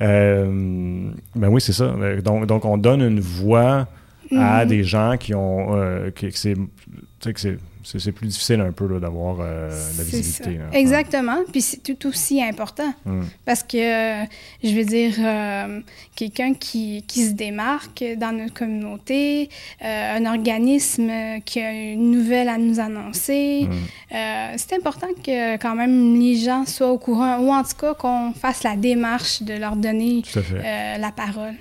Euh, 0.00 1.10
ben 1.34 1.48
oui, 1.48 1.60
c'est 1.60 1.72
ça. 1.72 1.84
Euh, 1.84 2.20
Donc, 2.22 2.46
donc, 2.46 2.64
on 2.64 2.78
donne 2.78 3.02
une 3.02 3.20
voix 3.20 3.88
à 4.36 4.62
Mhm. 4.64 4.68
des 4.68 4.84
gens 4.84 5.16
qui 5.18 5.34
ont. 5.34 5.74
euh, 5.76 6.10
que, 6.10 6.26
que 6.28 6.36
c'est, 6.38 7.58
c'est, 7.84 8.12
plus 8.12 8.26
difficile 8.28 8.60
un 8.60 8.72
peu 8.72 8.86
là, 8.86 9.00
d'avoir 9.00 9.38
euh, 9.40 9.70
la 9.96 10.04
visibilité. 10.04 10.58
là. 10.58 10.64
Exactement. 10.72 11.38
Puis 11.50 11.62
c'est 11.62 11.82
tout 11.82 12.08
aussi 12.08 12.42
important. 12.42 12.92
Mm. 13.04 13.22
Parce 13.44 13.62
que, 13.62 14.22
euh, 14.22 14.24
je 14.62 14.74
veux 14.74 14.84
dire, 14.84 15.14
euh, 15.18 15.80
quelqu'un 16.14 16.54
qui, 16.54 17.04
qui 17.06 17.26
se 17.26 17.32
démarque 17.32 18.04
dans 18.16 18.36
notre 18.36 18.54
communauté, 18.54 19.48
un 19.80 20.26
organisme 20.26 21.10
qui 21.44 21.60
a 21.60 21.72
une 21.72 22.10
nouvelle 22.10 22.48
à 22.48 22.58
nous 22.58 22.80
annoncer, 22.80 23.68
Mm. 23.70 24.56
c'est 24.56 24.74
important 24.74 25.08
que 25.24 25.56
quand 25.56 25.74
même 25.74 26.18
les 26.18 26.36
gens 26.36 26.66
soient 26.66 26.90
au 26.90 26.98
courant, 26.98 27.38
ou 27.38 27.52
en 27.52 27.62
tout 27.62 27.76
cas 27.78 27.94
qu'on 27.94 28.32
fasse 28.32 28.62
la 28.62 28.76
démarche 28.76 29.42
de 29.42 29.54
leur 29.54 29.76
donner 29.76 30.22
la 30.64 31.12
parole. 31.12 31.54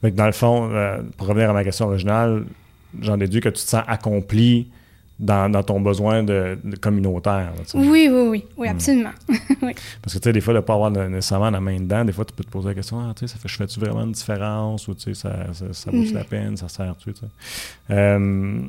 Fait 0.00 0.10
que 0.10 0.16
dans 0.16 0.26
le 0.26 0.32
fond, 0.32 0.70
pour 1.16 1.28
revenir 1.28 1.50
à 1.50 1.52
ma 1.52 1.64
question 1.64 1.86
originale, 1.86 2.44
j'en 3.00 3.16
déduis 3.16 3.40
que 3.40 3.48
tu 3.48 3.62
te 3.62 3.68
sens 3.68 3.82
accompli 3.86 4.68
dans, 5.18 5.48
dans 5.50 5.62
ton 5.62 5.80
besoin 5.80 6.22
de, 6.24 6.58
de 6.64 6.76
communautaire. 6.76 7.52
là. 7.56 7.62
Oui, 7.74 8.08
oui, 8.12 8.28
oui, 8.28 8.44
oui, 8.56 8.68
Mm. 8.68 8.70
absolument. 8.70 9.10
Parce 10.02 10.14
que 10.14 10.18
tu 10.18 10.24
sais, 10.24 10.32
des 10.32 10.40
fois, 10.40 10.52
de 10.54 10.58
ne 10.58 10.64
pas 10.64 10.74
avoir 10.74 10.90
nécessairement 10.90 11.50
la 11.50 11.60
main 11.60 11.78
dedans, 11.78 12.04
des 12.04 12.12
fois, 12.12 12.24
tu 12.24 12.32
peux 12.34 12.42
te 12.44 12.50
poser 12.50 12.68
la 12.68 12.74
question, 12.74 12.98
ah, 13.00 13.12
tu 13.14 13.20
sais, 13.26 13.32
ça 13.34 13.38
fait, 13.38 13.48
je 13.48 13.56
fais-tu 13.56 13.78
vraiment 13.80 14.02
une 14.02 14.12
différence 14.12 14.88
ou 14.88 14.94
tu 14.94 15.02
sais, 15.02 15.14
ça, 15.14 15.34
ça, 15.52 15.66
ça 15.72 15.90
vaut 15.90 15.98
Mhm. 15.98 16.12
la 16.14 16.24
peine, 16.24 16.56
ça 16.56 16.68
sert-tu, 16.68 17.12
tu 17.12 17.20
sais? 17.20 17.26
Euh, 17.90 18.60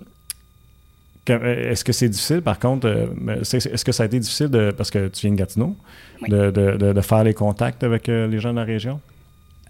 euh, 1.32 1.72
est-ce 1.72 1.84
que 1.84 1.92
c'est 1.92 2.10
difficile, 2.10 2.42
par 2.44 2.60
contre, 2.60 2.88
euh, 2.88 3.42
est-ce 3.42 3.84
que 3.84 3.92
ça 3.92 4.04
a 4.04 4.06
été 4.06 4.20
difficile, 4.20 4.48
de, 4.50 4.70
parce 4.70 4.92
que 4.92 5.08
tu 5.08 5.22
viens 5.26 5.32
de 5.32 5.40
Gatineau, 5.40 5.76
Oui. 6.22 6.30
de, 6.30 6.52
de- 6.52 6.94
de- 6.94 7.02
faire 7.02 7.24
les 7.24 7.34
contacts 7.34 7.84
avec 7.84 8.06
les 8.08 8.40
gens 8.40 8.52
de 8.52 8.58
la 8.60 8.64
région? 8.64 9.00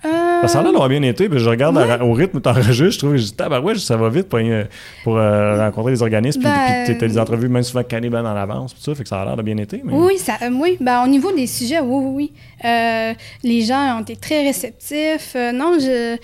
Euh, 0.05 0.41
Parce 0.41 0.43
que 0.43 0.47
ça 0.53 0.59
a 0.59 0.63
l'air 0.63 0.71
d'avoir 0.71 0.89
bien 0.89 1.01
été, 1.01 1.27
puis 1.29 1.39
je 1.39 1.49
regarde 1.49 1.75
Ouais. 1.77 1.99
au 2.01 2.13
rythme 2.13 2.37
où 2.37 2.39
t'enregistres, 2.39 2.93
je 2.93 2.97
trouve 2.99 3.11
que 3.11 3.17
je 3.17 3.23
dis, 3.23 3.33
tabarouette, 3.33 3.77
ça 3.77 3.97
va 3.97 4.09
vite 4.09 4.29
pour, 4.29 4.39
euh, 4.41 4.63
pour 5.03 5.17
euh, 5.17 5.57
rencontrer 5.57 5.91
les 5.91 6.01
organismes, 6.01 6.41
puis, 6.41 6.49
Ben, 6.49 6.85
puis 6.85 6.97
t'as 6.97 7.07
des 7.07 7.17
entrevues 7.19 7.49
même 7.49 7.63
souvent 7.63 7.83
calées 7.83 8.09
bien 8.09 8.23
en 8.25 8.35
avance, 8.35 8.73
puis 8.73 8.83
ça, 8.83 8.93
fait 8.95 9.03
que 9.03 9.09
ça 9.09 9.21
a 9.21 9.25
l'air 9.25 9.35
de 9.37 9.41
bien 9.41 9.57
été. 9.57 9.81
Mais... 9.83 9.93
Oui, 9.93 10.17
ça, 10.17 10.33
euh, 10.43 10.49
oui. 10.53 10.77
Ben, 10.79 11.03
au 11.03 11.07
niveau 11.07 11.31
des 11.31 11.47
sujets, 11.47 11.79
oui, 11.79 12.03
oui, 12.05 12.31
oui. 12.63 13.15
Les 13.43 13.61
gens 13.61 13.97
ont 13.97 14.01
été 14.01 14.15
très 14.15 14.43
réceptifs. 14.43 15.35
Non, 15.35 15.77
je, 15.79 16.15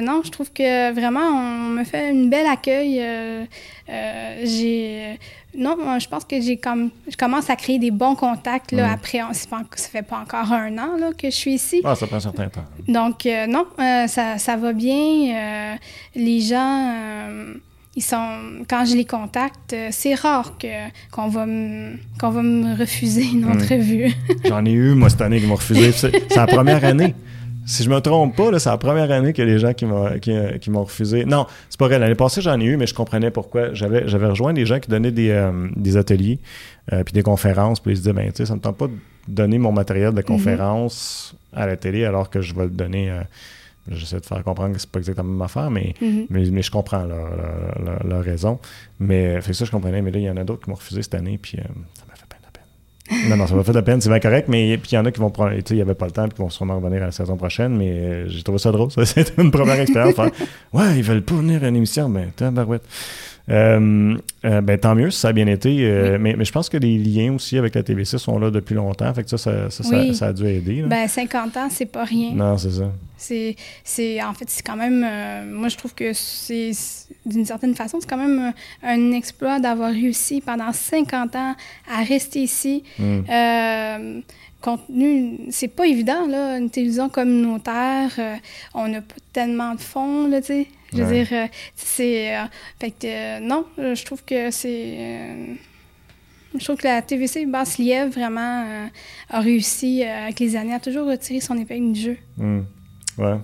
non, 0.00 0.22
je 0.24 0.30
trouve 0.30 0.50
que 0.52 0.92
vraiment, 0.92 1.20
on 1.20 1.68
me 1.78 1.84
fait 1.84 2.10
une 2.10 2.30
belle 2.30 2.46
accueil. 2.46 3.02
J'ai, 4.44 5.18
non, 5.56 5.76
moi, 5.82 5.98
je 5.98 6.08
pense 6.08 6.24
que 6.24 6.40
j'ai 6.40 6.56
comme, 6.56 6.90
je 7.10 7.16
commence 7.16 7.50
à 7.50 7.56
créer 7.56 7.78
des 7.78 7.90
bons 7.90 8.14
contacts 8.14 8.72
là, 8.72 8.92
après. 8.92 9.20
on- 9.22 9.32
ça 9.32 9.48
fait 9.90 10.02
pas 10.02 10.18
encore 10.18 10.52
un 10.52 10.72
an 10.78 10.96
là, 10.98 11.10
que 11.16 11.28
je 11.30 11.34
suis 11.36 11.54
ici. 11.54 11.80
Ah, 11.84 11.94
ça 11.94 12.06
prend 12.06 12.16
un 12.16 12.20
certain 12.20 12.48
temps. 12.48 12.64
Donc, 12.88 13.26
euh, 13.26 13.46
non, 13.46 13.66
euh, 13.78 14.06
ça, 14.06 14.38
ça 14.38 14.56
va 14.56 14.72
bien. 14.72 14.94
Euh, 15.34 15.74
les 16.14 16.40
gens, 16.40 16.94
ils 17.96 18.02
sont, 18.02 18.62
quand 18.68 18.84
je 18.84 18.94
les 18.94 19.04
contacte, 19.04 19.74
c'est 19.90 20.14
rare 20.14 20.56
que, 20.58 20.68
qu'on, 21.10 21.26
va 21.28 21.44
me, 21.46 21.96
qu'on 22.20 22.30
va 22.30 22.42
me 22.42 22.76
refuser 22.78 23.24
une 23.24 23.46
Mm. 23.46 23.50
entrevue. 23.52 24.12
J'en 24.44 24.64
ai 24.64 24.70
eu, 24.72 24.94
moi, 24.94 25.10
cette 25.10 25.20
année, 25.22 25.40
qui 25.40 25.46
m'ont 25.46 25.56
refusé. 25.56 25.90
C'est 25.92 26.12
c'est 26.28 26.36
la 26.36 26.46
première 26.46 26.84
année. 26.84 27.14
Si 27.70 27.84
je 27.84 27.90
me 27.90 28.00
trompe 28.00 28.34
pas, 28.36 28.58
c'est 28.58 28.68
la 28.68 28.78
première 28.78 29.10
année 29.12 29.32
que 29.32 29.42
les 29.42 29.58
gens 29.58 29.72
qui 29.74 29.84
m'ont, 29.86 30.18
qui, 30.18 30.32
qui 30.60 30.70
m'ont 30.70 30.82
refusé. 30.84 31.24
Non, 31.24 31.46
c'est 31.68 31.78
pas 31.78 31.86
vrai. 31.86 31.98
L'année 31.98 32.14
passée, 32.16 32.40
j'en 32.40 32.58
ai 32.60 32.64
eu, 32.64 32.76
mais 32.76 32.86
je 32.86 32.94
comprenais 32.94 33.30
pourquoi. 33.30 33.72
J'avais, 33.74 34.00
rejoint 34.04 34.52
des 34.52 34.66
gens 34.66 34.80
qui 34.80 34.90
donnaient 34.90 35.12
des, 35.12 35.30
euh, 35.30 35.68
des 35.76 35.96
ateliers 35.96 36.40
euh, 36.92 37.04
puis 37.04 37.12
des 37.12 37.22
conférences. 37.22 37.78
Puis 37.80 37.92
ils 37.92 37.96
se 37.96 38.02
disaient, 38.02 38.12
ben, 38.12 38.26
tu 38.30 38.38
sais, 38.38 38.46
ça 38.46 38.54
me 38.56 38.60
tente 38.60 38.76
pas 38.76 38.88
de 38.88 38.92
donner 39.28 39.58
mon 39.58 39.70
matériel 39.72 40.12
de 40.12 40.22
conférence 40.22 41.34
à 41.52 41.66
la 41.66 41.76
télé 41.76 42.04
alors 42.04 42.28
que 42.30 42.40
je 42.40 42.54
vais 42.54 42.64
le 42.64 42.70
donner. 42.70 43.10
euh, 43.10 43.20
J'essaie 43.90 44.20
de 44.20 44.26
faire 44.26 44.44
comprendre 44.44 44.74
que 44.74 44.78
c'est 44.80 44.90
pas 44.90 44.98
exactement 44.98 45.28
la 45.28 45.32
même 45.34 45.42
affaire, 45.42 45.70
mais, 45.70 45.94
Mhm. 46.00 46.26
mais, 46.28 46.44
mais 46.50 46.62
je 46.62 46.70
comprends 46.70 47.04
leur, 47.04 47.30
leur- 47.36 47.82
leur- 47.84 48.06
leur 48.06 48.22
raison. 48.24 48.58
Mais 49.00 49.40
fait 49.40 49.52
que 49.52 49.56
ça, 49.56 49.64
je 49.64 49.70
comprenais. 49.70 50.02
Mais 50.02 50.10
là, 50.10 50.18
il 50.18 50.24
y 50.24 50.30
en 50.30 50.36
a 50.36 50.44
d'autres 50.44 50.64
qui 50.64 50.70
m'ont 50.70 50.76
refusé 50.76 51.02
cette 51.02 51.14
année, 51.14 51.38
puis 51.40 51.58
euh, 51.58 51.62
ça 51.94 52.04
m'a 52.08 52.14
fait 52.14 52.26
peine 52.28 52.40
de 52.46 52.50
peine. 52.52 52.62
Non, 53.28 53.36
non, 53.36 53.46
ça 53.46 53.54
m'a 53.54 53.64
fait 53.64 53.72
de 53.72 53.76
la 53.76 53.82
peine, 53.82 54.00
c'est 54.00 54.08
bien 54.08 54.20
correct, 54.20 54.46
mais 54.48 54.78
puis 54.78 54.92
il 54.92 54.94
y 54.94 54.98
en 54.98 55.04
a 55.04 55.10
qui 55.10 55.20
vont 55.20 55.30
prendre, 55.30 55.52
tu 55.54 55.58
sais, 55.58 55.64
il 55.70 55.76
n'y 55.76 55.82
avait 55.82 55.94
pas 55.94 56.06
le 56.06 56.12
temps, 56.12 56.24
puis 56.24 56.34
qui 56.36 56.42
vont 56.42 56.50
sûrement 56.50 56.76
revenir 56.76 57.02
à 57.02 57.06
la 57.06 57.12
saison 57.12 57.36
prochaine, 57.36 57.76
mais 57.76 57.90
euh, 57.90 58.28
j'ai 58.28 58.42
trouvé 58.42 58.58
ça 58.58 58.70
drôle, 58.70 58.90
ça, 58.90 59.04
c'était 59.06 59.42
une 59.42 59.50
première 59.50 59.80
expérience. 59.80 60.14
ouais, 60.72 60.96
ils 60.96 61.02
veulent 61.02 61.22
pas 61.22 61.34
venir 61.34 61.64
à 61.64 61.68
une 61.68 61.76
émission, 61.76 62.08
mais 62.08 62.28
ben, 62.38 62.52
barouette. 62.52 62.82
Euh, 63.48 64.16
euh, 64.44 64.60
ben, 64.60 64.78
tant 64.78 64.94
mieux 64.94 65.10
si 65.10 65.20
ça 65.20 65.28
a 65.28 65.32
bien 65.32 65.46
été. 65.46 65.78
Euh, 65.80 66.18
mais, 66.20 66.34
mais, 66.36 66.44
je 66.44 66.52
pense 66.52 66.68
que 66.68 66.76
les 66.76 66.98
liens 66.98 67.34
aussi 67.34 67.58
avec 67.58 67.74
la 67.74 67.82
TVC 67.82 68.18
sont 68.18 68.38
là 68.38 68.50
depuis 68.50 68.74
longtemps. 68.74 69.12
Fait 69.12 69.24
que 69.24 69.30
ça, 69.30 69.38
ça, 69.38 69.70
ça, 69.70 69.82
ça, 70.14 70.26
a 70.26 70.32
dû 70.32 70.46
aider. 70.46 70.82
Ben, 70.82 71.08
50 71.08 71.56
ans, 71.56 71.68
c'est 71.70 71.86
pas 71.86 72.04
rien. 72.04 72.32
Non, 72.32 72.56
c'est 72.58 72.70
ça. 72.70 72.90
C'est, 73.16 74.22
en 74.22 74.32
fait, 74.34 74.48
c'est 74.48 74.62
quand 74.62 74.76
même. 74.76 75.00
moi, 75.50 75.68
je 75.68 75.76
trouve 75.76 75.94
que 75.94 76.12
c'est, 76.12 76.72
d'une 77.26 77.44
certaine 77.44 77.74
façon, 77.74 77.98
c'est 78.00 78.08
quand 78.08 78.16
même 78.16 78.52
un, 78.82 79.12
exploit 79.12 79.58
d'avoir 79.58 79.90
réussi 79.90 80.40
pendant 80.40 80.72
50 80.72 81.36
ans 81.36 81.54
à 81.90 82.02
rester 82.02 82.40
ici. 82.40 82.84
Mm 82.98 84.20
contenu, 84.60 85.38
c'est 85.50 85.68
pas 85.68 85.86
évident, 85.86 86.26
là, 86.26 86.58
une 86.58 86.70
télévision 86.70 87.08
communautaire, 87.08 88.10
euh, 88.18 88.36
on 88.74 88.88
n'a 88.88 89.00
pas 89.00 89.14
tellement 89.32 89.74
de 89.74 89.80
fonds, 89.80 90.26
là, 90.28 90.40
tu 90.40 90.48
sais. 90.48 90.66
Je 90.92 91.02
veux 91.02 91.12
dire, 91.12 91.28
euh, 91.32 91.46
c'est... 91.74 92.36
Euh, 92.36 92.44
fait 92.78 92.90
que, 92.90 93.40
non, 93.40 93.66
je 93.78 94.04
trouve 94.04 94.24
que 94.24 94.50
c'est... 94.50 95.56
je 96.58 96.64
trouve 96.64 96.76
que 96.76 96.86
la 96.86 97.02
TVC 97.02 97.46
Basse-Lièvre, 97.46 98.12
vraiment, 98.12 98.88
a 99.28 99.40
réussi, 99.40 100.02
avec 100.02 100.40
les 100.40 100.56
années, 100.56 100.74
à 100.74 100.80
toujours 100.80 101.08
retirer 101.08 101.40
son 101.40 101.56
épingle 101.56 101.92
du 101.92 102.00
jeu. 102.00 102.16
Mmh. 102.36 102.60
Ouais. 103.18 103.36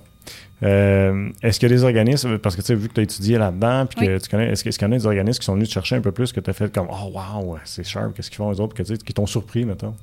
est-ce 1.42 1.60
qu'il 1.60 1.70
y 1.70 1.72
a 1.72 1.76
des 1.76 1.84
organismes, 1.84 2.38
parce 2.38 2.56
que 2.56 2.62
tu 2.62 2.68
sais, 2.68 2.74
vu 2.74 2.88
que 2.88 2.94
tu 2.94 3.00
as 3.00 3.04
étudié 3.04 3.38
là-dedans, 3.38 3.86
puis 3.86 4.06
que 4.06 4.18
tu 4.18 4.28
connais, 4.28 4.48
est-ce, 4.48 4.64
qu'il 4.64 4.72
y 4.72 4.84
en 4.84 4.92
a 4.92 4.96
des 4.96 5.06
organismes 5.06 5.38
qui 5.38 5.44
sont 5.44 5.54
venus 5.54 5.68
te 5.68 5.74
chercher 5.74 5.96
un 5.96 6.00
peu 6.00 6.12
plus, 6.12 6.32
que 6.32 6.40
tu 6.40 6.50
as 6.50 6.52
fait 6.52 6.72
comme, 6.72 6.88
oh 6.90 7.12
wow, 7.14 7.58
c'est 7.64 7.84
sharp, 7.84 8.14
qu'est-ce 8.14 8.30
qu'ils 8.30 8.38
font 8.38 8.50
les 8.50 8.60
autres, 8.60 8.74
que, 8.74 8.82
qui 8.82 9.14
t'ont 9.14 9.26
surpris, 9.26 9.64
mettons? 9.64 9.94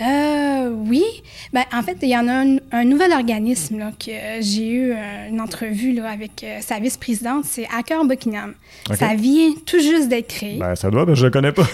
Euh, 0.00 0.70
oui. 0.86 1.04
Ben, 1.52 1.64
en 1.72 1.82
fait, 1.82 1.96
il 2.02 2.08
y 2.08 2.16
en 2.16 2.28
a 2.28 2.44
un, 2.72 2.84
nouvel 2.84 3.12
organisme 3.12 3.78
là, 3.78 3.90
que 3.98 4.12
j'ai 4.40 4.68
eu 4.68 4.92
euh, 4.92 5.28
une 5.28 5.40
entrevue 5.40 5.92
là, 5.92 6.10
avec 6.10 6.44
euh, 6.44 6.58
sa 6.60 6.78
vice-présidente, 6.78 7.44
c'est 7.44 7.66
Hacker 7.76 8.04
Buckingham. 8.04 8.54
Ça 8.94 9.14
vient 9.14 9.52
tout 9.66 9.80
juste 9.80 10.08
d'être 10.08 10.28
créé. 10.28 10.58
Ben, 10.58 10.74
ça 10.74 10.90
doit, 10.90 11.04
mais 11.04 11.14
je 11.14 11.24
le 11.24 11.30
connais 11.30 11.52
pas. 11.52 11.66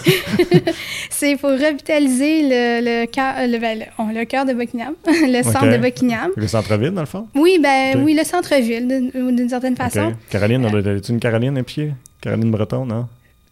c'est 1.09 1.35
pour 1.35 1.51
revitaliser 1.51 2.41
le, 2.43 2.81
le 2.83 3.05
cœur 3.05 3.35
le, 3.47 3.59
ben, 3.59 3.85
le, 4.13 4.25
cœur 4.25 4.45
de 4.45 4.53
Buckingham, 4.53 4.93
le 5.05 5.43
centre 5.43 5.71
de 5.71 5.77
Buckingham. 5.77 6.31
Le 6.35 6.47
centre-ville, 6.47 6.91
dans 6.91 7.01
le 7.01 7.07
fond? 7.07 7.27
Oui, 7.35 7.59
ben, 7.61 8.01
oui, 8.03 8.13
le 8.13 8.23
centre-ville, 8.23 9.11
d'une 9.13 9.49
certaine 9.49 9.75
façon. 9.75 10.13
Caroline, 10.29 10.65
euh, 10.65 10.99
tu 10.99 11.11
une 11.11 11.19
Caroline 11.19 11.61
pied? 11.63 11.93
Caroline 12.21 12.51
Breton, 12.51 12.85
non? 12.85 13.07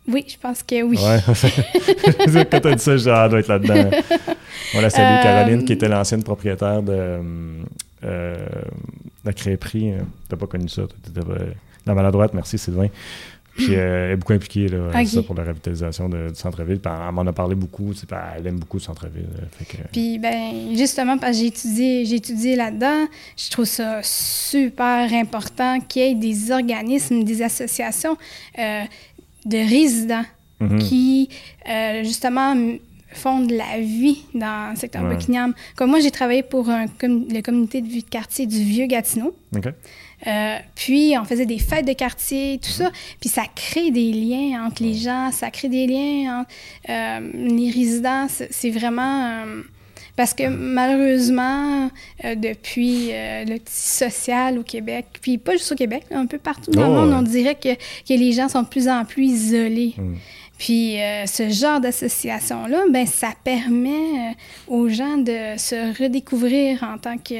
Oui, 0.08 0.26
je 0.28 0.38
pense 0.38 0.64
que 0.64 0.82
oui. 0.84 0.98
Ouais. 0.98 1.20
Quand 2.52 2.60
tu 2.60 2.68
as 2.68 2.76
dit 2.76 2.84
ça, 2.84 2.98
je 2.98 3.10
ah, 3.10 3.30
doit 3.30 3.40
être 3.40 3.48
là-dedans. 3.48 3.90
Voilà, 4.74 4.90
salut 4.90 5.20
euh, 5.20 5.24
Caroline, 5.24 5.66
qui 5.66 5.74
était 5.74 5.88
l'ancienne 5.88 6.24
propriétaire 6.24 6.82
de 6.82 7.20
euh, 8.04 8.48
la 9.24 9.34
crêperie. 9.34 9.94
Euh, 9.94 10.00
t'as 10.28 10.36
pas 10.36 10.48
connu 10.48 10.68
ça. 10.68 10.84
T'étais 11.04 11.22
la 11.86 11.94
maladroite, 11.94 12.34
merci 12.34 12.58
Sylvain. 12.58 12.88
Puis 13.56 13.74
elle 13.74 14.14
est 14.14 14.16
beaucoup 14.16 14.34
impliquée 14.34 14.68
là, 14.68 15.06
ça 15.06 15.22
pour 15.22 15.36
la 15.36 15.44
revitalisation 15.44 16.10
du 16.10 16.34
centre-ville. 16.34 16.80
elle 16.84 17.14
m'en 17.14 17.22
a 17.22 17.34
parlé 17.34 17.54
beaucoup. 17.54 17.94
Elle 18.38 18.48
aime 18.48 18.58
beaucoup 18.58 18.78
le 18.78 18.82
centre-ville. 18.82 19.28
Puis 19.92 20.18
ben, 20.18 20.76
justement, 20.76 21.20
parce 21.20 21.34
que 21.34 21.38
j'ai 21.44 21.48
étudié, 21.48 22.06
j'ai 22.06 22.16
étudié 22.16 22.56
là-dedans, 22.56 23.06
je 23.38 23.52
trouve 23.52 23.66
ça 23.66 24.00
super 24.02 25.14
important 25.14 25.80
qu'il 25.82 26.02
y 26.02 26.06
ait 26.06 26.16
des 26.16 26.52
organismes, 26.52 27.24
des 27.24 27.44
associations 27.44 28.18
de 29.46 29.58
résidents 29.58 30.26
mhm. 30.60 30.80
qui, 30.80 31.30
justement, 32.04 32.56
font 33.14 33.42
de 33.42 33.56
la 33.56 33.80
vie 33.80 34.24
dans 34.34 34.72
le 34.72 34.76
secteur 34.76 35.04
Buckingham. 35.04 35.54
Comme 35.76 35.90
moi, 35.90 36.00
j'ai 36.00 36.12
travaillé 36.12 36.44
pour 36.44 36.70
un 36.70 36.86
le 37.02 37.42
communauté 37.42 37.82
de 37.82 37.88
vie 37.88 38.04
de 38.04 38.10
quartier 38.10 38.46
du 38.46 38.64
Vieux-Gatineau. 38.64 39.36
Euh, 40.26 40.58
puis, 40.76 41.16
on 41.20 41.26
faisait 41.26 41.46
des 41.46 41.60
fêtes 41.60 41.86
de 41.86 41.94
quartier, 41.94 42.60
tout 42.62 42.70
ça. 42.70 42.92
Puis, 43.20 43.30
ça 43.30 43.44
crée 43.54 43.92
des 43.92 44.12
liens 44.14 44.66
entre 44.66 44.84
les 44.84 44.94
gens, 44.94 45.32
ça 45.32 45.52
crée 45.52 45.70
des 45.70 45.86
liens 45.86 46.42
entre 46.42 46.50
euh, 46.90 47.32
les 47.34 47.70
résidents. 47.70 48.28
C'est 48.30 48.72
vraiment... 48.72 49.44
Euh, 50.14 50.16
parce 50.16 50.34
que 50.34 50.48
malheureusement, 50.48 51.90
depuis 52.24 53.10
le 53.12 53.58
social 53.68 54.60
au 54.60 54.64
Québec, 54.64 55.06
puis 55.22 55.38
pas 55.38 55.54
juste 55.54 55.72
au 55.72 55.76
Québec, 55.76 56.04
un 56.12 56.28
peu 56.28 56.38
partout 56.38 56.72
dans 56.72 56.88
le 56.88 56.94
monde, 56.94 57.14
on 57.14 57.22
dirait 57.24 57.56
que, 57.56 57.74
que, 57.74 58.14
les 58.14 58.32
gens 58.32 58.48
sont 58.48 58.62
de 58.62 58.68
plus 58.68 58.88
en 58.88 59.06
plus 59.06 59.26
isolés. 59.26 59.96
Mm. 59.98 60.16
Puis 60.58 61.02
euh, 61.02 61.26
ce 61.26 61.50
genre 61.50 61.82
d'association-là, 61.82 62.84
ben 62.92 63.06
ça 63.06 63.30
permet 63.44 63.90
euh, 63.90 64.74
aux 64.74 64.88
gens 64.88 65.18
de 65.18 65.58
se 65.58 66.02
redécouvrir 66.02 66.84
en 66.84 66.98
tant 66.98 67.18
que, 67.18 67.34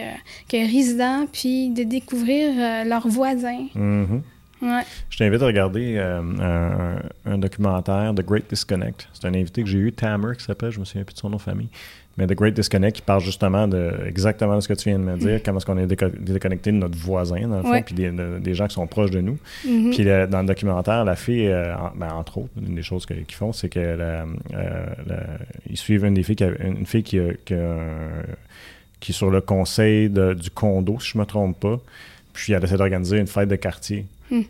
que 0.50 0.58
résidents, 0.58 1.26
puis 1.32 1.70
de 1.70 1.84
découvrir 1.84 2.52
euh, 2.58 2.84
leurs 2.84 3.08
voisins. 3.08 3.68
Mm-hmm. 3.76 4.22
Ouais. 4.62 4.84
Je 5.10 5.18
t'invite 5.18 5.42
à 5.42 5.46
regarder 5.46 6.00
un, 6.00 7.02
un, 7.26 7.38
documentaire, 7.38 8.14
The 8.16 8.26
Great 8.26 8.50
Disconnect. 8.50 9.10
C'est 9.14 9.28
un 9.28 9.34
invité 9.34 9.62
que 9.62 9.70
j'ai 9.70 9.78
eu, 9.78 9.92
Tamer, 9.92 10.38
qui 10.38 10.44
s'appelle, 10.44 10.72
je 10.72 10.80
me 10.80 10.86
souviens 10.86 11.04
plus 11.04 11.14
de 11.14 11.20
son 11.20 11.30
nom 11.30 11.36
de 11.36 11.42
famille. 11.42 11.68
Mais 12.18 12.28
The 12.28 12.34
Great 12.34 12.54
Disconnect, 12.54 12.98
qui 12.98 13.02
parle 13.02 13.22
justement 13.22 13.68
de 13.68 13.92
exactement 14.06 14.56
de 14.56 14.62
ce 14.62 14.68
que 14.68 14.74
tu 14.74 14.90
viens 14.90 15.00
de 15.00 15.04
me 15.04 15.18
dire, 15.18 15.42
comment 15.44 15.58
est-ce 15.58 15.66
qu'on 15.66 15.78
est 15.80 15.88
déconnecté 15.88 16.72
de 16.72 16.78
notre 16.78 16.98
voisin, 16.98 17.48
dans 17.48 17.58
le 17.58 17.64
fond, 17.64 17.82
puis 17.82 17.96
des, 17.96 18.54
gens 18.54 18.68
qui 18.68 18.76
sont 18.76 18.86
proches 18.86 19.10
de 19.10 19.22
nous. 19.22 19.38
Mm-hmm. 19.66 19.96
Puis 19.96 20.06
dans 20.30 20.42
le 20.42 20.48
documentaire, 20.48 21.06
la 21.06 21.16
fille, 21.16 21.48
euh, 21.48 21.74
ben, 21.96 22.12
entre 22.12 22.38
autres, 22.38 22.52
une 22.62 22.76
des 22.76 22.84
choses 22.84 23.08
qu'ils 23.08 23.26
font, 23.32 23.52
c'est 23.52 23.70
qu'ils 23.70 23.82
euh, 23.84 24.26
suivent 25.74 26.06
une 26.06 26.14
des 26.14 26.24
filles, 26.24 26.36
qui 26.36 26.44
une 26.44 26.86
fille 26.86 27.04
qui, 27.04 27.20
qui, 27.46 27.56
qui, 29.00 29.12
est 29.12 29.16
sur 29.16 29.32
le 29.32 29.42
conseil 29.42 30.10
du 30.10 30.52
condo, 30.54 31.00
si 31.00 31.12
je 31.14 31.18
me 31.18 31.26
trompe 31.26 31.60
pas. 31.60 31.80
Puis 32.34 32.54
elle 32.54 32.64
essaie 32.64 32.78
d'organiser 32.78 33.18
une 33.18 33.28
fête 33.28 33.50
de 33.50 33.56
quartier. 33.56 34.06
Mm. 34.30 34.42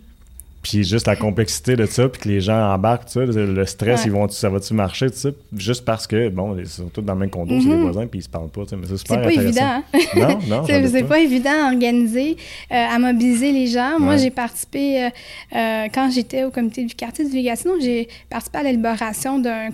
Puis 0.63 0.85
juste 0.85 1.07
la 1.07 1.17
complexité 1.17 1.75
de 1.75 1.85
ça, 1.85 2.07
puis 2.07 2.21
que 2.21 2.29
les 2.29 2.39
gens 2.39 2.73
embarquent, 2.73 3.07
tu 3.07 3.13
sais, 3.13 3.25
le 3.25 3.65
stress, 3.65 4.05
ils 4.05 4.13
vont, 4.13 4.29
ça 4.29 4.47
va-tu 4.49 4.73
marcher, 4.73 5.11
tu 5.11 5.17
sais, 5.17 5.33
juste 5.57 5.83
parce 5.83 6.07
que, 6.07 6.29
bon, 6.29 6.57
ils 6.57 6.65
sont 6.67 6.85
tous 6.85 7.01
dans 7.01 7.15
le 7.15 7.19
même 7.19 7.29
condo, 7.29 7.59
c'est 7.59 7.67
des 7.67 7.75
mhm. 7.75 7.81
voisins, 7.81 8.07
puis 8.07 8.21
ils 8.21 8.23
se 8.23 8.29
parlent 8.29 8.47
pas, 8.47 8.61
tu 8.61 8.69
sais, 8.69 8.77
mais 8.77 8.87
c'est 8.87 8.95
super 8.95 9.29
C'est 9.29 9.35
pas 9.35 9.41
évident. 9.43 9.61
Hein? 9.61 9.83
non, 10.15 10.39
non. 10.47 10.65
c'est 10.67 11.03
pas. 11.03 11.19
évident 11.19 11.65
à 11.65 11.73
organiser, 11.73 12.37
euh, 12.71 12.75
à 12.75 12.97
mobiliser 12.97 13.51
les 13.51 13.67
gens. 13.67 13.99
Moi, 13.99 14.15
j'ai 14.15 14.29
participé, 14.29 15.03
euh, 15.03 15.09
euh, 15.53 15.87
quand 15.93 16.09
j'étais 16.09 16.45
au 16.45 16.49
comité 16.49 16.85
du 16.85 16.95
quartier 16.95 17.25
du 17.25 17.31
Vieux-Gatineau, 17.31 17.81
j'ai 17.81 18.07
participé 18.29 18.59
à 18.59 18.63
l'élaboration 18.63 19.39
d'un 19.39 19.67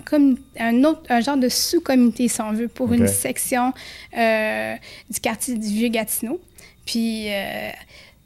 un 0.58 0.84
autre, 0.84 1.02
un 1.08 1.20
genre 1.20 1.36
de 1.36 1.48
sous-comité, 1.48 2.26
si 2.26 2.40
on 2.40 2.52
veut, 2.52 2.66
pour 2.66 2.92
une 2.92 3.06
section 3.06 3.72
du 4.12 5.20
quartier 5.22 5.56
du 5.56 5.68
Vieux-Gatineau. 5.68 6.40
Puis 6.84 7.28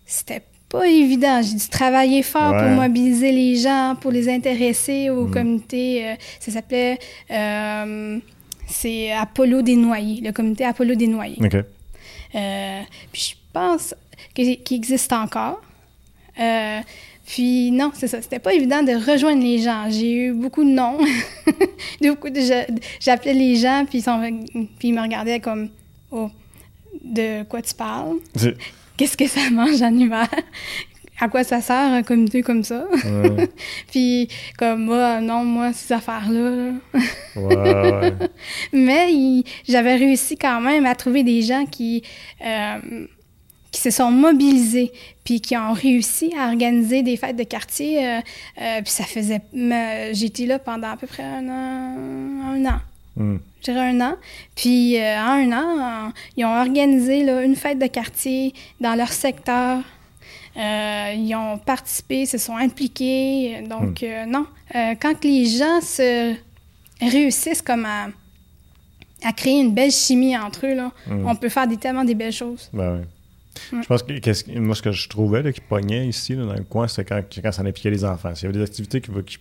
c'était 0.07 0.42
pas 0.74 0.88
évident. 0.88 1.40
J'ai 1.40 1.54
dû 1.54 1.68
travailler 1.68 2.22
fort 2.22 2.56
pour 2.56 2.68
mobiliser 2.68 3.30
les 3.30 3.56
gens, 3.56 3.96
pour 4.00 4.10
les 4.10 4.28
intéresser 4.28 5.08
au 5.08 5.26
mm. 5.26 5.30
comité. 5.30 6.08
Euh, 6.08 6.14
ça 6.40 6.50
s'appelait. 6.50 6.98
Euh, 7.30 8.18
c'est 8.66 9.12
Apollo 9.12 9.62
des 9.62 9.76
Noyers, 9.76 10.20
le 10.20 10.32
comité 10.32 10.64
Apollo 10.64 10.94
des 10.96 11.06
Noyers. 11.06 11.38
OK. 11.38 11.54
Euh, 11.54 12.80
puis 13.12 13.34
je 13.34 13.34
pense 13.52 13.94
qu'il 14.34 14.58
existe 14.70 15.12
encore. 15.12 15.62
puis 17.26 17.70
non, 17.70 17.92
c'est 17.94 18.08
ça. 18.08 18.20
C'était 18.20 18.40
pas 18.40 18.52
évident 18.52 18.82
de 18.82 18.92
rejoindre 18.92 19.42
les 19.42 19.60
gens. 19.60 19.87
J'ai 19.90 20.12
eu 20.12 20.32
beaucoup 20.32 20.64
de 20.64 20.70
noms. 20.70 20.98
j'appelais 23.00 23.34
les 23.34 23.56
gens, 23.56 23.84
puis 23.88 23.98
ils, 23.98 24.02
sont, 24.02 24.20
puis 24.78 24.88
ils 24.88 24.94
me 24.94 25.02
regardaient 25.02 25.40
comme 25.40 25.68
Oh, 26.10 26.30
de 27.02 27.42
quoi 27.44 27.62
tu 27.62 27.74
parles? 27.74 28.16
Qu'est-ce 28.96 29.16
que 29.16 29.26
ça 29.26 29.40
mange 29.52 29.83
en 29.83 29.94
hiver? 29.94 30.28
à 31.20 31.28
quoi 31.28 31.44
ça 31.44 31.61
sert 31.61 31.92
un 31.92 32.02
comité 32.02 32.42
comme 32.42 32.64
ça? 32.64 32.87
Puis, 33.90 34.28
comme 34.59 34.85
moi, 34.85 35.20
non, 35.20 35.44
moi, 35.44 35.72
ces 35.72 35.92
affaires-là. 35.94 36.72
ouais, 37.37 38.12
Mais 38.72 39.42
j'avais 39.66 39.96
réussi 39.96 40.37
quand 40.37 40.61
même 40.61 40.87
à 40.87 40.94
trouver 40.94 41.22
des 41.22 41.42
gens 41.42 41.66
qui, 41.66 42.02
euh, 42.44 43.07
qui 43.70 43.80
se 43.80 43.90
sont 43.90 44.11
mobilisés, 44.11 44.92
puis 45.24 45.40
qui 45.40 45.57
ont 45.57 45.72
réussi 45.72 46.33
à 46.38 46.48
organiser 46.48 47.02
des 47.02 47.16
fêtes 47.16 47.37
de 47.37 47.44
quartier. 47.44 48.06
Euh, 48.06 48.21
euh, 48.60 48.83
puis 48.83 48.92
ça 48.92 49.04
faisait. 49.04 49.40
J'étais 50.12 50.46
là 50.46 50.58
pendant 50.58 50.90
à 50.90 50.96
peu 50.96 51.06
près 51.06 51.23
un 51.23 51.48
an. 51.48 51.96
Un 52.54 52.66
an. 52.66 52.81
Hmm. 53.16 53.37
Je 53.65 53.73
dirais 53.73 53.90
un 53.90 54.00
an. 54.00 54.17
Puis 54.54 54.98
euh, 54.98 55.19
en 55.19 55.52
un 55.52 55.52
an, 55.52 56.12
ils 56.37 56.44
ont 56.44 56.58
organisé 56.58 57.21
une 57.21 57.56
fête 57.56 57.79
de 57.79 57.87
quartier 57.87 58.52
dans 58.81 58.94
leur 58.94 59.08
secteur. 59.08 59.81
Euh, 60.56 61.15
ils 61.17 61.35
ont 61.35 61.58
participé, 61.58 62.27
se 62.27 62.38
sont 62.38 62.56
impliqués. 62.56 63.62
Donc, 63.69 64.02
hmm. 64.02 64.04
euh, 64.04 64.27
non. 64.27 64.46
quand 65.00 65.25
les 65.25 65.46
gens 65.46 65.81
se 65.81 66.35
réussissent 67.00 67.62
comme 67.62 67.87
à, 67.87 68.08
créer 69.33 69.60
une 69.60 69.73
belle 69.73 69.90
chimie 69.90 70.37
entre 70.37 70.67
eux, 70.67 70.75
là, 70.75 70.92
hmm. 71.06 71.27
on 71.27 71.35
peut 71.35 71.48
faire 71.48 71.67
des, 71.67 71.79
tellement 71.79 72.04
des 72.04 72.15
belles 72.15 72.33
choses. 72.33 72.69
Ben 72.73 73.04
je 73.71 73.87
pense 73.87 74.02
que 74.02 74.58
moi, 74.58 74.75
ce 74.75 74.83
que 74.83 74.90
je 74.90 75.08
trouvais 75.08 75.52
qui 75.52 75.60
pognait 75.60 76.08
ici, 76.08 76.35
dans 76.35 76.52
le 76.52 76.65
coin, 76.65 76.88
c'est 76.88 77.04
quand, 77.04 77.23
quand 77.40 77.52
ça 77.52 77.62
impliquait 77.62 77.90
les 77.90 78.04
enfants. 78.04 78.35
S'il 78.35 78.46
y 78.46 78.48
avait 78.48 78.58
des 78.58 78.65
activités 78.65 79.00
qui, 79.00 79.10
qui 79.25 79.38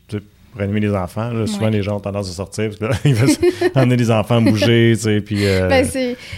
pour 0.54 0.62
animer 0.62 0.80
les 0.80 0.93
enfants. 0.93 1.32
souvent, 1.47 1.70
les 1.70 1.82
gens 1.82 1.97
ont 1.97 1.99
tendance 1.99 2.30
à 2.30 2.34
sortir 2.34 2.70
parce 2.70 3.01
qu'ils 3.01 3.16
veulent 3.16 3.36
emmener 3.76 3.97
les 3.97 4.12
enfants 4.12 4.41
bouger, 4.41 4.93
tu 4.95 5.01
sais, 5.01 5.22
puis... 5.22 5.45
Euh, 5.45 5.68
ben, 5.68 5.86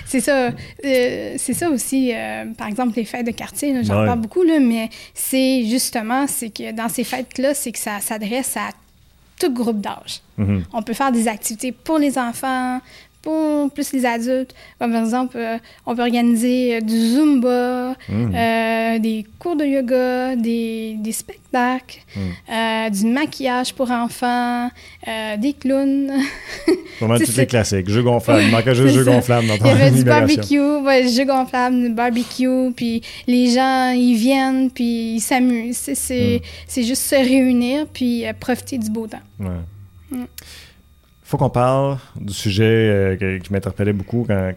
c'est 0.05 0.19
ça. 0.19 0.47
Euh, 0.47 1.33
c'est 1.37 1.53
ça 1.53 1.69
aussi, 1.69 2.13
euh, 2.13 2.45
par 2.57 2.67
exemple, 2.67 2.93
les 2.95 3.05
fêtes 3.05 3.25
de 3.25 3.31
quartier, 3.31 3.83
j'en 3.83 4.05
parle 4.05 4.19
beaucoup, 4.19 4.43
là, 4.43 4.59
mais 4.59 4.89
c'est 5.13 5.65
justement, 5.65 6.25
c'est 6.27 6.49
que 6.49 6.73
dans 6.73 6.89
ces 6.89 7.03
fêtes-là, 7.03 7.53
c'est 7.53 7.71
que 7.71 7.79
ça 7.79 7.99
s'adresse 7.99 8.57
à 8.57 8.69
tout 9.39 9.53
groupe 9.53 9.81
d'âge. 9.81 10.21
Mm-hmm. 10.39 10.63
On 10.73 10.81
peut 10.81 10.93
faire 10.93 11.11
des 11.11 11.27
activités 11.27 11.71
pour 11.71 11.97
les 11.97 12.17
enfants, 12.17 12.79
plus 13.73 13.93
les 13.93 14.05
adultes. 14.05 14.53
Comme 14.79 14.91
par 14.91 15.03
exemple, 15.03 15.37
euh, 15.37 15.57
on 15.85 15.95
peut 15.95 16.01
organiser 16.01 16.75
euh, 16.75 16.81
du 16.81 16.95
Zumba, 16.95 17.95
mmh. 18.07 18.35
euh, 18.35 18.99
des 18.99 19.25
cours 19.39 19.55
de 19.55 19.65
yoga, 19.65 20.35
des, 20.35 20.95
des 20.99 21.11
spectacles, 21.11 21.99
mmh. 22.15 22.89
du 22.91 23.05
maquillage 23.07 23.73
pour 23.73 23.91
enfants, 23.91 24.69
des 25.37 25.53
clowns. 25.53 26.11
Vraiment 26.99 27.17
tous 27.17 27.37
les 27.37 27.47
classiques. 27.47 27.89
Jeux 27.89 28.03
gonflables. 28.03 28.43
Il 28.43 28.51
manquait 28.51 28.75
juste 28.75 28.95
jeux 28.95 29.03
gonflables 29.03 29.47
dans 29.47 29.57
ton 29.57 29.65
Il 29.65 29.69
y 29.69 29.71
avait 29.71 29.91
du 29.91 30.03
barbecue, 30.03 30.59
ouais, 30.59 31.07
jeux 31.07 31.25
gonflables, 31.25 31.93
barbecue, 31.93 32.71
puis 32.75 33.01
les 33.27 33.51
gens, 33.51 33.91
ils 33.91 34.15
viennent, 34.15 34.69
puis 34.69 35.15
ils 35.15 35.21
s'amusent. 35.21 35.89
C'est 35.93 36.41
mmh. 36.75 36.81
juste 36.81 37.03
se 37.03 37.15
réunir, 37.15 37.87
puis 37.91 38.25
profiter 38.39 38.77
du 38.77 38.89
beau 38.89 39.07
temps. 39.07 39.17
Ouais 39.39 39.47
faut 41.25 41.37
qu'on 41.37 41.49
parle 41.49 41.97
du 42.15 42.33
sujet 42.33 43.17
euh, 43.19 43.39
qui 43.39 43.51
m'interpellait 43.51 43.93
beaucoup 43.93 44.25
quand, 44.27 44.53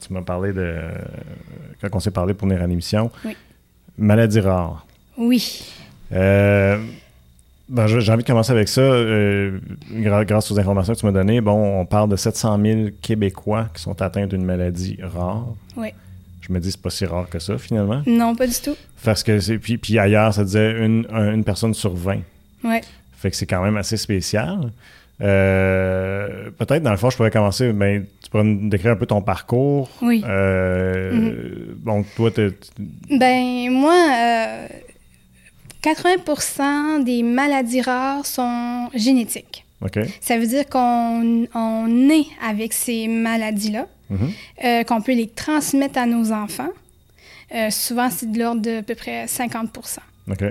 tu 0.00 0.12
m'as 0.12 0.22
parlé 0.22 0.52
de. 0.52 0.76
quand 1.80 1.88
on 1.94 2.00
s'est 2.00 2.12
parlé 2.12 2.32
pour 2.32 2.46
venir 2.46 2.62
à 2.62 2.66
l'émission. 2.66 3.10
Oui. 3.24 3.36
Maladie 3.98 4.38
rare. 4.38 4.86
Oui. 5.18 5.64
Euh, 6.12 6.78
ben, 7.68 7.86
j'ai 7.88 8.12
envie 8.12 8.22
de 8.22 8.26
commencer 8.26 8.52
avec 8.52 8.68
ça. 8.68 8.80
Euh, 8.80 9.58
grâce 9.90 10.50
aux 10.52 10.60
informations 10.60 10.94
que 10.94 11.00
tu 11.00 11.06
m'as 11.06 11.12
données, 11.12 11.40
bon, 11.40 11.80
on 11.80 11.86
parle 11.86 12.08
de 12.08 12.16
700 12.16 12.58
000 12.62 12.80
Québécois 13.02 13.68
qui 13.74 13.82
sont 13.82 14.00
atteints 14.00 14.26
d'une 14.28 14.44
maladie 14.44 14.98
rare. 15.02 15.48
Oui. 15.76 15.88
Je 16.40 16.52
me 16.52 16.60
dis, 16.60 16.70
c'est 16.70 16.80
pas 16.80 16.90
si 16.90 17.04
rare 17.04 17.28
que 17.28 17.40
ça, 17.40 17.58
finalement. 17.58 18.02
Non, 18.06 18.36
pas 18.36 18.46
du 18.46 18.54
tout. 18.62 18.76
Parce 19.04 19.24
que 19.24 19.56
puis, 19.56 19.76
puis 19.76 19.98
ailleurs, 19.98 20.32
ça 20.34 20.44
disait 20.44 20.84
une, 20.84 21.04
une 21.10 21.42
personne 21.44 21.74
sur 21.74 21.94
20. 21.94 22.20
Oui. 22.62 22.80
Fait 23.16 23.30
que 23.30 23.36
c'est 23.36 23.46
quand 23.46 23.62
même 23.62 23.76
assez 23.76 23.96
spécial. 23.96 24.70
Euh, 25.22 26.50
peut-être, 26.58 26.82
dans 26.82 26.90
le 26.90 26.96
fond, 26.96 27.10
je 27.10 27.16
pourrais 27.16 27.30
commencer. 27.30 27.72
Ben, 27.72 28.04
tu 28.22 28.30
pourrais 28.30 28.44
nous 28.44 28.68
décrire 28.68 28.92
un 28.92 28.96
peu 28.96 29.06
ton 29.06 29.22
parcours. 29.22 29.88
Oui. 30.02 30.22
Euh, 30.26 31.12
mhm. 31.12 31.80
Donc, 31.84 32.06
toi, 32.16 32.30
tu. 32.30 32.52
Ben, 33.10 33.70
moi, 33.70 33.94
80% 35.82 36.60
euh, 36.60 37.04
des 37.04 37.22
maladies 37.22 37.82
rares 37.82 38.26
sont 38.26 38.88
génétiques. 38.94 39.64
OK. 39.80 39.98
Ça 40.20 40.38
veut 40.38 40.46
dire 40.46 40.68
qu'on 40.68 41.46
on 41.54 41.88
naît 41.88 42.26
avec 42.46 42.72
ces 42.72 43.08
maladies-là, 43.08 43.86
mhm. 44.10 44.84
qu'on 44.84 45.02
peut 45.02 45.14
les 45.14 45.28
transmettre 45.28 45.98
à 45.98 46.06
nos 46.06 46.32
enfants. 46.32 46.70
souvent, 47.70 48.08
c'est 48.10 48.30
de 48.30 48.38
l'ordre 48.38 48.62
de 48.62 48.78
à 48.78 48.82
peu 48.82 48.94
près 48.94 49.26
50% 49.26 49.98
OK. 50.30 50.44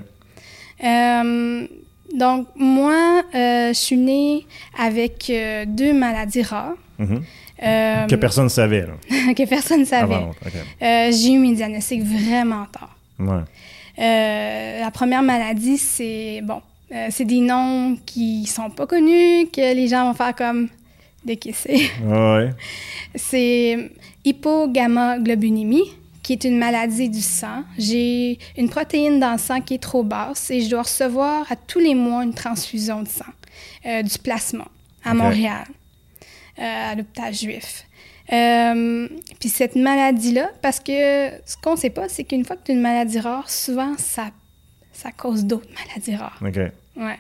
Donc, 2.16 2.47
moi, 2.55 3.24
euh, 3.34 3.70
je 3.70 3.78
suis 3.78 3.97
née 3.97 4.45
avec 4.78 5.30
euh, 5.30 5.66
deux 5.68 5.93
maladies 5.93 6.43
rares. 6.43 6.76
Mhm. 6.99 7.24
Euh, 7.64 8.07
que 8.07 8.16
personne 8.16 8.45
ne 8.45 8.49
savait. 8.49 8.88
Là. 8.88 9.34
que 9.34 9.47
personne 9.47 9.82
ne 9.82 9.86
savait. 9.86 10.16
J'ai 10.82 11.32
eu 11.32 11.39
mes 11.39 11.53
diagnostics 11.53 12.03
vraiment 12.03 12.66
tard. 12.66 12.95
la 13.97 14.91
première 14.91 15.22
maladie, 15.22 15.78
c'est 15.78 16.41
bon, 16.43 16.62
c'est 17.09 17.26
des 17.26 17.39
noms 17.39 17.97
qui 18.05 18.45
sont 18.45 18.70
pas 18.70 18.88
connus, 18.88 19.47
que 19.53 19.76
les 19.76 19.88
gens 19.88 20.07
vont 20.07 20.14
faire 20.16 20.36
comme 20.36 20.70
de 21.24 21.36
qui 21.36 21.53
c'est. 21.53 21.91
Ouais. 22.03 22.49
c'est 23.16 23.91
hypogammaglobulinémie 24.26 26.00
qui 26.24 26.34
est 26.34 26.43
une 26.43 26.57
maladie 26.57 27.09
du 27.09 27.22
sang. 27.22 27.63
J'ai 27.78 28.38
une 28.57 28.69
protéine 28.69 29.19
dans 29.19 29.34
le 29.34 29.38
sang 29.38 29.61
qui 29.61 29.76
est 29.76 29.84
trop 29.84 30.03
basse 30.03 30.51
et 30.51 30.61
je 30.61 30.69
dois 30.69 30.84
recevoir 30.84 31.51
à 31.51 31.55
tous 31.55 31.80
les 31.80 31.95
mois 31.95 32.24
une 32.24 32.34
transfusion 32.34 33.01
de 33.01 33.07
sang, 33.07 33.26
euh, 33.86 34.03
du 34.03 34.17
plasma, 34.19 34.65
à 35.03 35.13
Montréal, 35.13 35.65
euh, 36.59 36.91
à 36.91 36.95
l'hôpital 36.95 37.34
juif. 37.34 37.86
Euh, 38.32 39.07
puis 39.39 39.49
cette 39.49 39.76
maladie-là, 39.76 40.51
parce 40.61 40.80
que 40.80 41.30
ce 41.45 41.57
qu'on 41.61 41.74
ne 41.74 41.78
sait 41.78 41.89
pas, 41.89 42.07
c'est 42.07 42.24
qu'une 42.24 42.45
fois 42.45 42.55
que 42.55 42.63
tu 42.63 42.72
as 42.72 42.76
une 42.76 42.82
maladie 42.82 43.19
rare, 43.19 43.49
souvent 43.49 43.95
ça, 43.97 44.30
ça 44.93 45.11
cause 45.11 45.45
d'autres 45.45 45.69
maladies 45.74 46.15
rares. 46.15 46.39
OK. 46.41 46.59
Ouais. 46.97 47.17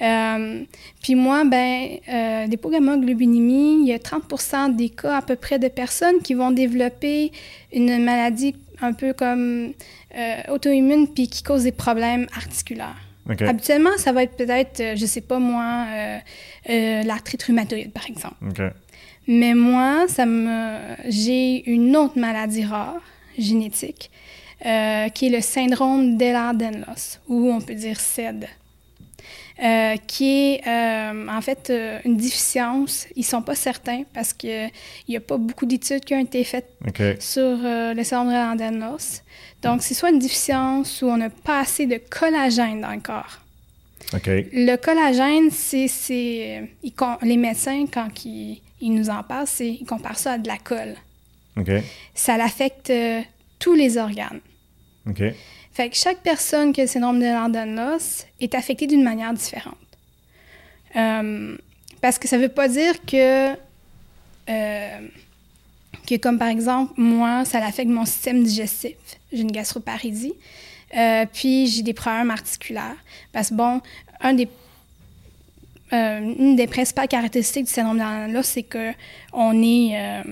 Euh, 0.00 0.64
puis 1.02 1.14
moi, 1.14 1.44
ben, 1.44 1.98
euh, 2.08 2.46
l'hypogammaglobulinémie, 2.46 3.82
il 3.82 3.88
y 3.88 3.92
a 3.92 3.98
30% 3.98 4.74
des 4.74 4.88
cas 4.88 5.18
à 5.18 5.22
peu 5.22 5.36
près 5.36 5.58
de 5.58 5.68
personnes 5.68 6.20
qui 6.22 6.34
vont 6.34 6.50
développer 6.50 7.32
une 7.72 8.02
maladie 8.02 8.56
un 8.80 8.92
peu 8.92 9.12
comme 9.12 9.72
euh, 10.16 10.36
auto-immune 10.48 11.08
puis 11.08 11.28
qui 11.28 11.42
cause 11.42 11.64
des 11.64 11.72
problèmes 11.72 12.26
articulaires. 12.36 12.96
Habituellement, 13.28 13.96
ça 13.98 14.10
va 14.10 14.24
être 14.24 14.36
peut-être, 14.36 14.96
je 14.96 15.06
sais 15.06 15.20
pas 15.20 15.38
moi, 15.38 15.86
l'arthrite 16.66 17.44
rhumatoïde, 17.44 17.92
par 17.92 18.08
exemple. 18.08 18.34
Mais 19.28 19.54
moi, 19.54 20.06
ça 20.08 20.26
me, 20.26 20.76
j'ai 21.08 21.70
une 21.70 21.96
autre 21.96 22.18
maladie 22.18 22.64
rare, 22.64 23.00
génétique, 23.38 24.10
qui 24.60 24.66
est 24.66 25.30
le 25.30 25.40
syndrome 25.40 26.16
d'Ehlers-Danlos, 26.16 27.20
ou 27.28 27.52
on 27.52 27.60
peut 27.60 27.76
dire 27.76 28.00
SED. 28.00 28.48
Euh, 29.60 29.96
qui 30.06 30.54
est 30.54 30.66
euh, 30.66 31.28
en 31.28 31.40
fait 31.42 31.68
euh, 31.68 31.98
une 32.04 32.16
déficience. 32.16 33.06
Ils 33.16 33.20
ne 33.20 33.24
sont 33.24 33.42
pas 33.42 33.54
certains 33.54 34.04
parce 34.14 34.32
qu'il 34.32 34.70
n'y 35.08 35.16
a 35.16 35.20
pas 35.20 35.36
beaucoup 35.36 35.66
d'études 35.66 36.04
qui 36.04 36.14
ont 36.14 36.20
été 36.20 36.42
faites 36.42 36.68
sur 37.20 37.58
le 37.62 38.02
syndrome 38.02 38.30
de 38.30 38.64
Landanos. 38.64 39.22
Donc, 39.62 39.82
c'est 39.82 39.94
soit 39.94 40.10
une 40.10 40.18
déficience 40.18 41.02
ou 41.02 41.06
on 41.06 41.18
n'a 41.18 41.30
pas 41.30 41.60
assez 41.60 41.86
de 41.86 42.00
collagène 42.10 42.80
dans 42.80 42.90
le 42.92 43.00
corps. 43.00 43.40
Le 44.52 44.76
collagène, 44.76 45.50
c'est. 45.50 46.68
Les 47.22 47.36
médecins, 47.36 47.84
quand 47.92 48.24
ils, 48.24 48.60
nous 48.80 49.10
en 49.10 49.22
parlent, 49.22 49.46
ils 49.60 49.84
comparent 49.86 50.18
ça 50.18 50.32
à 50.32 50.38
de 50.38 50.48
la 50.48 50.58
colle. 50.58 50.96
Ça 52.14 52.36
l'affecte 52.36 52.92
tous 53.58 53.74
les 53.74 53.98
organes. 53.98 54.40
Fait 55.72 55.88
que 55.88 55.96
chaque 55.96 56.18
personne 56.18 56.72
qui 56.72 56.82
a 56.82 56.84
le 56.84 56.88
syndrome 56.88 57.18
de 57.18 57.24
Landanos 57.24 58.26
est 58.40 58.54
affectée 58.54 58.86
d'une 58.86 59.02
manière 59.02 59.32
différente. 59.32 59.76
Euh, 60.96 61.56
parce 62.02 62.18
que 62.18 62.28
ça 62.28 62.36
ne 62.36 62.42
veut 62.42 62.50
pas 62.50 62.68
dire 62.68 62.94
que, 63.06 63.52
euh, 64.50 65.08
que, 66.06 66.16
comme 66.16 66.38
par 66.38 66.48
exemple, 66.48 66.92
moi, 66.98 67.46
ça 67.46 67.64
affecte 67.64 67.90
mon 67.90 68.04
système 68.04 68.42
digestif. 68.42 68.96
J'ai 69.32 69.40
une 69.40 69.52
gastroparésie. 69.52 70.34
Euh, 70.94 71.24
puis 71.32 71.68
j'ai 71.68 71.82
des 71.82 71.94
problèmes 71.94 72.30
articulaires. 72.30 72.96
Parce 73.32 73.48
que, 73.48 73.54
bon, 73.54 73.80
des, 74.34 74.48
une 75.90 76.54
des 76.54 76.66
principales 76.66 77.08
caractéristiques 77.08 77.64
du 77.64 77.72
syndrome 77.72 77.96
de 77.96 78.02
Landanos, 78.02 78.46
c'est 78.46 78.62
qu'on 78.62 79.62
est 79.62 80.22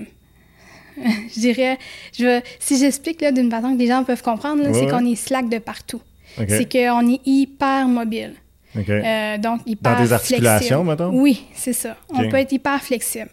je 1.35 1.41
dirais, 1.41 1.79
je 2.19 2.41
si 2.59 2.79
j'explique 2.79 3.25
d'une 3.33 3.51
façon 3.51 3.75
que 3.75 3.79
les 3.79 3.87
gens 3.87 4.05
peuvent 4.05 4.23
comprendre, 4.23 4.63
c'est 4.73 4.87
qu'on 4.87 5.05
est 5.05 5.17
slack 5.17 5.49
de 5.49 5.59
partout. 5.59 6.01
C'est 6.49 6.71
qu'on 6.71 7.09
est 7.09 7.21
hyper 7.27 7.89
mobile. 7.89 8.35
Euh, 8.77 9.39
donc, 9.39 9.61
hyper 9.67 9.97
Dans 9.97 10.03
des 10.03 10.13
articulations, 10.13 10.85
maintenant? 10.85 11.11
Oui, 11.13 11.45
c'est 11.55 11.73
ça. 11.73 11.97
On 12.11 12.29
peut 12.29 12.37
être 12.37 12.53
hyper 12.53 12.81
flexible. 12.83 13.31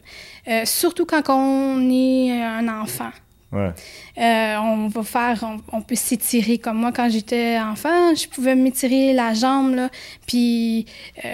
Euh, 0.48 0.62
surtout 0.66 1.06
quand 1.06 1.30
on 1.30 1.90
est 1.92 2.42
un 2.42 2.68
enfant. 2.82 3.12
Ouais. 3.52 3.72
Euh, 4.18 4.58
on 4.58 4.88
va 4.90 5.04
faire, 5.04 5.46
on, 5.72 5.82
peut 5.82 5.96
s'étirer. 5.96 6.58
Comme 6.58 6.78
moi, 6.78 6.92
quand 6.92 7.10
j'étais 7.10 7.58
enfant, 7.60 8.14
je 8.14 8.28
pouvais 8.28 8.56
m'étirer 8.56 9.14
la 9.14 9.34
jambe, 9.34 9.76
là, 9.76 9.90
puis 10.26 10.86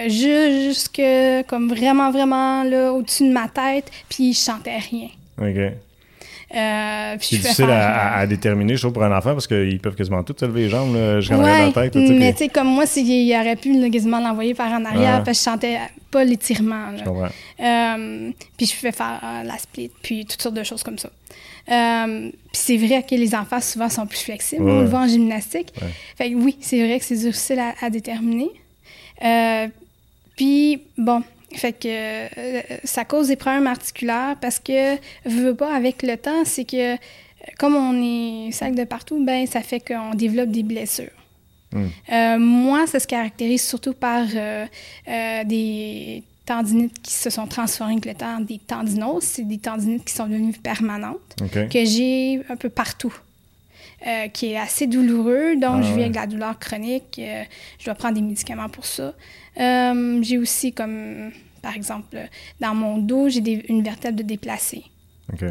jusque, 0.06 1.02
comme 1.48 1.68
vraiment, 1.68 2.12
vraiment, 2.12 2.62
là, 2.62 2.92
au-dessus 2.92 3.28
de 3.28 3.32
ma 3.32 3.48
tête, 3.48 3.90
puis 4.08 4.32
je 4.32 4.38
chantais 4.38 4.78
rien. 4.78 5.08
OK. 5.38 5.74
Euh, 6.54 7.16
c'est 7.20 7.36
difficile 7.36 7.70
à, 7.70 8.26
déterminer, 8.26 8.76
je 8.76 8.82
trouve, 8.82 8.92
pour 8.92 9.02
un 9.02 9.16
enfant, 9.16 9.32
parce 9.32 9.46
qu'ils 9.46 9.80
peuvent 9.80 9.94
quasiment 9.94 10.22
tout 10.22 10.34
se 10.38 10.44
lever 10.44 10.62
les 10.62 10.68
jambes 10.68 10.96
jusqu'à 11.20 11.38
ouais, 11.38 11.66
la 11.66 11.72
tête. 11.72 11.96
mais 11.96 12.32
tu 12.32 12.38
sais, 12.38 12.48
comme 12.48 12.68
moi, 12.68 12.84
il 12.96 13.36
aurait 13.38 13.56
pu 13.56 13.90
quasiment 13.90 14.20
l'envoyer 14.20 14.54
par 14.54 14.70
en 14.72 14.84
arrière, 14.84 15.22
parce 15.24 15.38
que 15.38 15.44
je 15.44 15.50
sentais 15.50 15.78
pas 16.10 16.24
l'étirement. 16.24 16.90
Euh, 17.60 18.30
puis 18.56 18.66
je 18.66 18.76
pouvais 18.76 18.92
faire 18.92 19.20
euh, 19.22 19.42
la 19.42 19.58
split, 19.58 19.90
puis 20.02 20.24
toutes 20.26 20.40
sortes 20.40 20.54
de 20.54 20.64
choses 20.64 20.82
comme 20.82 20.98
ça. 20.98 21.10
puis 21.66 22.32
c'est 22.52 22.76
vrai 22.76 23.04
que 23.08 23.14
les 23.14 23.34
enfants, 23.34 23.60
souvent, 23.60 23.88
sont 23.88 24.06
plus 24.06 24.20
flexibles. 24.20 24.62
On 24.62 24.80
le 24.80 24.86
voit 24.86 25.00
en 25.00 25.08
gymnastique. 25.08 25.72
Fait 26.16 26.30
que 26.30 26.36
oui, 26.36 26.56
c'est 26.60 26.84
vrai 26.86 26.98
que 26.98 27.04
c'est 27.04 27.16
difficile 27.16 27.58
à, 27.58 27.74
à 27.84 27.90
déterminer. 27.90 28.50
puis, 30.36 30.82
bon, 30.96 31.22
fait 31.56 31.72
que 31.72 31.88
euh, 31.88 32.60
ça 32.84 33.04
cause 33.04 33.28
des 33.28 33.36
problèmes 33.36 33.66
articulaires 33.66 34.36
parce 34.40 34.58
que, 34.58 34.96
veux 35.24 35.54
pas, 35.54 35.74
avec 35.74 36.02
le 36.02 36.16
temps, 36.16 36.44
c'est 36.44 36.64
que 36.64 36.96
comme 37.58 37.74
on 37.76 38.02
est 38.02 38.52
sac 38.52 38.74
de 38.74 38.84
partout, 38.84 39.22
ben 39.24 39.46
ça 39.46 39.60
fait 39.60 39.80
qu'on 39.80 40.14
développe 40.14 40.50
des 40.50 40.62
blessures. 40.62 41.10
Hmm. 41.72 41.86
Euh, 42.12 42.38
moi, 42.38 42.86
ça 42.86 43.00
se 43.00 43.06
caractérise 43.06 43.62
surtout 43.62 43.94
par 43.94 44.24
euh, 44.34 44.64
des 45.44 46.22
tendinites 46.46 47.00
qui 47.02 47.12
se 47.12 47.30
sont 47.30 47.46
transformées 47.46 47.94
avec 47.94 48.06
le 48.06 48.14
temps, 48.14 48.40
des 48.40 48.58
tendinoses. 48.58 49.24
C'est 49.24 49.48
des 49.48 49.58
tendinites 49.58 50.04
qui 50.04 50.14
sont 50.14 50.26
devenues 50.26 50.52
permanentes, 50.52 51.36
que 51.52 51.84
j'ai 51.84 52.40
un 52.48 52.56
peu 52.56 52.68
partout. 52.68 53.14
euh, 54.06 54.28
qui 54.28 54.52
est 54.52 54.58
assez 54.58 54.86
douloureux, 54.86 55.56
donc 55.56 55.76
Ah 55.78 55.82
je 55.82 55.88
vis 55.88 55.94
ouais. 55.94 56.00
avec 56.02 56.12
de 56.12 56.16
la 56.16 56.26
douleur 56.26 56.58
chronique. 56.58 57.18
euh, 57.18 57.42
je 57.78 57.84
dois 57.86 57.94
prendre 57.94 58.14
des 58.14 58.22
médicaments 58.22 58.68
pour 58.68 58.84
ça. 58.84 59.14
Euh, 59.58 60.18
j'ai 60.22 60.38
aussi, 60.38 60.72
comme 60.72 61.30
par 61.64 61.74
exemple, 61.74 62.16
dans 62.60 62.74
mon 62.74 62.98
dos, 62.98 63.28
j'ai 63.30 63.40
des- 63.40 63.64
une 63.68 63.82
vertèbre 63.82 64.18
de 64.18 64.22
déplacée. 64.22 64.84
OK. 65.32 65.44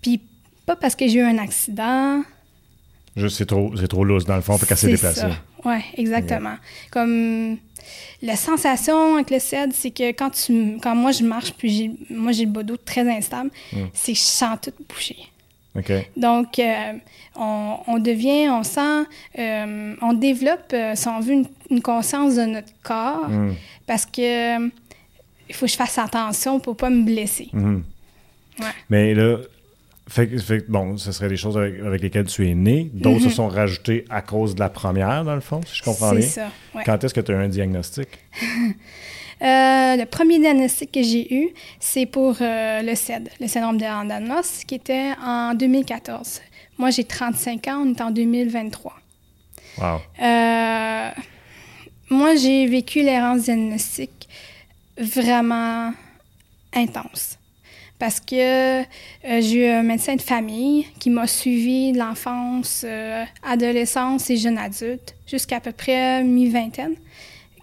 Puis 0.00 0.20
pas 0.66 0.74
parce 0.76 0.94
que 0.96 1.06
j'ai 1.06 1.18
eu 1.18 1.22
un 1.22 1.38
accident. 1.38 2.22
Juste, 3.16 3.36
c'est 3.38 3.46
trop, 3.46 3.72
c'est 3.76 3.86
trop 3.88 4.04
loose 4.04 4.24
dans 4.24 4.36
le 4.36 4.42
fond, 4.42 4.56
fait 4.58 4.66
qu'elle 4.66 4.76
s'est 4.78 4.88
déplacée. 4.90 5.26
Oui, 5.64 5.76
exactement. 5.96 6.56
Comme 6.90 7.58
la 8.22 8.36
sensation 8.36 9.14
avec 9.16 9.30
le 9.30 9.38
CED, 9.38 9.72
c'est 9.72 9.90
que 9.90 10.10
quand, 10.12 10.30
tu, 10.30 10.78
quand 10.82 10.94
moi 10.96 11.12
je 11.12 11.22
marche, 11.24 11.52
puis 11.52 11.70
j'ai, 11.70 11.90
moi 12.10 12.32
j'ai 12.32 12.46
le 12.46 12.50
bas 12.50 12.62
dos 12.62 12.76
très 12.78 13.06
instable, 13.18 13.50
Mm. 13.72 13.84
c'est 13.92 14.12
que 14.12 14.18
je 14.18 14.24
sens 14.24 14.58
tout 14.62 14.72
bouger. 14.88 15.16
OK. 15.76 15.92
Donc, 16.16 16.58
euh, 16.60 16.92
on, 17.36 17.76
on 17.88 17.98
devient, 17.98 18.48
on 18.48 18.62
sent, 18.62 19.02
euh, 19.38 19.94
on 20.00 20.12
développe, 20.12 20.70
euh, 20.72 20.92
si 20.94 21.08
on 21.08 21.20
veut, 21.20 21.32
une, 21.32 21.46
une 21.70 21.82
conscience 21.82 22.36
de 22.36 22.44
notre 22.44 22.72
corps 22.82 23.28
Hmm. 23.28 23.54
parce 23.86 24.06
que 24.06 24.68
il 25.54 25.56
faut 25.56 25.66
que 25.66 25.72
je 25.72 25.76
fasse 25.76 25.96
attention 25.98 26.58
pour 26.60 26.76
pas 26.76 26.90
me 26.90 27.04
blesser. 27.04 27.48
Mhm. 27.52 27.84
Ouais. 28.60 28.66
Mais 28.90 29.14
là, 29.14 29.38
fait, 30.08 30.26
fait 30.38 30.68
bon, 30.68 30.96
ce 30.96 31.12
serait 31.12 31.28
des 31.28 31.36
choses 31.36 31.56
avec, 31.56 31.80
avec 31.80 32.02
lesquelles 32.02 32.26
tu 32.26 32.48
es 32.48 32.54
né. 32.54 32.90
D'autres 32.92 33.22
se 33.24 33.30
sont 33.30 33.48
rajoutées 33.48 34.04
à 34.10 34.20
cause 34.22 34.54
de 34.54 34.60
la 34.60 34.68
première, 34.68 35.24
dans 35.24 35.34
le 35.34 35.40
fond, 35.40 35.60
si 35.66 35.76
je 35.76 35.82
comprends 35.82 36.12
Mhm. 36.12 36.22
C'est 36.22 36.40
bien. 36.40 36.50
ça. 36.50 36.50
ouais. 36.78 36.82
Quand 36.84 37.02
est-ce 37.04 37.14
que 37.14 37.20
tu 37.20 37.32
as 37.32 37.36
eu 37.36 37.44
un 37.44 37.48
diagnostic? 37.48 38.08
Euh, 39.42 39.96
le 39.96 40.04
premier 40.06 40.38
diagnostic 40.38 40.92
que 40.92 41.02
j'ai 41.02 41.34
eu, 41.34 41.48
c'est 41.80 42.06
pour 42.06 42.36
euh, 42.40 42.80
le 42.82 42.94
CED, 42.94 43.28
le 43.40 43.48
syndrome 43.48 43.76
de 43.76 43.84
Landanos, 43.84 44.62
qui 44.66 44.76
était 44.76 45.10
en 45.22 45.54
2014. 45.54 46.40
Moi, 46.78 46.90
j'ai 46.90 47.02
35 47.04 47.66
ans, 47.68 47.84
on 47.84 47.92
est 47.92 48.00
en 48.00 48.10
2023. 48.12 48.92
Wow. 49.78 49.84
Euh, 50.22 51.08
moi, 52.10 52.36
j'ai 52.36 52.66
vécu 52.68 53.02
l'errance 53.02 53.42
diagnostique 53.42 54.12
vraiment 54.98 55.92
intense. 56.72 57.38
Parce 57.98 58.20
que 58.20 58.82
euh, 58.82 58.84
j'ai 59.22 59.66
eu 59.66 59.66
un 59.66 59.82
médecin 59.82 60.16
de 60.16 60.22
famille 60.22 60.86
qui 60.98 61.10
m'a 61.10 61.26
suivi 61.26 61.92
de 61.92 61.98
l'enfance, 61.98 62.82
euh, 62.84 63.24
adolescence 63.42 64.28
et 64.30 64.36
jeune 64.36 64.58
adulte, 64.58 65.14
jusqu'à 65.26 65.60
peu 65.60 65.72
près 65.72 66.22
mi-vingtaine, 66.24 66.96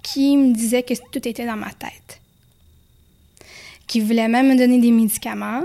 qui 0.01 0.37
me 0.37 0.53
disait 0.53 0.83
que 0.83 0.93
tout 1.11 1.27
était 1.27 1.45
dans 1.45 1.57
ma 1.57 1.71
tête. 1.71 2.21
Qui 3.87 3.99
voulait 3.99 4.29
même 4.29 4.47
me 4.47 4.57
donner 4.57 4.79
des 4.79 4.91
médicaments 4.91 5.63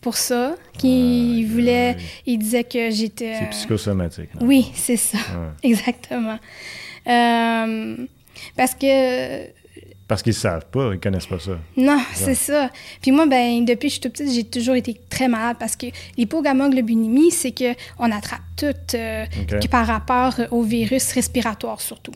pour 0.00 0.16
ça, 0.18 0.54
qui 0.76 1.44
voulait, 1.46 1.96
il 2.26 2.38
disait 2.38 2.64
que 2.64 2.90
j'étais... 2.90 3.36
C'est 3.38 3.50
psychosomatique. 3.50 4.28
non? 4.34 4.46
Oui, 4.46 4.70
c'est 4.74 4.98
ça. 4.98 5.16
Exactement. 5.62 6.38
Euh, 7.06 7.96
parce 8.54 8.74
que, 8.74 9.46
Parce 10.06 10.22
qu'ils 10.22 10.32
ne 10.32 10.36
savent 10.38 10.66
pas, 10.70 10.90
ils 10.92 11.00
connaissent 11.00 11.26
pas 11.26 11.38
ça. 11.38 11.52
non, 11.78 11.98
c'est 12.12 12.34
ça. 12.34 12.70
Puis 13.00 13.10
moi, 13.10 13.26
ben, 13.26 13.64
depuis 13.64 13.88
que 13.88 13.88
je 13.88 13.92
suis 13.92 14.00
toute 14.00 14.12
petite, 14.12 14.32
j'ai 14.32 14.44
toujours 14.44 14.74
été 14.74 15.00
très 15.08 15.28
malade 15.28 15.56
parce 15.58 15.76
que 15.76 15.86
l'hypogammaglobulinémie, 16.18 17.30
c'est 17.30 17.52
qu'on 17.52 18.10
attrape 18.12 18.40
tout 18.56 18.66
euh, 18.94 19.24
par 19.70 19.86
rapport 19.86 20.34
au 20.50 20.62
virus 20.62 21.12
respiratoire 21.12 21.80
surtout. 21.80 22.12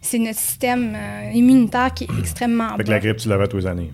C'est 0.00 0.18
notre 0.18 0.38
système 0.38 0.94
euh, 0.94 1.30
immunitaire 1.34 1.92
qui 1.94 2.04
est 2.04 2.18
extrêmement 2.18 2.76
Fait 2.76 2.84
que 2.84 2.90
la 2.90 2.98
grippe, 3.00 3.16
tu 3.18 3.28
l'avais 3.28 3.48
tous 3.48 3.58
les 3.58 3.66
années. 3.66 3.90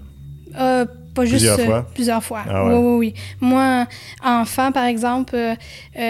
Euh, 0.58 0.84
pas 1.14 1.24
juste 1.24 1.44
Plusieurs 1.44 1.58
euh, 1.60 1.64
fois? 1.64 1.86
plusieurs 1.94 2.24
fois. 2.24 2.44
Ah 2.48 2.64
ouais? 2.66 2.74
Oui, 2.74 2.78
oui, 2.84 2.96
oui. 2.98 3.14
Moi, 3.40 3.86
enfant, 4.24 4.70
par 4.72 4.84
exemple, 4.84 5.36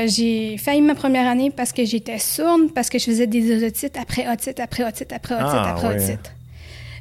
j'ai 0.06 0.56
failli 0.58 0.82
ma 0.82 0.94
première 0.94 1.26
année 1.26 1.50
parce 1.50 1.72
que 1.72 1.84
j'étais 1.86 2.18
sourde, 2.18 2.72
parce 2.74 2.88
que 2.90 2.98
je 2.98 3.04
faisais 3.04 3.26
des 3.26 3.64
otites 3.64 3.96
après 3.96 4.26
otite, 4.30 4.60
après 4.60 4.84
otite, 4.84 5.12
après 5.12 5.34
otite, 5.34 5.46
Ah, 5.50 5.70
après 5.74 5.88
ouais. 5.88 6.02
otite. 6.10 6.32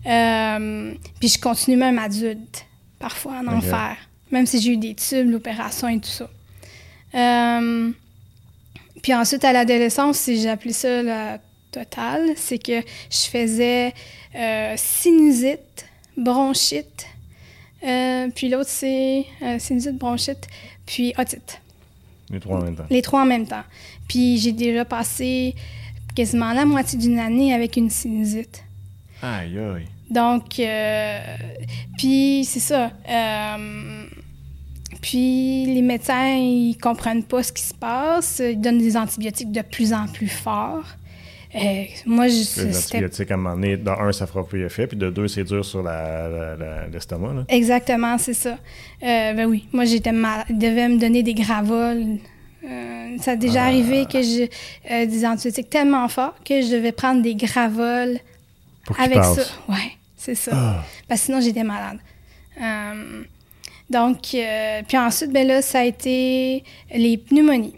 Euh, 0.05 0.93
puis 1.19 1.29
je 1.29 1.39
continue 1.39 1.77
même 1.77 1.99
adulte, 1.99 2.65
parfois 2.99 3.33
en 3.39 3.47
Ok. 3.47 3.53
enfer, 3.55 3.97
même 4.31 4.45
si 4.45 4.61
j'ai 4.61 4.71
eu 4.71 4.77
des 4.77 4.95
tubes, 4.95 5.29
l'opération 5.29 5.87
et 5.87 5.99
tout 5.99 6.09
ça. 6.09 6.29
Euh, 7.15 7.91
puis 9.01 9.13
ensuite, 9.13 9.43
à 9.43 9.53
l'adolescence, 9.53 10.17
si 10.17 10.47
appelé 10.47 10.73
ça 10.73 11.03
la 11.03 11.39
totale, 11.71 12.31
c'est 12.35 12.57
que 12.59 12.81
je 13.09 13.29
faisais 13.29 13.93
euh, 14.35 14.73
sinusite, 14.77 15.85
bronchite, 16.17 17.07
puis 18.35 18.49
l'autre, 18.49 18.69
c'est 18.69 19.25
sinusite, 19.59 19.97
bronchite, 19.97 20.47
puis 20.85 21.13
otite. 21.17 21.61
Les 22.29 22.39
trois 22.39 22.59
en 22.59 22.63
même 22.63 22.75
temps. 22.75 22.85
Les 22.89 23.01
trois 23.01 23.21
en 23.21 23.25
même 23.25 23.47
temps. 23.47 23.63
Puis 24.07 24.37
j'ai 24.37 24.51
déjà 24.51 24.85
passé 24.85 25.55
quasiment 26.15 26.53
la 26.53 26.65
moitié 26.65 26.97
d'une 26.99 27.19
année 27.19 27.53
avec 27.53 27.77
une 27.77 27.89
sinusite. 27.89 28.63
Aïe, 29.21 29.57
aïe. 29.59 29.85
Donc, 30.09 30.59
euh, 30.59 31.19
puis 31.97 32.43
c'est 32.45 32.59
ça. 32.59 32.91
euh, 33.09 34.05
puis 35.01 35.65
les 35.67 35.81
médecins, 35.81 36.35
ils 36.35 36.77
comprennent 36.81 37.23
pas 37.23 37.43
ce 37.43 37.51
qui 37.53 37.63
se 37.63 37.73
passe. 37.73 38.41
Ils 38.43 38.59
donnent 38.59 38.79
des 38.79 38.97
antibiotiques 38.97 39.51
de 39.51 39.61
plus 39.61 39.93
en 39.93 40.07
plus 40.07 40.27
forts. 40.27 40.83
Euh, 41.55 41.83
moi, 42.05 42.27
je, 42.27 42.61
Les 42.63 42.77
antibiotiques, 42.77 43.31
à 43.31 43.33
un 43.33 43.37
moment 43.37 43.55
donné, 43.55 43.77
de 43.77 43.89
un, 43.89 44.11
ça 44.11 44.27
fera 44.27 44.45
plus 44.45 44.63
effet, 44.65 44.85
puis 44.87 44.97
de 44.97 45.09
deux, 45.09 45.27
c'est 45.27 45.43
dur 45.43 45.65
sur 45.65 45.81
la- 45.81 46.27
la- 46.29 46.55
la- 46.55 46.87
l'estomac. 46.87 47.45
Exactement, 47.47 48.17
c'est 48.19 48.33
ça. 48.35 48.57
Ben 49.01 49.45
oui, 49.45 49.67
moi 49.71 49.85
j'étais 49.85 50.11
malade. 50.11 50.45
Ils 50.49 50.57
devaient 50.59 50.89
me 50.89 50.99
donner 50.99 51.23
des 51.23 51.33
gravoles. 51.33 52.17
Euh, 52.63 53.17
ça 53.19 53.31
a 53.31 53.35
déjà 53.35 53.63
Ah. 53.63 53.67
arrivé 53.67 54.05
que 54.05 54.21
j'ai 54.21 54.49
euh, 54.91 55.05
des 55.05 55.25
antibiotiques 55.25 55.69
tellement 55.69 56.07
forts 56.09 56.35
que 56.43 56.61
je 56.61 56.71
devais 56.71 56.91
prendre 56.91 57.21
des 57.21 57.33
gravoles 57.33 58.19
Pour 58.89 58.99
avec 58.99 59.23
ça. 59.23 59.43
Ouais, 59.67 59.93
c'est 60.17 60.35
ça. 60.35 60.51
Ah. 60.53 60.83
Parce 61.07 61.21
que 61.21 61.25
sinon 61.27 61.41
j'étais 61.41 61.63
malade. 61.63 61.99
Euh, 62.61 63.23
donc, 63.89 64.33
euh, 64.33 64.81
puis 64.87 64.97
ensuite, 64.97 65.31
ben 65.31 65.47
là, 65.47 65.61
ça 65.61 65.79
a 65.79 65.83
été 65.85 66.63
les 66.93 67.17
pneumonies 67.17 67.75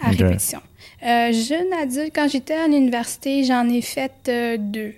à 0.00 0.10
répétition. 0.10 0.60
Euh, 1.04 1.32
jeune 1.32 1.72
adulte, 1.72 2.12
quand 2.14 2.28
j'étais 2.28 2.54
à 2.54 2.68
l'université, 2.68 3.44
j'en 3.44 3.68
ai 3.68 3.82
fait 3.82 4.12
deux. 4.58 4.94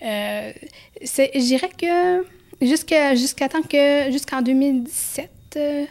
Je 0.00 1.38
dirais 1.38 1.70
que 1.78 2.24
jusqu'à 2.62 3.14
jusqu'à 3.14 3.48
temps 3.48 3.62
que 3.62 4.10
jusqu'en 4.10 4.42
2017, 4.42 5.30
euh, 5.56 5.84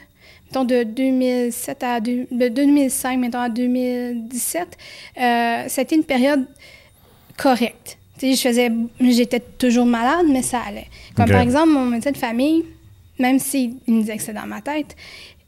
mettons 0.45 0.65
de 0.65 0.83
2007 0.83 1.83
à 1.83 1.99
de 1.99 2.47
2005 2.47 3.17
mettons 3.19 3.39
à 3.39 3.49
2017, 3.49 4.77
euh, 5.17 5.65
c'était 5.67 5.95
une 5.95 6.03
période 6.03 6.45
correcte. 7.37 7.97
Je 8.21 8.35
faisais, 8.39 8.71
j'étais 8.99 9.39
toujours 9.39 9.85
malade, 9.85 10.25
mais 10.29 10.41
ça 10.41 10.61
allait. 10.67 10.87
Comme 11.15 11.29
par 11.29 11.41
exemple 11.41 11.69
mon 11.69 11.85
médecin 11.85 12.11
de 12.11 12.17
famille, 12.17 12.63
même 13.19 13.39
s'il 13.39 13.75
me 13.87 14.01
disait 14.01 14.17
que 14.17 14.21
c'était 14.21 14.39
dans 14.39 14.47
ma 14.47 14.61
tête, 14.61 14.95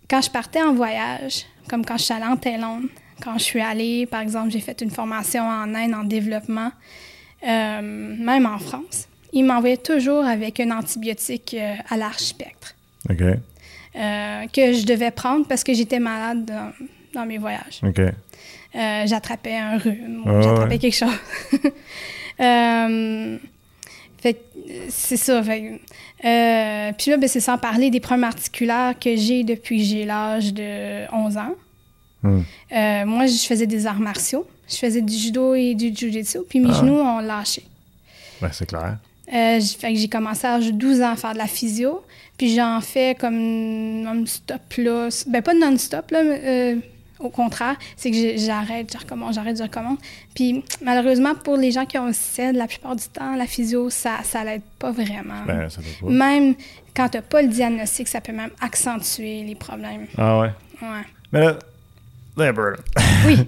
quand 0.10 0.22
je 0.22 0.30
partais 0.30 0.62
en 0.62 0.74
voyage, 0.74 1.46
comme 1.70 1.86
quand 1.86 1.98
je 1.98 2.04
suis 2.04 2.14
allée 2.14 2.26
en 2.26 2.38
Thaïlande, 2.38 2.86
quand 3.22 3.38
je 3.38 3.44
suis 3.44 3.62
allée, 3.62 4.06
par 4.06 4.22
exemple, 4.22 4.52
j'ai 4.52 4.60
fait 4.60 4.82
une 4.82 4.90
formation 4.90 5.44
en 5.44 5.74
Inde 5.74 5.94
en 5.94 6.04
développement, 6.04 6.72
euh, 7.48 7.82
même 7.82 8.46
en 8.46 8.60
France, 8.60 9.08
il 9.32 9.46
m'envoyait 9.46 9.78
toujours 9.78 10.26
avec 10.26 10.60
un 10.60 10.72
antibiotique 10.72 11.56
euh, 11.58 11.76
à 11.90 11.98
large 11.98 12.18
spectre 12.20 12.76
OK. 13.10 13.22
euh, 13.22 14.48
que 14.48 14.74
je 14.74 14.86
devais 14.86 15.12
prendre 15.12 15.48
parce 15.48 15.64
que 15.64 15.74
j'étais 15.74 16.00
malade 16.00 16.46
dans, 16.46 16.72
dans 17.14 17.26
mes 17.26 17.38
voyages. 17.38 17.82
OK. 17.84 18.02
J'attrapais 18.74 19.56
un 19.56 19.78
rhume, 19.78 20.24
j'attrapais 20.26 20.74
ouais. 20.74 20.80
quelque 20.80 20.96
chose. 20.96 21.10
Euh, 22.40 23.38
fait 24.22 24.42
c'est 24.90 25.18
ça. 25.18 25.44
fait 25.44 25.80
euh, 26.26 26.92
puis 26.98 27.12
là, 27.12 27.18
ben, 27.18 27.28
c'est 27.28 27.40
sans 27.42 27.58
parler 27.58 27.90
des 27.90 28.00
problèmes 28.00 28.24
articulaires 28.24 28.94
que 29.00 29.16
j'ai 29.16 29.44
depuis 29.44 29.80
que 29.80 29.84
j'ai 29.84 30.06
l'âge 30.06 30.54
de 30.54 31.12
11 31.14 31.38
ans. 31.38 31.56
Hmm. 32.24 32.42
Euh, 32.72 33.06
moi, 33.06 33.26
je 33.28 33.46
faisais 33.46 33.68
des 33.68 33.86
arts 33.86 34.00
martiaux. 34.00 34.48
Je 34.70 34.78
faisais 34.78 35.02
du 35.02 35.14
judo 35.14 35.54
et 35.56 35.76
du 35.76 35.94
jiu-jitsu, 35.94 36.40
puis 36.50 36.62
mes 36.62 36.70
Ah. 36.72 36.80
genoux 36.80 36.94
ont 37.00 37.20
lâché. 37.20 37.64
Ben, 38.42 38.50
c'est 38.54 38.66
clair. 38.66 38.98
Euh, 39.34 39.60
j- 39.60 39.76
fait 39.78 39.94
que 39.94 40.00
j'ai 40.00 40.08
commencé 40.08 40.48
à 40.48 40.52
l'âge 40.58 40.68
de 40.68 40.72
12 40.72 41.02
ans 41.02 41.12
à 41.12 41.16
faire 41.18 41.34
de 41.34 41.38
la 41.38 41.48
physio, 41.48 42.02
puis 42.38 42.56
j'en 42.56 42.80
fais 42.80 43.16
comme 43.20 43.36
non-stop 44.04 44.62
là. 44.78 45.10
Ben 45.28 45.42
pas 45.42 45.54
non-stop 45.54 46.12
là, 46.12 46.24
mais, 46.24 46.78
au 47.24 47.30
contraire, 47.30 47.76
c'est 47.96 48.12
que 48.12 48.38
j'arrête, 48.38 48.92
je 48.92 48.98
recommence, 48.98 49.36
j'arrête, 49.36 49.58
je 49.58 49.64
recommence. 49.64 50.00
Puis 50.36 50.64
malheureusement 50.82 51.36
pour 51.36 51.58
les 51.58 51.72
gens 51.72 51.86
qui 51.86 51.98
ont 51.98 52.08
le 52.08 52.14
CED, 52.14 52.56
la 52.56 52.68
plupart 52.68 52.96
du 52.96 53.06
temps, 53.06 53.36
la 53.36 53.48
physio, 53.48 53.90
ça 53.90 54.20
ça 54.24 54.44
l'aide 54.44 54.62
pas 54.80 54.92
vraiment. 54.92 55.44
Ben, 55.46 55.70
ça 55.70 55.82
pas. 55.82 56.10
Même 56.10 56.56
quand 56.96 57.10
t'as 57.10 57.22
pas 57.22 57.42
le 57.42 57.48
diagnostic, 57.48 58.08
ça 58.08 58.22
peut 58.22 58.34
même 58.34 58.52
accentuer 58.62 59.44
les 59.44 59.56
problèmes. 59.56 60.08
Ah 60.18 60.40
ouais? 60.40 60.52
Ouais. 60.82 61.06
Mais 61.32 61.40
là, 61.42 61.58
là, 62.38 62.54
Oui. 63.26 63.48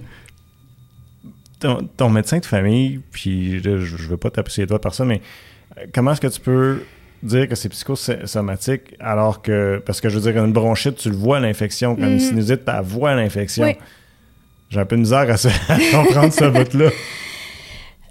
ton, 1.96 2.10
médecin 2.10 2.38
de 2.38 2.46
famille, 2.46 3.00
puis 3.12 3.60
je, 3.62 3.78
je 3.78 4.08
veux 4.08 4.16
pas 4.16 4.30
taper 4.30 4.50
sur 4.50 4.62
les 4.62 4.66
doigts 4.66 4.78
de 4.78 4.82
personne, 4.82 5.08
mais 5.08 5.22
euh, 5.78 5.86
comment 5.94 6.12
est-ce 6.12 6.20
que 6.20 6.26
tu 6.26 6.40
peux 6.40 6.82
dire 7.22 7.48
que 7.48 7.54
c'est 7.54 7.68
psychosomatique 7.68 8.94
alors 9.00 9.42
que, 9.42 9.82
parce 9.84 10.00
que 10.00 10.08
je 10.08 10.18
veux 10.18 10.32
dire, 10.32 10.44
une 10.44 10.52
bronchite, 10.52 10.96
tu 10.96 11.10
le 11.10 11.16
vois 11.16 11.40
l'infection, 11.40 11.94
comme 11.94 12.04
une 12.04 12.16
mm-hmm. 12.16 12.28
sinusite, 12.28 12.64
tu 12.64 12.72
vois 12.82 13.14
l'infection. 13.14 13.74
J'ai 14.68 14.80
un 14.80 14.84
peu 14.84 14.96
de 14.96 15.02
misère 15.02 15.20
à, 15.20 15.78
comprendre 15.92 16.32
ce 16.32 16.44
bout-là. 16.44 16.90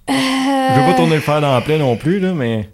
Je 0.07 0.79
veux 0.79 0.91
pas 0.91 0.93
tourner 0.95 1.15
le 1.15 1.21
fer 1.21 1.41
dans 1.41 1.53
la 1.53 1.61
plaie 1.61 1.77
non 1.77 1.97
plus, 1.97 2.19
là, 2.19 2.33
mais. 2.33 2.69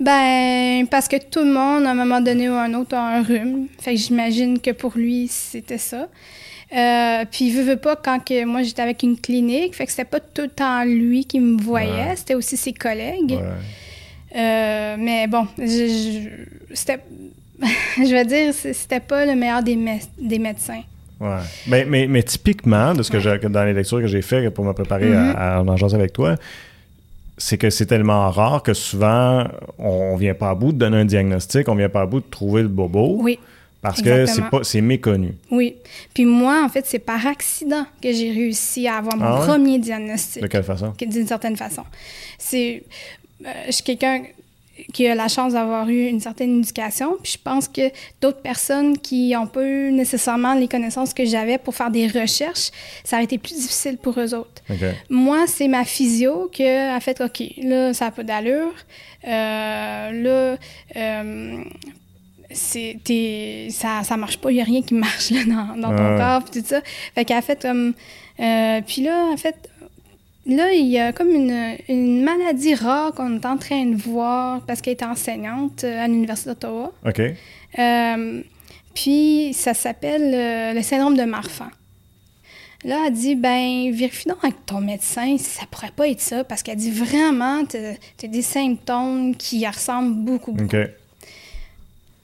Ben, 0.00 0.86
parce 0.88 1.06
que 1.06 1.16
tout 1.16 1.44
le 1.44 1.52
monde, 1.52 1.86
à 1.86 1.90
un 1.90 1.94
moment 1.94 2.20
donné 2.20 2.48
ou 2.48 2.54
un 2.54 2.74
autre, 2.74 2.96
a 2.96 3.16
un 3.16 3.22
rhume. 3.22 3.68
Fait 3.78 3.94
que 3.94 4.00
j'imagine 4.00 4.58
que 4.58 4.72
pour 4.72 4.92
lui, 4.96 5.28
c'était 5.28 5.78
ça. 5.78 6.08
Euh, 6.74 7.24
puis, 7.30 7.46
il 7.46 7.62
veut, 7.62 7.76
pas, 7.76 7.96
quand 7.96 8.18
que 8.18 8.44
moi 8.44 8.62
j'étais 8.62 8.82
avec 8.82 9.02
une 9.02 9.18
clinique, 9.18 9.76
fait 9.76 9.84
que 9.84 9.90
c'était 9.90 10.06
pas 10.06 10.20
tout 10.20 10.42
le 10.42 10.48
temps 10.48 10.82
lui 10.84 11.24
qui 11.24 11.38
me 11.38 11.60
voyait, 11.60 12.16
c'était 12.16 12.34
aussi 12.34 12.56
ses 12.56 12.72
collègues. 12.72 13.38
Euh, 14.34 14.96
mais 14.98 15.26
bon, 15.26 15.46
c'était. 15.56 17.00
je 17.96 18.10
vais 18.10 18.24
dire, 18.24 18.52
c'était 18.54 19.00
pas 19.00 19.24
le 19.24 19.36
meilleur 19.36 19.62
des, 19.62 19.78
des 20.18 20.38
médecins. 20.38 20.82
Ouais. 21.20 21.38
Mais, 21.68 21.84
mais, 21.84 22.06
mais, 22.08 22.22
typiquement, 22.24 22.94
de 22.94 23.04
ce 23.04 23.10
que 23.10 23.20
j'ai 23.20 23.38
dans 23.38 23.64
les 23.64 23.72
lectures 23.72 24.00
que 24.00 24.08
j'ai 24.08 24.22
fait 24.22 24.50
pour 24.50 24.64
me 24.64 24.72
préparer 24.72 25.14
à, 25.14 25.58
à, 25.58 25.62
en 25.62 25.68
avec 25.68 26.12
toi, 26.12 26.34
c'est 27.38 27.58
que 27.58 27.70
c'est 27.70 27.86
tellement 27.86 28.28
rare 28.30 28.62
que 28.62 28.74
souvent, 28.74 29.44
on, 29.78 30.16
vient 30.16 30.34
pas 30.34 30.50
à 30.50 30.54
bout 30.54 30.72
de 30.72 30.78
donner 30.78 30.98
un 30.98 31.04
diagnostic, 31.04 31.68
on 31.68 31.76
vient 31.76 31.88
pas 31.88 32.02
à 32.02 32.06
bout 32.06 32.20
de 32.20 32.26
trouver 32.28 32.62
le 32.62 32.68
bobo. 32.68 33.18
Oui. 33.20 33.38
Parce 33.80 34.00
que 34.00 34.26
c'est 34.26 34.48
pas 34.48 34.60
c'est 34.62 34.80
méconnu. 34.80 35.34
Oui. 35.50 35.74
Puis 36.14 36.24
moi, 36.24 36.62
en 36.64 36.68
fait, 36.68 36.86
c'est 36.86 37.00
par 37.00 37.26
accident 37.26 37.84
que 38.00 38.12
j'ai 38.12 38.30
réussi 38.30 38.86
à 38.86 38.98
avoir 38.98 39.16
mon 39.16 39.24
ah 39.24 39.44
premier 39.44 39.80
diagnostic. 39.80 40.40
De 40.40 40.46
quelle 40.46 40.62
façon? 40.62 40.94
D'une 41.00 41.26
certaine 41.26 41.56
façon. 41.56 41.82
C'est. 42.38 42.84
Euh, 43.44 43.50
je 43.66 43.72
suis 43.72 43.84
quelqu'un 43.84 44.22
qui 44.92 45.06
a 45.06 45.14
la 45.14 45.28
chance 45.28 45.52
d'avoir 45.52 45.88
eu 45.88 46.06
une 46.06 46.20
certaine 46.20 46.58
éducation. 46.58 47.16
Puis 47.22 47.32
je 47.32 47.38
pense 47.38 47.68
que 47.68 47.90
d'autres 48.20 48.40
personnes 48.40 48.98
qui 48.98 49.32
n'ont 49.32 49.46
pas 49.46 49.64
eu 49.64 49.92
nécessairement 49.92 50.54
les 50.54 50.68
connaissances 50.68 51.12
que 51.14 51.24
j'avais 51.24 51.58
pour 51.58 51.74
faire 51.74 51.90
des 51.90 52.06
recherches, 52.06 52.70
ça 53.04 53.16
aurait 53.16 53.24
été 53.24 53.38
plus 53.38 53.54
difficile 53.54 53.98
pour 53.98 54.18
eux 54.18 54.34
autres. 54.34 54.62
Moi, 55.10 55.46
c'est 55.46 55.68
ma 55.68 55.84
physio 55.84 56.48
qui 56.52 56.66
a 56.66 56.98
fait 57.00 57.20
OK, 57.20 57.42
là, 57.62 57.92
ça 57.92 58.06
n'a 58.06 58.10
pas 58.10 58.22
d'allure. 58.22 58.74
Euh, 59.26 60.10
là, 60.10 60.56
euh, 60.96 61.64
ça, 62.50 64.02
ça 64.02 64.16
marche 64.16 64.38
pas, 64.38 64.50
il 64.50 64.54
n'y 64.54 64.60
a 64.60 64.64
rien 64.64 64.82
qui 64.82 64.94
marche 64.94 65.30
là, 65.30 65.44
dans, 65.76 65.96
ton 65.96 66.16
corps, 66.16 66.44
puis 66.44 66.60
tout 66.60 66.68
ça. 66.68 66.80
Fait 67.14 67.24
qu'elle 67.24 67.38
a 67.38 67.42
fait 67.42 67.60
comme. 67.60 67.94
Euh, 68.40 68.80
puis 68.86 69.02
là, 69.02 69.26
en 69.32 69.36
fait, 69.36 69.68
Là, 70.44 70.72
il 70.72 70.88
y 70.88 70.98
a 70.98 71.12
comme 71.12 71.30
une, 71.30 72.24
maladie 72.24 72.74
rare 72.74 73.12
qu'on 73.14 73.36
est 73.36 73.46
en 73.46 73.56
train 73.56 73.86
de 73.86 73.96
voir 73.96 74.60
parce 74.62 74.80
qu'elle 74.80 74.96
est 74.96 75.04
enseignante 75.04 75.84
euh, 75.84 76.04
à 76.04 76.08
l'Université 76.08 76.50
d'Ottawa. 76.50 76.92
OK. 77.06 77.20
Euh, 77.78 78.42
puis, 78.94 79.52
ça 79.54 79.72
s'appelle 79.72 80.34
euh, 80.34 80.74
le 80.74 80.82
syndrome 80.82 81.16
de 81.16 81.22
Marfan. 81.22 81.68
Là, 82.84 83.04
elle 83.06 83.12
dit, 83.12 83.36
ben, 83.36 83.92
vérifie 83.92 84.28
donc 84.28 84.38
avec 84.42 84.66
ton 84.66 84.80
médecin 84.80 85.36
si 85.38 85.44
ça 85.44 85.62
pourrait 85.70 85.92
pas 85.94 86.08
être 86.08 86.20
ça, 86.20 86.42
parce 86.42 86.64
qu'elle 86.64 86.76
dit 86.76 86.90
vraiment, 86.90 87.64
tu 87.64 87.76
as, 87.76 88.28
des 88.28 88.42
symptômes 88.42 89.36
qui 89.36 89.64
ressemblent 89.64 90.24
beaucoup, 90.24 90.50
beaucoup. 90.50 90.76
OK. 90.76 90.88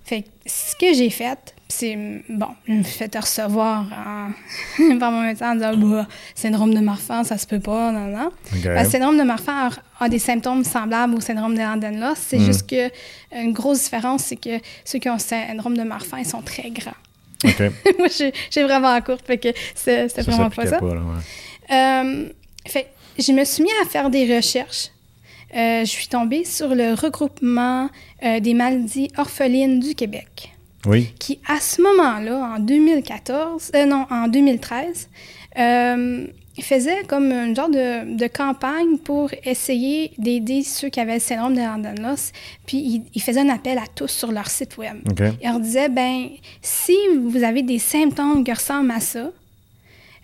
Fait 0.05 0.23
que 0.23 0.29
ce 0.47 0.75
que 0.75 0.93
j'ai 0.95 1.11
fait, 1.11 1.55
c'est 1.69 2.23
bon, 2.31 2.49
je 2.67 2.73
me 2.73 2.83
fais 2.83 3.09
te 3.09 3.19
recevoir 3.19 3.87
par 4.99 5.13
mon 5.13 5.21
médecin 5.21 5.53
en 5.53 5.55
disant 5.55 5.77
bah, 5.77 6.07
syndrome 6.35 6.73
de 6.73 6.81
Marfan, 6.81 7.25
ça 7.25 7.37
se 7.37 7.47
peut 7.47 7.61
pas, 7.61 7.93
non, 7.93 8.07
non. 8.07 8.31
Le 8.53 8.89
syndrome 8.89 9.19
de 9.19 9.23
Marfan 9.23 9.71
a, 10.01 10.09
des 10.09 10.19
symptômes 10.19 10.65
semblables 10.65 11.15
au 11.15 11.21
syndrome 11.21 11.55
de 11.55 11.61
Landenloss. 11.61 12.19
C'est 12.19 12.39
hmm. 12.39 12.45
juste 12.45 12.71
que 12.71 12.91
une 13.33 13.53
grosse 13.53 13.85
différence, 13.85 14.25
c'est 14.25 14.37
que 14.37 14.59
ceux 14.85 14.99
qui 14.99 15.11
ont 15.11 15.15
le 15.15 15.19
syndrome 15.19 15.77
de 15.77 15.83
Marfan, 15.83 16.17
ils 16.17 16.27
sont 16.27 16.43
très 16.43 16.71
grands. 16.71 16.93
Moi, 17.99 18.09
j'ai 18.51 18.63
vraiment 18.63 18.89
en 18.89 19.01
courte, 19.01 19.25
fait 19.27 19.39
que 19.39 19.49
c'est 19.75 20.09
vraiment 20.23 20.51
pas 20.51 20.67
ça. 20.67 20.81
Euh, 21.71 22.29
fait, 22.67 22.89
je 23.19 23.33
me 23.33 23.45
suis 23.45 23.63
mis 23.63 23.71
à 23.83 23.89
faire 23.89 24.11
des 24.11 24.37
recherches. 24.37 24.91
Euh, 25.55 25.81
je 25.81 25.91
suis 25.91 26.09
tombée 26.09 26.45
sur 26.45 26.75
le 26.75 26.95
regroupement 26.95 27.89
euh, 28.23 28.41
des 28.41 28.55
maladies 28.55 29.11
orphelines 29.17 29.81
du 29.81 29.95
Québec. 29.95 30.53
Oui. 30.89 31.13
Qui, 31.19 31.39
à 31.47 31.61
ce 31.61 31.83
moment-là, 31.83 32.55
en 32.57 32.59
2014, 32.59 33.73
euh, 33.75 33.85
non, 33.85 34.07
en 34.11 34.27
2013, 34.27 35.09
euh, 35.59 36.27
faisait 36.63 37.05
comme 37.07 37.31
une 37.31 37.55
genre 37.55 37.69
de, 37.69 38.27
campagne 38.29 38.99
pour 38.99 39.31
essayer 39.45 40.13
d'aider 40.19 40.63
ceux 40.63 40.89
qui 40.89 40.99
avaient 40.99 41.15
le 41.15 41.21
syndrome 41.21 41.55
de 41.55 41.61
Landanos. 41.61 42.33
Puis 42.67 43.03
il, 43.15 43.23
faisait 43.23 43.41
un 43.41 43.49
appel 43.49 43.79
à 43.79 43.87
tous 43.95 44.09
sur 44.09 44.33
leur 44.33 44.49
site 44.49 44.77
web. 44.79 44.97
Il 45.41 45.49
leur 45.49 45.61
disait, 45.61 45.89
ben 45.89 46.29
si 46.63 46.97
vous 47.21 47.43
avez 47.43 47.63
des 47.63 47.79
symptômes 47.79 48.45
qui 48.45 48.53
ressemblent 48.53 48.91
à 48.91 49.01
ça, 49.01 49.31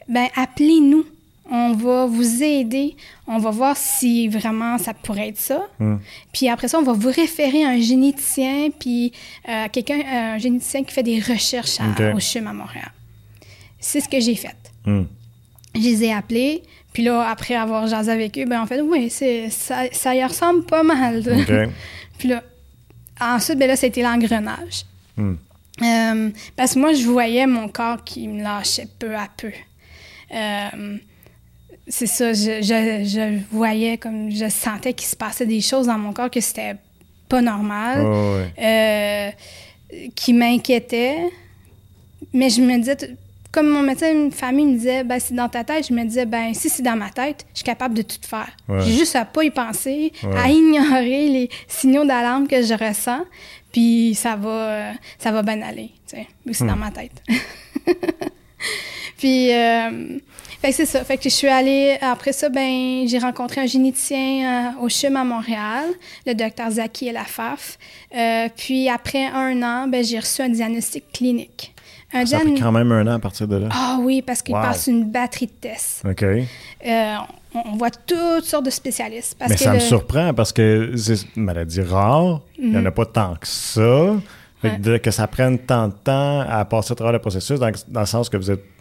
ben 0.08 0.26
appelez-nous 0.34 1.04
on 1.50 1.72
va 1.72 2.06
vous 2.06 2.42
aider, 2.42 2.96
on 3.26 3.38
va 3.38 3.50
voir 3.50 3.76
si 3.76 4.28
vraiment 4.28 4.78
ça 4.78 4.94
pourrait 4.94 5.28
être 5.28 5.38
ça. 5.38 5.62
Hmm. 5.78 5.96
Puis 6.32 6.48
après 6.48 6.68
ça, 6.68 6.78
on 6.78 6.82
va 6.82 6.92
vous 6.92 7.10
référer 7.10 7.64
à 7.64 7.70
un 7.70 7.80
généticien, 7.80 8.68
puis 8.78 9.12
euh, 9.48 9.66
quelqu'un, 9.70 10.00
un 10.06 10.38
généticien 10.38 10.84
qui 10.84 10.92
fait 10.92 11.02
des 11.02 11.20
recherches 11.20 11.78
au 12.14 12.20
CHUM 12.20 12.46
à 12.46 12.52
Montréal. 12.52 12.90
C'est 13.78 14.00
ce 14.00 14.08
que 14.08 14.20
j'ai 14.20 14.34
fait. 14.34 14.56
Hmm. 14.86 15.04
Je 15.74 15.80
les 15.80 16.04
ai 16.04 16.12
appelés, 16.12 16.62
puis 16.92 17.02
là, 17.02 17.28
après 17.28 17.54
avoir 17.54 17.86
jasé 17.88 18.10
avec 18.10 18.38
eux, 18.38 18.46
ben 18.46 18.62
en 18.62 18.66
fait, 18.66 18.80
oui, 18.80 19.10
c'est, 19.10 19.50
ça, 19.50 19.82
ça 19.92 20.14
y 20.14 20.24
ressemble 20.24 20.64
pas 20.64 20.82
mal. 20.82 21.22
puis 22.18 22.28
là, 22.28 22.42
ensuite, 23.20 23.58
ben 23.58 23.68
là, 23.68 23.76
c'était 23.76 24.02
l'engrenage. 24.02 24.84
Hmm. 25.16 25.34
Euh, 25.82 26.30
parce 26.56 26.74
que 26.74 26.78
moi, 26.78 26.92
je 26.92 27.04
voyais 27.04 27.46
mon 27.46 27.68
corps 27.68 28.02
qui 28.04 28.28
me 28.28 28.42
lâchait 28.42 28.88
peu 28.98 29.14
à 29.16 29.28
peu. 29.36 29.50
Euh, 30.32 30.96
c'est 31.86 32.06
ça, 32.06 32.32
je, 32.32 32.62
je, 32.62 33.38
voyais 33.50 33.98
comme 33.98 34.30
je 34.30 34.48
sentais 34.48 34.94
qu'il 34.94 35.06
se 35.06 35.16
passait 35.16 35.46
des 35.46 35.60
choses 35.60 35.86
dans 35.86 35.98
mon 35.98 36.12
corps 36.12 36.30
que 36.30 36.40
c'était 36.40 36.76
pas 37.28 37.42
normal, 37.42 38.06
euh, 38.58 39.30
qui 40.14 40.32
m'inquiétait. 40.32 41.30
Mais 42.32 42.48
je 42.48 42.60
me 42.62 42.78
disais, 42.78 42.96
comme 43.52 43.68
mon 43.68 43.82
médecin 43.82 44.10
une 44.10 44.32
famille 44.32 44.66
me 44.66 44.76
disait, 44.76 45.04
ben, 45.04 45.20
c'est 45.20 45.34
dans 45.34 45.48
ta 45.48 45.62
tête, 45.62 45.86
je 45.88 45.94
me 45.94 46.04
disais, 46.04 46.26
ben, 46.26 46.52
si 46.54 46.68
c'est 46.68 46.82
dans 46.82 46.96
ma 46.96 47.10
tête, 47.10 47.46
je 47.52 47.58
suis 47.58 47.64
capable 47.64 47.94
de 47.94 48.02
tout 48.02 48.18
faire. 48.22 48.50
J'ai 48.80 48.92
juste 48.92 49.14
à 49.14 49.24
pas 49.24 49.44
y 49.44 49.50
penser, 49.50 50.12
à 50.36 50.48
ignorer 50.48 51.28
les 51.28 51.50
signaux 51.68 52.04
d'alarme 52.04 52.48
que 52.48 52.62
je 52.62 52.74
ressens, 52.74 53.24
puis 53.72 54.14
ça 54.14 54.36
va, 54.36 54.92
ça 55.18 55.30
va 55.30 55.42
bien 55.42 55.60
aller, 55.62 55.90
tu 56.08 56.16
sais, 56.16 56.26
c'est 56.52 56.66
dans 56.66 56.76
hmm. 56.76 56.80
ma 56.80 56.90
tête. 56.90 57.22
puis, 59.18 59.52
euh, 59.52 60.18
fait 60.64 60.70
que 60.70 60.76
c'est 60.76 60.86
ça. 60.86 61.04
Fait 61.04 61.18
que 61.18 61.24
je 61.24 61.28
suis 61.28 61.48
allée, 61.48 61.98
après 62.00 62.32
ça, 62.32 62.48
ben, 62.48 63.06
j'ai 63.06 63.18
rencontré 63.18 63.60
un 63.60 63.66
généticien 63.66 64.72
euh, 64.78 64.84
au 64.84 64.88
CHUM 64.88 65.14
à 65.16 65.24
Montréal, 65.24 65.84
le 66.26 66.34
docteur 66.34 66.70
Zaki 66.70 67.08
Elafaf. 67.08 67.78
Euh, 68.16 68.48
puis 68.56 68.88
après 68.88 69.26
un 69.26 69.62
an, 69.62 69.88
ben, 69.88 70.02
j'ai 70.02 70.18
reçu 70.18 70.40
un 70.40 70.48
diagnostic 70.48 71.04
clinique. 71.12 71.74
Un 72.14 72.24
ça 72.24 72.38
a 72.38 72.40
quand 72.40 72.72
même 72.72 72.92
un 72.92 73.06
an 73.08 73.16
à 73.16 73.18
partir 73.18 73.46
de 73.46 73.56
là. 73.56 73.68
Ah 73.72 73.98
oui, 74.00 74.22
parce 74.22 74.40
qu'il 74.40 74.54
passe 74.54 74.86
une 74.86 75.04
batterie 75.04 75.46
de 75.46 75.52
tests. 75.52 76.02
OK. 76.08 76.22
Euh, 76.22 77.14
on, 77.54 77.76
voit 77.76 77.90
toutes 77.90 78.44
sortes 78.44 78.64
de 78.64 78.70
spécialistes. 78.70 79.36
Mais 79.46 79.56
ça 79.56 79.74
me 79.74 79.80
surprend 79.80 80.32
parce 80.32 80.52
que 80.52 80.92
c'est 80.96 81.16
une 81.36 81.44
maladie 81.44 81.82
rare. 81.82 82.40
Il 82.56 82.70
n'y 82.70 82.76
en 82.76 82.86
a 82.86 82.88
mhm. 82.88 82.90
pas 82.92 83.06
tant 83.06 83.34
que 83.34 83.46
ça. 83.46 84.14
que 84.62 85.10
ça 85.10 85.26
prenne 85.26 85.58
tant 85.58 85.88
de 85.88 85.92
temps 85.92 86.40
à 86.40 86.64
passer 86.64 86.92
à 86.92 86.94
travers 86.94 87.12
le 87.12 87.18
processus, 87.18 87.58
dans, 87.58 87.70
dans 87.88 88.00
le 88.00 88.06
sens 88.06 88.30
que 88.30 88.36
vous 88.36 88.50
êtes 88.50 88.73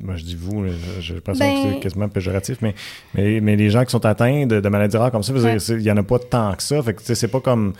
moi 0.00 0.16
je 0.16 0.24
dis 0.24 0.36
vous, 0.36 0.64
je 1.00 1.14
pense 1.14 1.38
que 1.38 1.44
c'est 1.44 1.72
ben 1.72 1.80
quasiment 1.80 2.08
péjoratif, 2.08 2.58
mais, 2.62 2.74
mais, 3.14 3.40
mais, 3.40 3.56
les 3.56 3.70
gens 3.70 3.84
qui 3.84 3.90
sont 3.90 4.04
atteints 4.04 4.46
de, 4.46 4.68
maladies 4.68 4.96
rares 4.96 5.12
comme 5.12 5.22
ça, 5.22 5.32
il 5.32 5.76
n'y 5.78 5.90
en 5.90 5.96
a 5.96 6.02
pas 6.02 6.18
tant 6.18 6.54
que 6.54 6.62
ça. 6.62 6.82
Fait 6.82 6.94
que 6.94 7.14
c'est 7.14 7.28
pas 7.28 7.40
comme 7.40 7.74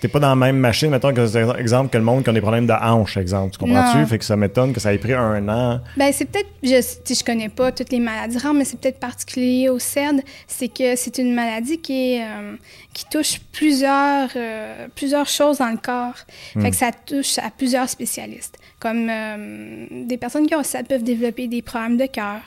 T'es 0.00 0.08
pas 0.08 0.18
dans 0.18 0.28
la 0.28 0.36
même 0.36 0.58
machine, 0.58 0.90
mettons, 0.90 1.14
que, 1.14 1.58
exemple, 1.58 1.90
que 1.90 1.96
le 1.96 2.04
monde 2.04 2.22
qui 2.22 2.28
a 2.28 2.32
des 2.34 2.42
problèmes 2.42 2.66
de 2.66 2.72
hanche, 2.72 3.16
exemple. 3.16 3.52
Tu 3.52 3.58
comprends-tu? 3.58 4.04
Fait 4.06 4.18
que 4.18 4.24
ça 4.26 4.36
m'étonne 4.36 4.74
que 4.74 4.80
ça 4.80 4.92
ait 4.92 4.98
pris 4.98 5.14
un 5.14 5.48
an. 5.48 5.80
Ben, 5.96 6.12
c'est 6.12 6.26
peut-être, 6.26 6.50
je, 6.62 7.14
je 7.14 7.24
connais 7.24 7.48
pas 7.48 7.72
toutes 7.72 7.90
les 7.90 7.98
maladies 7.98 8.36
rares, 8.36 8.52
mais 8.52 8.66
c'est 8.66 8.78
peut-être 8.78 9.00
particulier 9.00 9.70
au 9.70 9.78
CED. 9.78 10.22
C'est 10.46 10.68
que 10.68 10.96
c'est 10.96 11.16
une 11.16 11.34
maladie 11.34 11.78
qui 11.78 12.16
est, 12.16 12.22
euh, 12.22 12.56
qui 12.92 13.06
touche 13.06 13.40
plusieurs, 13.52 14.28
euh, 14.36 14.86
plusieurs 14.94 15.28
choses 15.28 15.58
dans 15.58 15.70
le 15.70 15.78
corps. 15.78 16.16
Fait 16.52 16.58
hmm. 16.58 16.70
que 16.70 16.76
ça 16.76 16.90
touche 16.92 17.38
à 17.38 17.50
plusieurs 17.50 17.88
spécialistes. 17.88 18.58
Comme 18.86 19.08
euh, 19.10 19.86
des 19.90 20.16
personnes 20.16 20.46
qui 20.46 20.54
ont 20.54 20.62
ça 20.62 20.82
peuvent 20.82 21.02
développer 21.02 21.48
des 21.48 21.62
problèmes 21.62 21.96
de 21.96 22.06
cœur, 22.06 22.42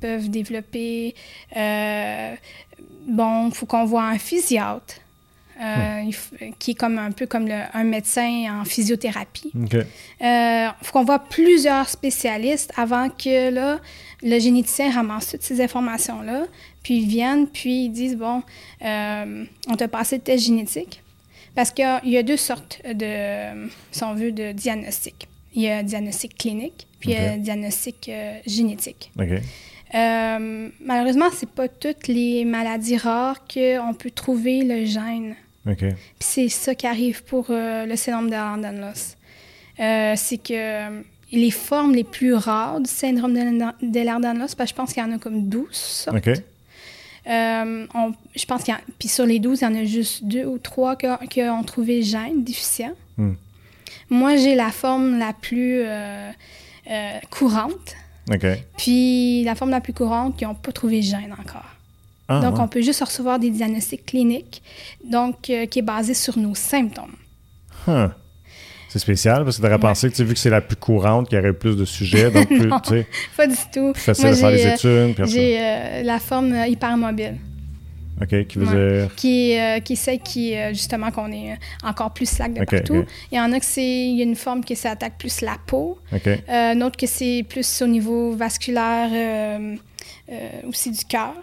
peuvent 0.00 0.30
développer, 0.30 1.14
bon, 3.06 3.48
il 3.48 3.54
faut 3.54 3.66
qu'on 3.66 3.84
voit 3.84 4.04
un 4.04 4.18
physiatre. 4.18 4.94
Euh, 5.62 6.10
qui 6.58 6.72
est 6.72 6.74
comme 6.74 6.98
un 6.98 7.12
peu 7.12 7.26
comme 7.26 7.46
un 7.48 7.84
médecin 7.84 8.60
en 8.60 8.64
physiothérapie. 8.64 9.52
Il 9.54 9.86
euh, 10.26 10.68
faut 10.82 10.92
qu'on 10.92 11.04
voit 11.04 11.20
plusieurs 11.20 11.88
spécialistes 11.88 12.72
avant 12.76 13.08
que 13.10 13.50
là, 13.50 13.78
le 14.22 14.40
généticien 14.40 14.90
ramasse 14.90 15.28
toutes 15.28 15.42
ces 15.42 15.60
informations-là, 15.60 16.46
puis 16.82 16.98
ils 16.98 17.06
viennent, 17.06 17.46
puis 17.46 17.84
ils 17.84 17.90
disent, 17.90 18.16
bon, 18.16 18.42
euh, 18.84 19.44
on 19.68 19.76
t'a 19.76 19.86
passé 19.86 20.16
le 20.16 20.22
test 20.22 20.44
génétique. 20.46 21.02
Parce 21.54 21.70
qu'il 21.70 22.00
y, 22.04 22.16
a 22.16 22.22
deux 22.22 22.38
sortes 22.38 22.80
de, 22.84 23.68
si 23.92 24.02
on 24.02 24.14
veut, 24.14 24.32
de 24.32 24.52
diagnostic. 24.52 25.28
Il 25.54 25.62
y 25.62 25.68
a 25.68 25.82
diagnostic 25.82 26.36
clinique, 26.38 26.86
puis 27.00 27.10
il 27.10 27.14
y 27.14 27.18
a 27.18 27.36
diagnostic 27.38 28.08
euh, 28.08 28.38
génétique. 28.46 29.10
OK. 29.18 29.26
Euh, 29.94 30.68
malheureusement, 30.80 31.26
c'est 31.34 31.48
pas 31.50 31.68
toutes 31.68 32.08
les 32.08 32.44
maladies 32.44 32.96
rares 32.96 33.44
qu'on 33.46 33.92
peut 33.94 34.10
trouver 34.10 34.62
le 34.64 34.84
gène. 34.86 35.34
Puis 35.78 35.94
c'est 36.20 36.48
ça 36.48 36.74
qui 36.74 36.86
arrive 36.86 37.22
pour 37.24 37.46
euh, 37.50 37.84
le 37.86 37.94
syndrome 37.96 38.30
de 38.30 38.34
Ehlers-Danlos. 38.34 39.16
Euh, 39.80 40.14
c'est 40.16 40.38
que 40.38 41.02
les 41.32 41.50
formes 41.50 41.94
les 41.94 42.04
plus 42.04 42.34
rares 42.34 42.80
du 42.80 42.90
syndrome 42.90 43.34
de 43.34 43.98
Ehlers-Danlos, 43.98 44.54
parce 44.56 44.56
que 44.56 44.66
je 44.68 44.74
pense 44.74 44.92
qu'il 44.94 45.02
y 45.02 45.06
en 45.06 45.12
a 45.12 45.18
comme 45.18 45.48
12 45.48 45.68
sortes. 45.72 46.16
Euh, 47.28 47.86
on- 47.94 48.12
je 48.34 48.44
pense 48.46 48.64
qu'il 48.64 48.74
y 48.74 48.76
en, 48.76 48.80
puis 48.98 49.08
sur 49.08 49.26
les 49.26 49.38
12, 49.38 49.60
il 49.60 49.64
y 49.64 49.66
en 49.68 49.74
a 49.76 49.84
juste 49.84 50.24
deux 50.24 50.44
ou 50.44 50.58
trois 50.58 50.96
qui 50.96 51.06
ont, 51.06 51.16
qui 51.30 51.42
ont 51.42 51.62
trouvé 51.62 51.98
le 51.98 52.02
gène 52.04 52.42
déficient. 52.42 52.92
Hmm. 53.16 53.34
Moi, 54.12 54.36
j'ai 54.36 54.54
la 54.54 54.70
forme 54.70 55.18
la 55.18 55.32
plus 55.32 55.80
euh, 55.84 56.30
euh, 56.90 57.18
courante. 57.30 57.96
OK. 58.30 58.46
Puis 58.76 59.42
la 59.44 59.54
forme 59.54 59.70
la 59.70 59.80
plus 59.80 59.94
courante, 59.94 60.36
qui 60.36 60.44
n'ont 60.44 60.54
pas 60.54 60.70
trouvé 60.70 60.96
le 60.96 61.02
gène 61.02 61.34
encore. 61.40 61.64
Ah, 62.28 62.40
donc, 62.40 62.56
ouais. 62.56 62.60
on 62.60 62.68
peut 62.68 62.82
juste 62.82 63.02
recevoir 63.02 63.38
des 63.38 63.50
diagnostics 63.50 64.04
cliniques, 64.06 64.62
donc 65.04 65.48
euh, 65.50 65.66
qui 65.66 65.78
est 65.78 65.82
basé 65.82 66.14
sur 66.14 66.38
nos 66.38 66.54
symptômes. 66.54 67.16
Huh. 67.86 68.08
C'est 68.90 68.98
spécial 68.98 69.44
parce 69.44 69.56
que 69.56 69.62
tu 69.62 69.66
aurais 69.68 69.78
pensé 69.78 70.10
que 70.10 70.14
tu 70.14 70.22
vu 70.24 70.34
que 70.34 70.38
c'est 70.38 70.50
la 70.50 70.60
plus 70.60 70.76
courante, 70.76 71.28
qu'il 71.30 71.38
y 71.38 71.40
aurait 71.40 71.54
plus 71.54 71.76
de 71.76 71.86
sujets, 71.86 72.30
donc 72.30 72.46
plus, 72.48 72.66
Non. 72.66 72.78
sais, 72.84 73.06
Pas 73.34 73.46
du 73.46 73.56
tout. 73.72 73.92
plus 73.92 74.02
facile 74.02 74.26
Moi, 74.26 74.34
faire 74.36 74.50
j'ai, 74.50 74.56
les 74.56 74.74
études. 74.74 75.26
J'ai 75.26 75.58
euh, 75.58 76.02
la 76.02 76.18
forme 76.18 76.54
hypermobile. 76.68 77.38
OK, 78.22 78.46
qui 78.46 78.58
veut 78.58 78.66
Ouais. 78.66 78.98
dire? 79.02 79.14
qui 79.16 79.58
euh, 79.58 79.80
qui 79.80 79.96
celle 79.96 80.20
qui, 80.20 80.56
euh, 80.56 80.68
justement, 80.70 81.10
qu'on 81.10 81.30
est 81.32 81.52
euh, 81.52 81.56
encore 81.88 82.12
plus 82.12 82.26
slack 82.28 82.54
de 82.54 82.60
Ok, 82.62 82.70
partout. 82.70 82.96
ok. 82.98 83.06
Il 83.30 83.38
y 83.38 83.40
en 83.40 83.52
a 83.52 83.58
que 83.58 83.64
c'est, 83.66 84.12
une 84.14 84.36
forme 84.36 84.62
qui 84.64 84.76
s'attaque 84.76 85.18
plus 85.18 85.40
la 85.40 85.56
peau, 85.66 85.98
OK. 86.12 86.26
euh, 86.26 86.72
une 86.72 86.82
autre 86.82 86.96
que 86.96 87.06
c'est 87.06 87.44
plus 87.48 87.82
au 87.82 87.86
niveau 87.86 88.32
vasculaire, 88.32 89.10
aussi 90.66 90.90
du 90.90 91.04
cœur. 91.04 91.34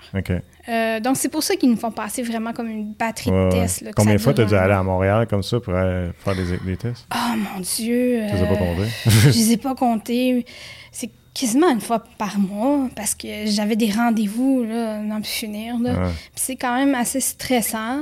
Donc, 1.02 1.18
c'est 1.18 1.30
pour 1.30 1.44
ça 1.44 1.56
qu'ils 1.56 1.70
nous 1.70 1.78
font 1.78 1.92
passer 1.92 2.22
vraiment 2.24 2.54
comme 2.54 2.70
une 2.70 2.94
batterie 2.94 3.32
Ouais, 3.32 3.46
de 3.46 3.52
tests. 3.52 3.82
là, 3.82 3.90
que 3.92 3.96
Combien 3.96 4.14
ça 4.14 4.18
de 4.18 4.22
fois 4.24 4.34
tu 4.34 4.42
as 4.42 4.46
dû 4.46 4.56
aller 4.56 4.74
à 4.74 4.84
Montréal 4.84 5.28
comme 5.28 5.44
ça 5.44 5.60
pour 5.60 5.74
aller 5.74 6.10
faire 6.24 6.36
des, 6.36 6.58
des 6.66 6.78
tests? 6.78 7.06
Oh 7.14 7.36
mon 7.36 7.60
Dieu! 7.60 8.22
Tu 8.30 8.36
les 8.36 8.42
as 8.44 8.46
pas 8.46 8.56
comptés? 8.56 8.90
je 9.08 9.28
les 9.30 9.52
ai 9.54 9.58
pas 9.58 9.76
comptés. 9.76 10.46
C'est 10.92 11.10
quasiment 11.34 11.70
une 11.72 11.82
fois 11.82 12.04
par 12.18 12.38
mois 12.40 12.90
parce 12.96 13.16
que 13.16 13.28
j'avais 13.46 13.76
des 13.76 13.92
rendez-vous, 13.92 14.64
là, 14.64 15.00
n'en 15.02 15.22
plus 15.22 15.30
finir. 15.32 15.78
Là. 15.80 15.94
Ouais. 15.94 16.12
C'est 16.36 16.56
quand 16.56 16.76
même 16.76 16.96
assez 16.96 17.20
stressant. 17.22 18.02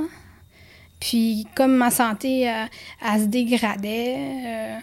Puis 1.00 1.46
comme 1.54 1.76
ma 1.76 1.90
santé, 1.90 2.48
euh, 2.50 2.64
elle 3.14 3.20
se 3.20 3.26
dégradait, 3.26 4.16
euh, 4.16 4.76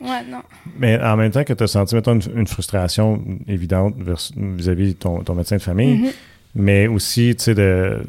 ouais, 0.00 0.24
non. 0.28 0.42
Mais 0.78 1.00
en 1.00 1.16
même 1.16 1.30
temps 1.30 1.44
que 1.44 1.52
tu 1.52 1.62
as 1.62 1.66
senti, 1.68 1.94
mettons, 1.94 2.14
une, 2.18 2.38
une 2.40 2.46
frustration 2.48 3.22
évidente 3.46 3.94
vis-à-vis 4.36 4.94
de 4.94 4.98
ton, 4.98 5.22
ton 5.22 5.34
médecin 5.34 5.56
de 5.56 5.62
famille, 5.62 5.98
Mhm. 5.98 6.10
mais 6.56 6.88
aussi, 6.88 7.32
tu 7.38 7.44
sais, 7.44 7.54
de, 7.54 8.02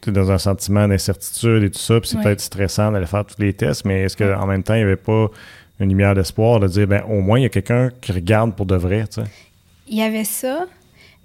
tu 0.00 0.10
es 0.10 0.12
dans 0.12 0.30
un 0.30 0.38
sentiment 0.38 0.86
d'incertitude 0.86 1.64
et 1.64 1.70
tout 1.70 1.80
ça, 1.80 1.98
puis 2.00 2.10
c'est 2.10 2.16
Ouais. 2.18 2.22
peut-être 2.22 2.40
stressant 2.42 2.92
d'aller 2.92 3.06
faire 3.06 3.24
tous 3.26 3.40
les 3.42 3.52
tests, 3.54 3.84
mais 3.84 4.02
est-ce 4.02 4.16
qu'en 4.16 4.46
même 4.46 4.62
temps, 4.62 4.74
il 4.74 4.78
n'y 4.78 4.84
avait 4.84 4.94
pas 4.96 5.26
une 5.80 5.88
lumière 5.88 6.14
d'espoir 6.14 6.60
de 6.60 6.66
dire, 6.68 6.86
ben 6.86 7.02
au 7.08 7.20
moins, 7.20 7.38
il 7.38 7.42
y 7.42 7.46
a 7.46 7.50
quelqu'un 7.50 7.90
qui 8.00 8.12
regarde 8.12 8.54
pour 8.54 8.66
de 8.66 8.76
vrai, 8.76 9.04
tu 9.06 9.20
sais? 9.22 9.26
Il 9.88 9.96
y 9.96 10.02
avait 10.02 10.24
ça, 10.24 10.66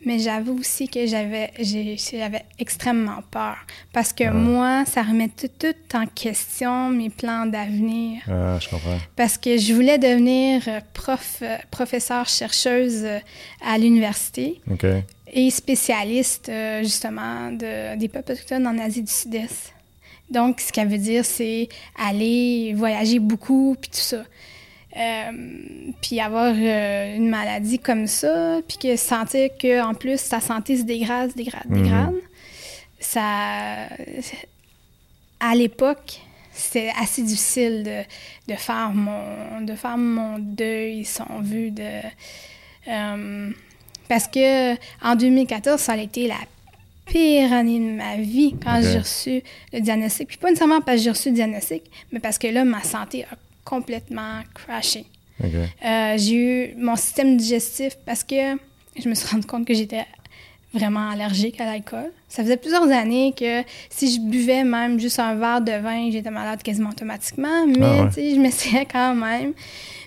mais 0.06 0.20
j'avoue 0.20 0.58
aussi 0.60 0.88
que 0.88 1.06
j'avais 1.08 1.52
j'avais 1.60 2.44
extrêmement 2.60 3.22
peur. 3.32 3.56
Parce 3.94 4.14
que 4.14 4.26
Ah. 4.26 4.32
moi, 4.34 4.86
ça 4.86 5.02
remet 5.02 5.30
tout, 5.30 5.48
tout 5.60 5.98
en 5.98 6.06
question 6.06 6.90
mes 6.90 7.10
plans 7.10 7.46
d'avenir. 7.46 8.22
Ah, 8.30 8.58
je 8.60 8.70
comprends. 8.70 8.98
Parce 9.16 9.38
que 9.38 9.58
je 9.58 9.74
voulais 9.74 9.98
devenir 9.98 10.62
euh, 10.68 10.80
prof, 10.94 11.40
euh, 11.42 11.56
professeure-chercheuse 11.72 13.04
euh, 13.04 13.20
à 13.66 13.78
l'université 13.78 14.62
OK. 14.72 14.86
et 15.34 15.50
spécialiste 15.50 16.52
justement 16.82 17.52
de, 17.52 17.98
des 17.98 18.08
peuples 18.08 18.32
autochtones 18.34 18.68
en 18.68 18.78
Asie 18.78 19.02
du 19.04 19.12
Sud-Est. 19.12 19.73
Donc, 20.34 20.60
ce 20.60 20.72
qu'elle 20.74 20.88
veut 20.90 20.98
dire, 20.98 21.24
c'est 21.24 21.70
aller 21.98 22.74
voyager 22.76 23.20
beaucoup, 23.20 23.78
puis 23.80 23.90
tout 23.92 23.98
ça. 23.98 24.24
Euh, 24.96 25.32
puis 26.02 26.20
avoir 26.20 26.54
euh, 26.56 27.16
une 27.16 27.30
maladie 27.30 27.80
comme 27.80 28.06
ça, 28.08 28.60
puis 28.68 28.78
que 28.78 28.96
sentir 28.96 29.50
qu'en 29.60 29.94
plus, 29.94 30.20
sa 30.20 30.40
santé 30.40 30.78
se 30.78 30.84
dégrade, 30.84 31.32
se 31.32 31.36
dégrade, 31.36 31.66
Mhm. 31.70 31.84
dégrade, 31.84 32.16
ça... 33.00 33.88
À 35.40 35.56
l'époque, 35.56 36.22
c'était 36.54 36.92
assez 37.02 37.22
difficile 37.24 37.84
de, 37.84 38.54
de, 38.54 38.58
faire 38.58 38.92
mon, 38.94 39.62
de 39.62 39.76
faire 39.76 39.98
mon 39.98 40.38
deuil, 40.40 41.04
si 41.06 41.22
on 41.30 41.42
veut, 41.42 41.72
de... 41.72 41.90
euh, 42.88 43.50
parce 44.08 44.28
que 44.28 44.74
en 45.04 45.16
2014, 45.16 45.80
ça 45.82 45.94
a 45.94 45.98
été 45.98 46.28
la 46.28 46.36
pire 47.06 47.52
année 47.54 47.80
de 47.80 47.92
ma 47.96 48.18
vie 48.18 48.56
quand 48.64 48.82
j'ai 48.82 48.98
reçu 49.00 49.42
le 49.72 49.80
diagnostic. 49.82 50.28
Puis 50.28 50.38
pas 50.38 50.48
nécessairement 50.50 50.82
parce 50.82 50.98
que 50.98 51.04
j'ai 51.04 51.10
reçu 51.10 51.30
le 51.30 51.36
diagnostic, 51.36 51.84
mais 52.12 52.20
parce 52.20 52.38
que 52.38 52.48
là, 52.48 52.64
ma 52.64 52.82
santé 52.84 53.26
a 53.32 53.36
complètement 53.66 54.42
crashé. 54.54 55.06
Euh, 55.44 56.18
j'ai 56.18 56.36
eu 56.36 56.76
mon 56.78 56.96
système 56.96 57.36
digestif 57.38 57.98
parce 58.06 58.24
que 58.24 58.56
je 59.02 59.10
me 59.10 59.16
suis 59.16 59.28
rendu 59.28 59.46
compte 59.48 59.66
que 59.66 59.74
j'étais 59.74 60.06
vraiment 60.74 61.10
allergique 61.10 61.60
à 61.62 61.66
l'alcool. 61.66 62.12
Ça 62.28 62.44
faisait 62.44 62.58
plusieurs 62.58 62.90
années 62.92 63.34
que 63.38 63.64
si 63.90 64.14
je 64.16 64.20
buvais 64.20 64.64
même 64.64 65.00
juste 65.00 65.20
un 65.20 65.36
verre 65.36 65.62
de 65.62 65.72
vin, 65.74 66.10
j'étais 66.12 66.32
malade 66.32 66.64
quasiment 66.64 66.90
automatiquement, 66.90 67.66
mais 67.68 67.78
Ah 68.00 68.04
ouais. 68.06 68.34
je 68.36 68.40
m'essayais 68.40 68.86
quand 68.92 69.14
même. 69.16 69.54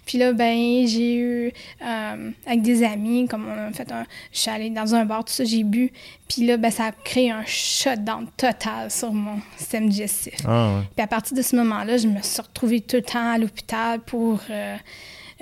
Puis 0.07 0.19
là, 0.19 0.33
ben, 0.33 0.87
j'ai 0.87 1.17
eu, 1.17 1.53
euh, 1.83 2.31
avec 2.47 2.63
des 2.63 2.85
amis, 2.85 3.27
comme 3.27 3.47
on 3.49 3.69
a 3.69 3.73
fait 3.73 3.91
un... 3.91 4.07
Je 4.33 4.39
suis 4.39 4.51
allée 4.51 4.71
dans 4.71 4.95
un 4.95 5.05
bar, 5.05 5.25
tout 5.25 5.33
ça, 5.33 5.45
j'ai 5.45 5.65
bu. 5.65 5.93
Puis 6.29 6.47
là, 6.47 6.57
ben, 6.57 6.71
ça 6.71 6.87
a 6.87 6.93
créé 6.93 7.33
un 7.33 7.45
shutdown 7.45 8.29
total 8.37 8.91
sur 8.91 9.13
mon 9.13 9.41
système 9.59 9.89
digestif. 9.89 10.35
Ah, 10.47 10.77
ouais. 10.77 10.85
Puis 10.95 11.03
à 11.03 11.09
partir 11.09 11.37
de 11.37 11.43
ce 11.43 11.57
moment-là, 11.57 11.97
je 11.99 12.07
me 12.07 12.23
suis 12.23 12.41
retrouvée 12.41 12.81
tout 12.81 12.97
le 12.97 13.03
temps 13.03 13.33
à 13.33 13.37
l'hôpital 13.37 13.99
pour, 14.01 14.41
euh, 14.49 14.77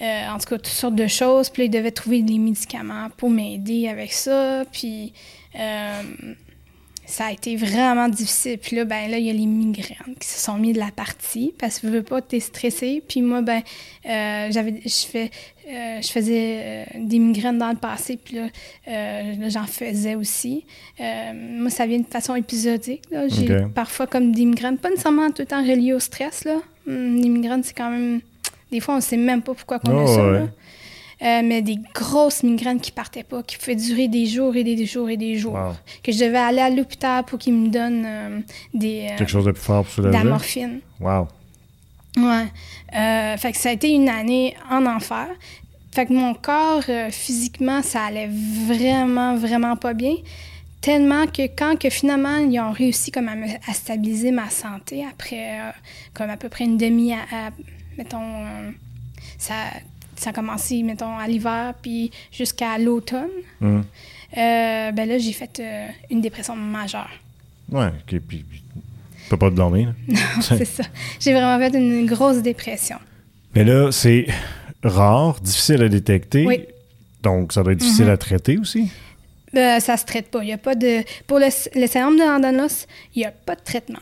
euh, 0.00 0.28
en 0.28 0.38
tout 0.38 0.48
cas, 0.48 0.56
toutes 0.56 0.66
sortes 0.68 0.94
de 0.94 1.06
choses. 1.06 1.50
Puis 1.50 1.62
là, 1.62 1.66
ils 1.66 1.70
devaient 1.70 1.90
trouver 1.90 2.22
des 2.22 2.38
médicaments 2.38 3.08
pour 3.18 3.28
m'aider 3.28 3.86
avec 3.88 4.14
ça. 4.14 4.64
Puis 4.72 5.12
ça 7.06 7.26
a 7.26 7.32
été 7.32 7.56
vraiment 7.56 8.08
difficile. 8.08 8.58
Puis 8.58 8.76
là, 8.76 8.84
ben 8.84 9.10
là, 9.10 9.18
il 9.18 9.26
y 9.26 9.30
a 9.30 9.32
les 9.32 9.46
migraines 9.46 10.14
qui 10.18 10.26
se 10.28 10.38
sont 10.40 10.56
mis 10.58 10.72
de 10.72 10.78
la 10.78 10.90
partie 10.90 11.52
parce 11.58 11.78
que 11.78 11.88
je 11.88 11.92
veux 11.92 12.02
pas, 12.02 12.20
t'es 12.22 12.40
stressé. 12.40 13.02
Puis 13.06 13.20
moi, 13.22 13.42
ben, 13.42 13.60
euh, 14.08 14.48
j'avais, 14.50 14.80
je 14.84 15.06
fais, 15.06 15.30
euh, 15.70 16.00
je 16.02 16.08
faisais 16.08 16.58
euh, 16.62 16.84
des 17.00 17.18
migraines 17.18 17.58
dans 17.58 17.70
le 17.70 17.76
passé. 17.76 18.18
Puis 18.22 18.36
là, 18.36 18.46
euh, 18.88 19.48
j'en 19.50 19.64
faisais 19.66 20.14
aussi. 20.14 20.64
Moi, 20.98 21.70
ça 21.70 21.86
vient 21.86 21.98
de 22.00 22.06
façon 22.06 22.34
épisodique. 22.36 23.02
là. 23.10 23.28
J'ai 23.28 23.54
Ok. 23.64 23.72
parfois 23.74 24.06
comme 24.06 24.32
des 24.32 24.44
migraines, 24.44 24.78
pas 24.78 24.90
nécessairement 24.90 25.28
tout 25.30 25.42
le 25.42 25.46
temps 25.46 25.62
reliées 25.62 25.92
au 25.94 26.00
stress. 26.00 26.44
Là. 26.44 26.60
Hum, 26.88 27.16
Les 27.16 27.28
migraines, 27.28 27.62
c'est 27.62 27.74
quand 27.76 27.90
même. 27.90 28.20
Des 28.72 28.80
fois, 28.80 28.96
on 28.96 29.00
sait 29.00 29.16
même 29.16 29.42
pas 29.42 29.54
pourquoi 29.54 29.78
qu'on 29.78 29.98
a 29.98 30.02
Oh, 30.02 30.06
ça. 30.06 30.32
ouais. 30.32 30.44
Euh, 31.22 31.42
mais 31.44 31.62
des 31.62 31.78
grosses 31.94 32.42
migraines 32.42 32.80
qui 32.80 32.90
partaient 32.90 33.22
pas, 33.22 33.42
qui 33.42 33.56
pouvaient 33.56 33.76
durer 33.76 34.08
des 34.08 34.26
jours 34.26 34.56
et 34.56 34.64
des 34.64 34.84
jours 34.84 35.08
et 35.08 35.16
des 35.16 35.36
jours. 35.36 35.54
Wow. 35.54 35.72
Que 36.02 36.10
je 36.12 36.18
devais 36.18 36.38
aller 36.38 36.60
à 36.60 36.70
l'hôpital 36.70 37.24
pour 37.24 37.38
qu'ils 37.38 37.54
me 37.54 37.68
donnent 37.68 38.04
euh, 38.06 38.40
des, 38.74 39.08
euh, 39.12 39.16
Quelque 39.18 39.30
chose 39.30 39.44
de 39.44 39.52
plus 39.52 39.62
fort 39.62 39.84
pour 39.84 40.02
de 40.02 40.08
soulager? 40.08 40.24
la 40.24 40.30
morphine. 40.30 40.80
Wow. 41.00 41.28
Ouais. 42.16 42.46
Fait 43.38 43.52
que 43.52 43.58
ça 43.58 43.70
a 43.70 43.72
été 43.72 43.90
une 43.92 44.08
année 44.08 44.54
en 44.70 44.86
enfer. 44.86 45.26
Fait 45.92 46.06
que 46.06 46.12
mon 46.12 46.34
corps, 46.34 46.82
physiquement, 47.10 47.82
ça 47.82 48.04
allait 48.04 48.28
vraiment, 48.66 49.36
vraiment 49.36 49.76
pas 49.76 49.94
bien. 49.94 50.14
Tellement 50.80 51.26
que 51.26 51.42
quand 51.46 51.78
que 51.78 51.88
finalement, 51.90 52.36
ils 52.36 52.58
ont 52.60 52.72
réussi 52.72 53.10
comme 53.10 53.28
à, 53.28 53.34
me- 53.36 53.46
à 53.68 53.72
stabiliser 53.72 54.30
ma 54.32 54.50
santé 54.50 55.04
après 55.10 55.58
euh, 55.60 55.70
comme 56.12 56.28
à 56.28 56.36
peu 56.36 56.48
près 56.50 56.64
une 56.64 56.76
demi 56.76 57.12
à, 57.14 57.18
à- 57.32 57.50
mettons, 57.96 58.20
euh, 58.44 58.70
ça, 59.38 59.54
ça 60.24 60.30
a 60.30 60.32
commencé, 60.32 60.82
mettons, 60.82 61.16
à 61.16 61.26
l'hiver, 61.28 61.74
puis 61.80 62.10
jusqu'à 62.32 62.78
l'automne, 62.78 63.28
Hum. 63.62 63.84
euh, 64.36 64.90
ben 64.92 65.08
là, 65.08 65.18
j'ai 65.18 65.32
fait 65.32 65.60
euh, 65.60 65.86
une 66.10 66.20
dépression 66.20 66.56
majeure. 66.56 67.10
Ouais, 67.70 67.86
OK. 67.88 68.18
Puis, 68.28 68.38
puis 68.38 68.62
tu 69.24 69.28
peux 69.30 69.36
pas 69.36 69.50
te 69.50 69.54
dormir. 69.56 69.94
là. 70.08 70.16
C'est 70.40 70.64
ça. 70.64 70.82
J'ai 71.20 71.32
vraiment 71.32 71.58
fait 71.58 71.76
une 71.78 72.06
grosse 72.06 72.42
dépression. 72.42 72.96
Mais 73.54 73.64
là, 73.64 73.90
c'est 73.92 74.26
rare, 74.82 75.38
difficile 75.40 75.82
à 75.82 75.88
détecter. 75.88 76.44
Oui. 76.44 76.64
Donc, 77.22 77.52
ça 77.52 77.62
doit 77.62 77.72
être 77.72 77.78
difficile 77.78 78.06
Mhm. 78.06 78.10
à 78.10 78.16
traiter 78.16 78.58
aussi. 78.58 78.90
Euh, 79.56 79.78
ça 79.78 79.96
se 79.96 80.04
traite 80.04 80.28
pas. 80.30 80.42
Il 80.42 80.48
y 80.48 80.52
a 80.52 80.58
pas 80.58 80.74
de... 80.74 81.02
Pour 81.28 81.38
le, 81.38 81.46
le 81.80 81.86
syndrome 81.86 82.16
de 82.16 82.22
Landanos, 82.24 82.86
il 83.14 83.20
n'y 83.20 83.24
a 83.24 83.30
pas 83.30 83.54
de 83.54 83.60
traitement. 83.62 84.00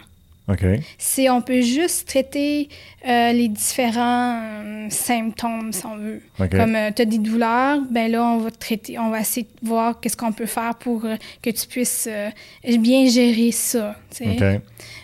OK. 0.48 0.64
C'est 0.98 1.30
on 1.30 1.40
peut 1.40 1.60
juste 1.60 2.08
traiter 2.08 2.68
euh, 3.08 3.32
les 3.32 3.46
différents 3.48 4.40
euh, 4.42 4.86
symptômes, 4.90 5.72
si 5.72 5.86
on 5.86 5.96
veut. 5.96 6.20
Comme 6.50 6.76
tu 6.96 7.02
as 7.02 7.04
des 7.04 7.18
douleurs, 7.18 7.80
ben 7.90 8.10
là, 8.10 8.24
on 8.24 8.38
va 8.38 8.50
te 8.50 8.58
traiter, 8.58 8.98
on 8.98 9.10
va 9.10 9.20
essayer 9.20 9.46
de 9.62 9.68
voir 9.68 10.00
qu'est-ce 10.00 10.16
qu'on 10.16 10.32
peut 10.32 10.46
faire 10.46 10.74
pour 10.74 11.04
euh, 11.04 11.16
que 11.42 11.50
tu 11.50 11.66
puisses 11.68 12.08
euh, 12.10 12.28
bien 12.78 13.08
gérer 13.08 13.52
ça. 13.52 13.96
tu 14.10 14.24
sais. 14.24 14.30
OK. 14.56 14.60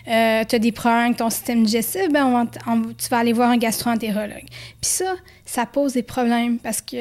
Euh, 0.09 0.43
tu 0.47 0.55
as 0.55 0.59
des 0.59 0.71
problèmes 0.71 1.05
avec 1.05 1.17
ton 1.17 1.29
système 1.29 1.63
digestif, 1.63 2.09
ben 2.11 2.25
on 2.25 2.31
va 2.33 2.45
on- 2.67 2.93
tu 2.93 3.07
vas 3.09 3.17
aller 3.19 3.33
voir 3.33 3.49
un 3.49 3.57
gastroentérologue. 3.57 4.45
Puis 4.81 4.89
ça, 4.91 5.15
ça 5.45 5.65
pose 5.65 5.93
des 5.93 6.03
problèmes 6.03 6.57
parce 6.59 6.81
que 6.81 6.97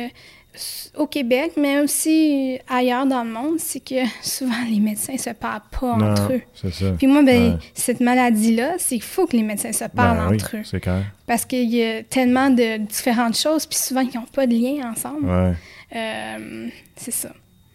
au 0.97 1.07
Québec, 1.07 1.53
mais 1.57 1.81
aussi 1.81 2.59
ailleurs 2.69 3.07
dans 3.07 3.23
le 3.25 3.31
monde, 3.31 3.59
c'est 3.59 3.81
que 3.81 3.95
souvent 4.23 4.65
les 4.71 4.81
médecins 4.81 5.17
se 5.17 5.31
parlent 5.31 5.61
pas 5.71 5.97
Non, 5.97 6.11
entre 6.13 6.33
eux. 6.33 6.43
c'est 6.55 6.73
ça. 6.73 6.93
Puis 6.99 7.07
moi, 7.07 7.23
ben, 7.23 7.53
Ouais. 7.53 7.59
cette 7.75 8.01
maladie-là, 8.01 8.75
c'est 8.79 8.97
qu'il 8.97 9.03
faut 9.03 9.27
que 9.27 9.37
les 9.37 9.43
médecins 9.43 9.73
se 9.73 9.85
parlent 9.85 10.19
Ben 10.19 10.29
oui, 10.31 10.35
entre 10.37 10.57
eux. 10.57 10.63
c'est 10.65 10.81
clair. 10.81 11.05
Parce 11.27 11.45
qu'il 11.45 11.69
y 11.73 11.83
a 11.85 12.03
tellement 12.03 12.51
de 12.51 12.79
différentes 12.79 13.37
choses, 13.37 13.67
puis 13.67 13.79
souvent, 13.79 14.01
ils 14.01 14.15
n'ont 14.17 14.27
pas 14.27 14.47
de 14.47 14.55
lien 14.55 14.91
ensemble. 14.91 15.27
Ouais. 15.27 15.53
Euh, 15.97 16.69
c'est 16.97 17.13
ça. 17.13 17.31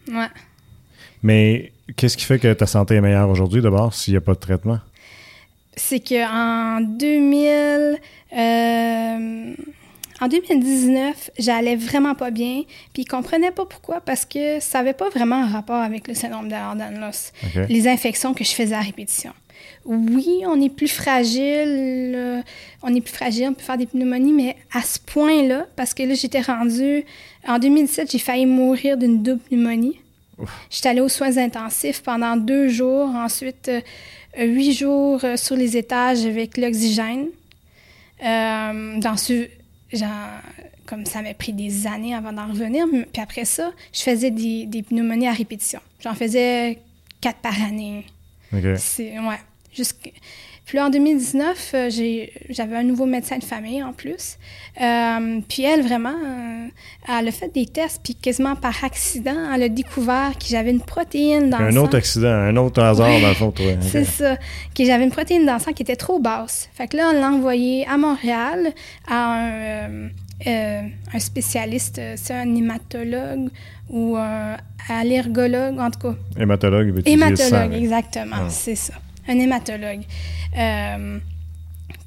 Ouais. 0.10 0.28
Mais 1.24 1.72
qu'est-ce 1.96 2.18
qui 2.18 2.26
fait 2.26 2.40
que 2.40 2.52
ta 2.54 2.66
santé 2.68 2.96
est 2.96 3.02
meilleure 3.02 3.30
aujourd'hui, 3.30 3.62
d'abord, 3.62 3.94
s'il 3.94 4.14
n'y 4.14 4.18
a 4.18 4.22
pas 4.22 4.34
de 4.34 4.40
traitement? 4.40 4.80
c'est 5.76 6.00
qu'en 6.08 6.82
2000, 6.82 7.98
euh, 8.38 9.54
en 10.24 10.28
2019, 10.28 11.32
j'allais 11.38 11.76
vraiment 11.76 12.16
pas 12.16 12.32
bien, 12.32 12.64
puis 12.94 13.04
ils 13.04 13.06
comprenaient 13.06 13.52
pas 13.52 13.66
pourquoi, 13.66 14.02
parce 14.02 14.26
que 14.26 14.60
ça 14.60 14.80
avait 14.80 14.94
pas 14.94 15.10
vraiment 15.10 15.36
un 15.36 15.48
rapport 15.48 15.78
avec 15.82 16.08
le 16.08 16.14
syndrome 16.14 16.50
de 16.50 17.68
les 17.70 17.88
infections 17.88 18.34
que 18.34 18.44
je 18.44 18.52
faisais 18.52 18.76
à 18.76 18.82
répétition. 18.82 19.34
Oui, 19.86 20.44
on 20.46 20.62
est 20.62 20.70
plus 20.70 20.88
fragile, 20.88 22.14
euh, 22.16 22.42
on 22.82 22.94
est 22.94 23.02
plus 23.02 23.14
fragile, 23.14 23.48
on 23.50 23.54
peut 23.54 23.64
faire 23.64 23.78
des 23.78 23.86
pneumonies, 23.86 24.34
mais 24.34 24.56
à 24.74 24.82
ce 24.82 25.00
point-là, 25.00 25.68
parce 25.76 25.94
que 25.94 26.04
là, 26.04 26.14
j'étais 26.14 26.42
rendue, 26.42 27.06
en 27.48 27.60
2017, 27.60 28.12
j'ai 28.12 28.20
failli 28.20 28.46
mourir 28.46 28.98
d'une 28.98 29.24
double 29.24 29.42
pneumonie. 29.42 30.00
J'étais 30.70 30.90
allée 30.90 31.02
aux 31.02 31.10
soins 31.10 31.38
intensifs 31.38 32.02
pendant 32.02 32.36
deux 32.36 32.68
jours, 32.68 33.08
ensuite 33.10 33.70
euh, 33.70 33.82
euh, 34.40 34.46
huit 34.46 34.74
jours 34.74 35.20
euh, 35.24 35.38
sur 35.38 35.56
les 35.56 35.78
étages 35.78 36.26
avec 36.26 36.58
l'oxygène. 36.58 37.28
Euh, 38.24 39.00
dans 39.00 39.18
ce, 39.18 39.48
genre, 39.94 40.41
comme 40.86 41.06
ça 41.06 41.22
m'a 41.22 41.34
pris 41.34 41.54
des 41.54 41.88
années 41.88 42.14
avant 42.16 42.34
d'en 42.34 42.48
revenir, 42.48 42.86
puis 43.12 43.22
après 43.22 43.46
ça, 43.46 43.72
je 43.94 44.02
faisais 44.02 44.32
des, 44.32 44.66
des 44.66 44.84
pneumonies 44.84 45.28
à 45.28 45.34
répétition. 45.34 45.80
J'en 46.04 46.14
faisais 46.16 46.80
quatre 47.22 47.39
par 47.39 47.62
année. 47.64 48.06
OK. 48.54 48.64
C'est, 48.78 49.18
ouais. 49.20 49.39
Jusqu'- 49.76 50.14
Puis 50.66 50.78
là, 50.78 50.86
en 50.86 50.89
2019, 50.89 51.72
euh, 51.76 51.89
j'avais 52.49 52.76
un 52.78 52.84
nouveau 52.84 53.05
médecin 53.05 53.38
de 53.38 53.43
famille 53.43 53.84
en 53.84 53.91
plus. 53.91 54.38
Euh, 54.82 55.39
puis 55.49 55.64
elle, 55.64 55.82
vraiment, 55.82 56.14
euh, 56.14 56.68
elle 57.20 57.28
a 57.28 57.32
fait 57.32 57.53
des 57.53 57.66
tests, 57.66 57.99
puis 58.01 58.16
quasiment 58.16 58.55
par 58.55 58.84
accident, 58.86 59.36
elle 59.53 59.64
a 59.64 59.70
découvert 59.70 60.32
que 60.39 60.45
j'avais 60.47 60.72
une 60.72 60.80
protéine 60.82 61.49
dans 61.49 61.57
Un 61.57 61.70
le 61.72 61.80
autre 61.82 61.91
sang. 61.91 61.97
accident, 61.97 62.28
un 62.30 62.55
autre 62.55 62.82
hasard, 62.82 63.09
Ouais. 63.09 63.22
dans 63.22 63.28
le 63.28 63.34
fond, 63.34 63.51
toi. 63.51 63.66
C'est 63.82 64.05
ça. 64.05 64.38
Que 64.74 64.86
j'avais 64.86 65.03
une 65.03 65.11
protéine 65.11 65.45
dans 65.45 65.55
le 65.55 65.59
sang 65.59 65.74
qui 65.74 65.84
était 65.84 65.97
trop 65.97 66.20
basse. 66.20 66.70
Fait 66.74 66.88
que 66.88 66.95
là, 66.95 67.11
on 67.14 67.20
l'a 67.20 67.30
envoyé 67.32 67.86
à 67.86 67.97
Montréal 67.97 68.72
à 69.07 69.34
un, 69.34 69.51
euh, 69.51 70.07
euh, 70.47 70.82
un 71.14 71.20
spécialiste, 71.20 71.99
c'est 72.16 72.34
un 72.34 72.55
hématologue 72.55 73.49
ou 73.89 74.16
un 74.18 74.55
allergologue, 74.89 75.78
en 75.80 75.91
tout 75.91 75.99
cas. 75.99 76.16
Hématologue, 76.39 76.93
il 76.97 77.03
sang, 77.03 77.11
Hématologue, 77.11 77.74
exactement, 77.74 78.36
Ah. 78.45 78.49
c'est 78.49 78.76
ça. 78.76 78.93
Un 79.28 79.40
hématologue. 79.40 80.02
Euh, 80.58 81.20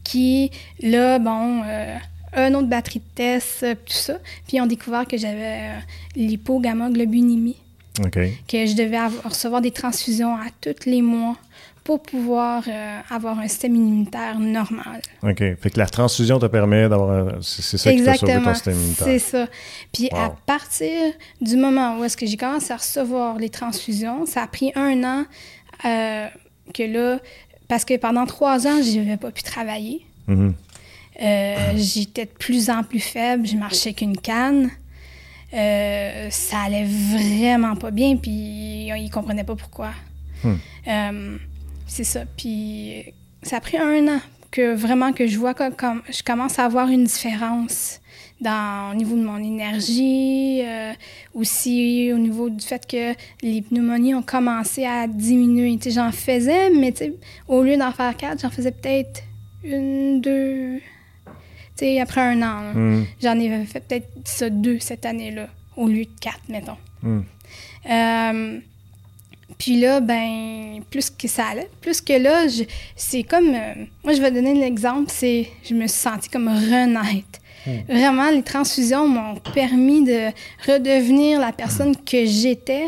qui, 0.04 0.50
là, 0.80 1.18
bon, 1.18 1.62
euh, 1.64 1.96
un 2.34 2.54
autre 2.54 2.68
batterie 2.68 3.00
de 3.00 3.14
tests, 3.14 3.62
euh, 3.64 3.74
tout 3.74 3.92
ça. 3.92 4.14
Puis 4.46 4.56
ils 4.56 4.60
ont 4.60 4.66
découvert 4.66 5.06
que 5.06 5.16
j'avais 5.16 5.60
euh, 5.70 5.78
l'hypogammaglobulinémie, 6.14 7.56
OK. 8.04 8.12
que 8.48 8.66
je 8.66 8.74
devais 8.76 8.96
avoir- 8.98 9.24
recevoir 9.24 9.60
des 9.60 9.70
transfusions 9.72 10.34
à 10.36 10.46
tous 10.60 10.86
les 10.88 11.02
mois 11.02 11.36
pour 11.82 12.02
pouvoir 12.02 12.64
euh, 12.68 12.98
avoir 13.10 13.38
un 13.38 13.46
système 13.48 13.76
immunitaire 13.76 14.38
normal. 14.40 15.00
OK. 15.22 15.38
Fait 15.38 15.70
que 15.70 15.78
la 15.78 15.86
transfusion 15.86 16.38
te 16.40 16.46
permet 16.46 16.88
d'avoir. 16.88 17.42
C'est 17.42 17.78
ça 17.78 17.92
qui 17.92 18.02
t'a 18.02 18.14
sauvé 18.14 18.34
ton 18.42 18.54
système 18.54 18.74
immunitaire. 18.74 19.06
c'est 19.06 19.18
ça. 19.20 19.46
Puis 19.92 20.08
à 20.12 20.28
Wow. 20.28 20.34
partir 20.46 21.12
du 21.40 21.56
moment 21.56 21.98
où 21.98 22.04
est-ce 22.04 22.16
que 22.16 22.26
j'ai 22.26 22.36
commencé 22.36 22.72
à 22.72 22.76
recevoir 22.76 23.38
les 23.38 23.50
transfusions, 23.50 24.26
ça 24.26 24.42
a 24.42 24.46
pris 24.48 24.72
un 24.74 25.04
an 25.04 25.24
euh, 25.84 26.26
que 26.72 26.82
là, 26.82 27.18
parce 27.68 27.84
que 27.84 27.96
pendant 27.96 28.26
trois 28.26 28.66
ans, 28.66 28.82
je 28.82 28.98
n'avais 28.98 29.16
pas 29.16 29.30
pu 29.30 29.42
travailler. 29.42 30.06
Mhm. 30.26 30.54
Euh, 31.22 31.72
J'étais 31.76 32.26
de 32.26 32.30
plus 32.30 32.70
en 32.70 32.82
plus 32.82 33.00
faible, 33.00 33.46
je 33.46 33.56
marchais 33.56 33.94
qu'une 33.94 34.16
canne. 34.16 34.70
Euh, 35.54 36.28
ça 36.30 36.60
allait 36.60 36.84
vraiment 36.86 37.76
pas 37.76 37.90
bien, 37.90 38.16
puis 38.16 38.88
ils 38.88 39.10
comprenaient 39.10 39.44
pas 39.44 39.56
pourquoi. 39.56 39.92
Hmm. 40.44 40.54
Euh, 40.88 41.38
c'est 41.86 42.04
ça. 42.04 42.24
Puis 42.36 43.04
ça 43.42 43.56
a 43.56 43.60
pris 43.60 43.78
un 43.78 44.06
an 44.08 44.20
que 44.50 44.74
vraiment 44.74 45.12
que 45.12 45.26
je 45.26 45.38
vois 45.38 45.54
que 45.54 45.70
comme 45.72 46.02
je 46.10 46.22
commence 46.22 46.58
à 46.58 46.64
avoir 46.64 46.88
une 46.88 47.04
différence 47.04 48.00
dans, 48.40 48.92
au 48.92 48.94
niveau 48.94 49.16
de 49.16 49.22
mon 49.22 49.38
énergie, 49.38 50.60
euh, 50.62 50.92
aussi 51.34 52.10
au 52.12 52.18
niveau 52.18 52.50
du 52.50 52.64
fait 52.64 52.86
que 52.86 53.14
les 53.42 53.62
pneumonies 53.62 54.14
ont 54.14 54.22
commencé 54.22 54.84
à 54.84 55.06
diminuer. 55.06 55.78
J'en 55.86 56.12
faisais, 56.12 56.70
mais 56.70 56.92
au 57.48 57.62
lieu 57.62 57.76
d'en 57.76 57.92
faire 57.92 58.16
quatre, 58.16 58.40
j'en 58.42 58.50
faisais 58.50 58.72
peut-être 58.72 59.22
une, 59.64 60.20
deux. 60.20 60.80
Après 62.00 62.22
un 62.22 62.40
an. 62.42 62.72
Mhm. 62.74 63.06
J'en 63.22 63.38
ai 63.38 63.64
fait 63.66 63.80
peut-être 63.80 64.08
ça 64.24 64.48
deux 64.48 64.78
cette 64.78 65.04
année-là, 65.04 65.48
au 65.76 65.88
lieu 65.88 66.04
de 66.04 66.10
quatre, 66.20 66.40
mettons. 66.48 66.78
Mhm. 67.02 67.24
Euh, 67.90 68.58
puis 69.58 69.78
là, 69.78 70.00
ben, 70.00 70.82
plus 70.90 71.10
que 71.10 71.28
ça 71.28 71.48
allait, 71.48 71.68
plus 71.80 72.00
que 72.00 72.14
là, 72.14 72.46
c'est 72.96 73.22
comme. 73.22 73.54
euh, 73.54 73.84
moi, 74.04 74.14
je 74.14 74.22
vais 74.22 74.30
donner 74.30 74.54
l'exemple, 74.54 75.10
c'est. 75.12 75.48
Je 75.64 75.74
me 75.74 75.86
suis 75.86 75.98
sentie 75.98 76.30
comme 76.30 76.48
renaître. 76.48 77.40
Vraiment, 77.88 78.30
les 78.30 78.42
transfusions 78.42 79.06
m'ont 79.08 79.36
permis 79.54 80.04
de 80.04 80.28
redevenir 80.66 81.40
la 81.40 81.52
personne 81.52 81.94
que 81.96 82.24
j'étais 82.26 82.84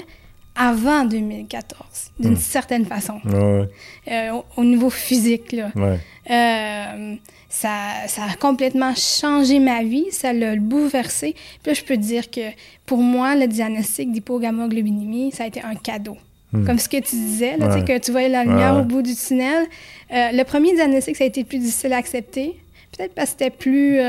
avant 0.55 1.05
2014, 1.05 2.11
d'une 2.19 2.37
certaine 2.37 2.85
façon, 2.85 3.21
Ouais, 3.25 3.69
euh, 4.11 4.31
au, 4.33 4.45
au 4.57 4.65
niveau 4.65 4.91
physique, 4.91 5.53
là. 5.53 5.71
ouais. 5.77 5.99
Euh, 6.31 7.15
ça, 7.49 7.71
ça 8.09 8.23
a 8.31 8.35
complètement 8.37 8.93
changé 8.97 9.59
ma 9.61 9.83
vie, 9.83 10.07
ça 10.11 10.33
l'a 10.33 10.57
bouleversé. 10.57 11.35
Puis 11.63 11.73
là, 11.73 11.75
je 11.75 11.83
peux 11.85 11.97
dire 11.97 12.29
que 12.31 12.41
pour 12.87 12.99
moi, 12.99 13.35
le 13.37 13.47
diagnostic 13.47 14.11
d'hypogammaglobulinémie, 14.13 15.33
ça 15.33 15.45
a 15.45 15.47
été 15.47 15.63
un 15.63 15.75
cadeau. 15.75 16.17
Comme 16.51 16.79
ce 16.79 16.89
que 16.89 16.97
tu 16.97 17.15
disais, 17.15 17.57
là, 17.59 17.67
Hmm. 17.69 17.73
Ouais. 17.81 17.85
que 17.85 17.99
tu 17.99 18.11
voyais 18.11 18.29
la 18.31 18.43
lumière 18.43 18.77
au 18.79 18.83
bout 18.83 19.03
du 19.03 19.15
tunnel. 19.15 19.67
Euh, 20.13 20.29
le 20.33 20.43
premier 20.45 20.73
diagnostic, 20.75 21.15
ça 21.17 21.25
a 21.25 21.27
été 21.27 21.45
plus 21.45 21.59
difficile 21.59 21.93
à 21.93 21.99
accepter. 21.99 22.57
Peut-être 22.97 23.15
parce 23.15 23.33
que 23.33 23.37
c'était 23.39 23.51
plus... 23.51 24.01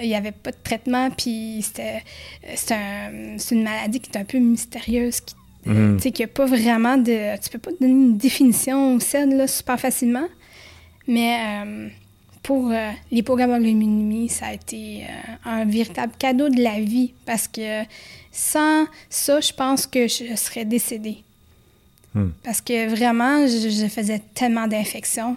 euh, 0.00 0.04
il 0.04 0.08
n'y 0.08 0.16
avait 0.16 0.32
pas 0.32 0.50
de 0.50 0.56
traitement, 0.64 1.10
puis 1.10 1.60
c'était 1.62 2.02
euh, 2.46 2.52
c'est 2.56 2.74
un- 2.74 3.38
c'est 3.38 3.54
une 3.54 3.62
maladie 3.64 4.00
qui 4.00 4.10
est 4.10 4.16
un 4.18 4.24
peu 4.24 4.38
mystérieuse, 4.38 5.20
qui 5.20 5.34
Mhm. 5.66 5.96
tu 5.98 6.04
sais, 6.04 6.10
qu'il 6.10 6.24
n'y 6.24 6.30
a 6.30 6.34
pas 6.34 6.46
vraiment 6.46 6.96
de... 6.96 7.38
Tu 7.38 7.50
peux 7.50 7.58
pas 7.58 7.70
te 7.70 7.78
donner 7.80 7.92
une 7.92 8.16
définition 8.16 8.94
au 8.94 8.98
CED, 9.00 9.34
là, 9.34 9.46
super 9.46 9.78
facilement. 9.78 10.26
Mais 11.06 11.36
euh, 11.66 11.88
pour 12.42 12.70
euh, 12.70 12.90
l'hypogammaglobulinémie, 13.12 14.30
ça 14.30 14.46
a 14.46 14.54
été 14.54 15.02
euh, 15.04 15.34
un 15.44 15.64
véritable 15.66 16.12
cadeau 16.18 16.48
de 16.48 16.62
la 16.62 16.80
vie 16.80 17.12
parce 17.26 17.46
que 17.46 17.82
sans 18.32 18.86
ça, 19.10 19.40
je 19.40 19.52
pense 19.52 19.86
que 19.86 20.08
je 20.08 20.34
serais 20.34 20.64
décédée. 20.64 21.18
Hmm. 22.14 22.30
Parce 22.42 22.62
que 22.62 22.88
vraiment, 22.88 23.46
je, 23.46 23.68
je 23.68 23.86
faisais 23.86 24.22
tellement 24.34 24.66
d'infections. 24.66 25.36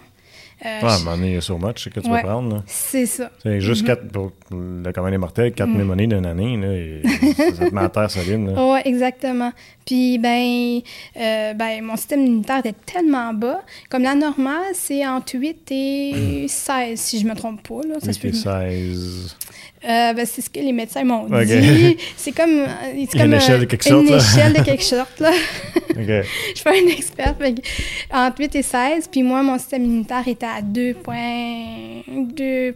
Euh, 0.64 0.78
Ah, 0.82 0.86
à 0.86 0.94
un 0.94 0.98
moment 1.00 1.16
donné, 1.16 1.28
il 1.28 1.34
y 1.34 1.36
a 1.36 1.40
sur 1.40 1.58
match 1.58 1.88
que 1.88 2.00
tu 2.00 2.08
Ouais. 2.08 2.22
vas 2.22 2.28
prendre. 2.28 2.62
c'est 2.66 3.06
ça. 3.06 3.30
C'est 3.42 3.60
juste 3.60 3.82
Mhm. 3.82 3.86
quatre, 3.86 4.08
pour 4.08 4.32
le 4.50 4.92
commun 4.92 5.10
des 5.10 5.18
mortels, 5.18 5.52
quatre 5.52 5.68
Mm. 5.68 5.74
pneumonies 5.74 6.08
d'une 6.08 6.24
année, 6.26 6.56
là, 6.56 6.72
et 6.72 7.02
ça 7.58 7.68
te 7.68 7.74
met 7.74 7.80
à 7.82 7.88
terre 7.88 8.10
solide. 8.10 8.54
Oui, 8.56 8.78
exactement. 8.84 9.52
Puis, 9.84 10.18
ben, 10.18 10.80
euh, 11.16 11.52
ben, 11.54 11.82
mon 11.82 11.96
système 11.96 12.20
immunitaire 12.24 12.58
était 12.60 12.74
tellement 12.86 13.34
bas. 13.34 13.62
Comme 13.90 14.02
la 14.04 14.14
normale, 14.14 14.62
c'est 14.74 15.06
entre 15.06 15.34
8 15.36 15.66
et 15.70 16.46
16, 16.48 16.98
si 17.00 17.20
je 17.20 17.26
me 17.26 17.34
trompe 17.34 17.66
pas. 17.66 17.86
Là. 17.86 17.96
Ça 18.00 18.12
se 18.12 18.20
8 18.20 18.28
et 18.28 18.30
peut- 18.30 18.36
16. 18.36 19.36
Euh, 19.86 20.14
ben, 20.14 20.24
c'est 20.26 20.40
ce 20.40 20.48
que 20.48 20.60
les 20.60 20.72
médecins 20.72 21.04
m'ont 21.04 21.26
dit. 21.26 21.96
C'est 22.16 22.32
comme, 22.32 22.64
c'est 22.66 23.14
Une 23.14 23.20
comme, 23.20 23.34
euh, 23.34 23.36
échelle 23.36 23.60
de 23.60 23.64
quelque 23.66 23.86
une 23.86 23.92
sorte, 23.92 24.08
là. 24.10 24.16
échelle 24.16 24.52
de 24.54 24.62
quelque 24.62 24.82
sorte. 24.82 25.20
Là. 25.20 25.30
OK. 25.90 25.96
je 25.96 26.22
suis 26.54 26.64
pas 26.64 26.76
une 26.76 26.88
experte. 26.88 27.36
fait 27.38 27.54
entre 28.10 28.40
8 28.40 28.54
et 28.56 28.62
16. 28.62 29.08
Puis 29.12 29.22
moi, 29.22 29.42
mon 29.42 29.58
système 29.58 29.84
immunitaire 29.84 30.26
était 30.26 30.46
à 30.46 30.62
2,2 30.62 32.72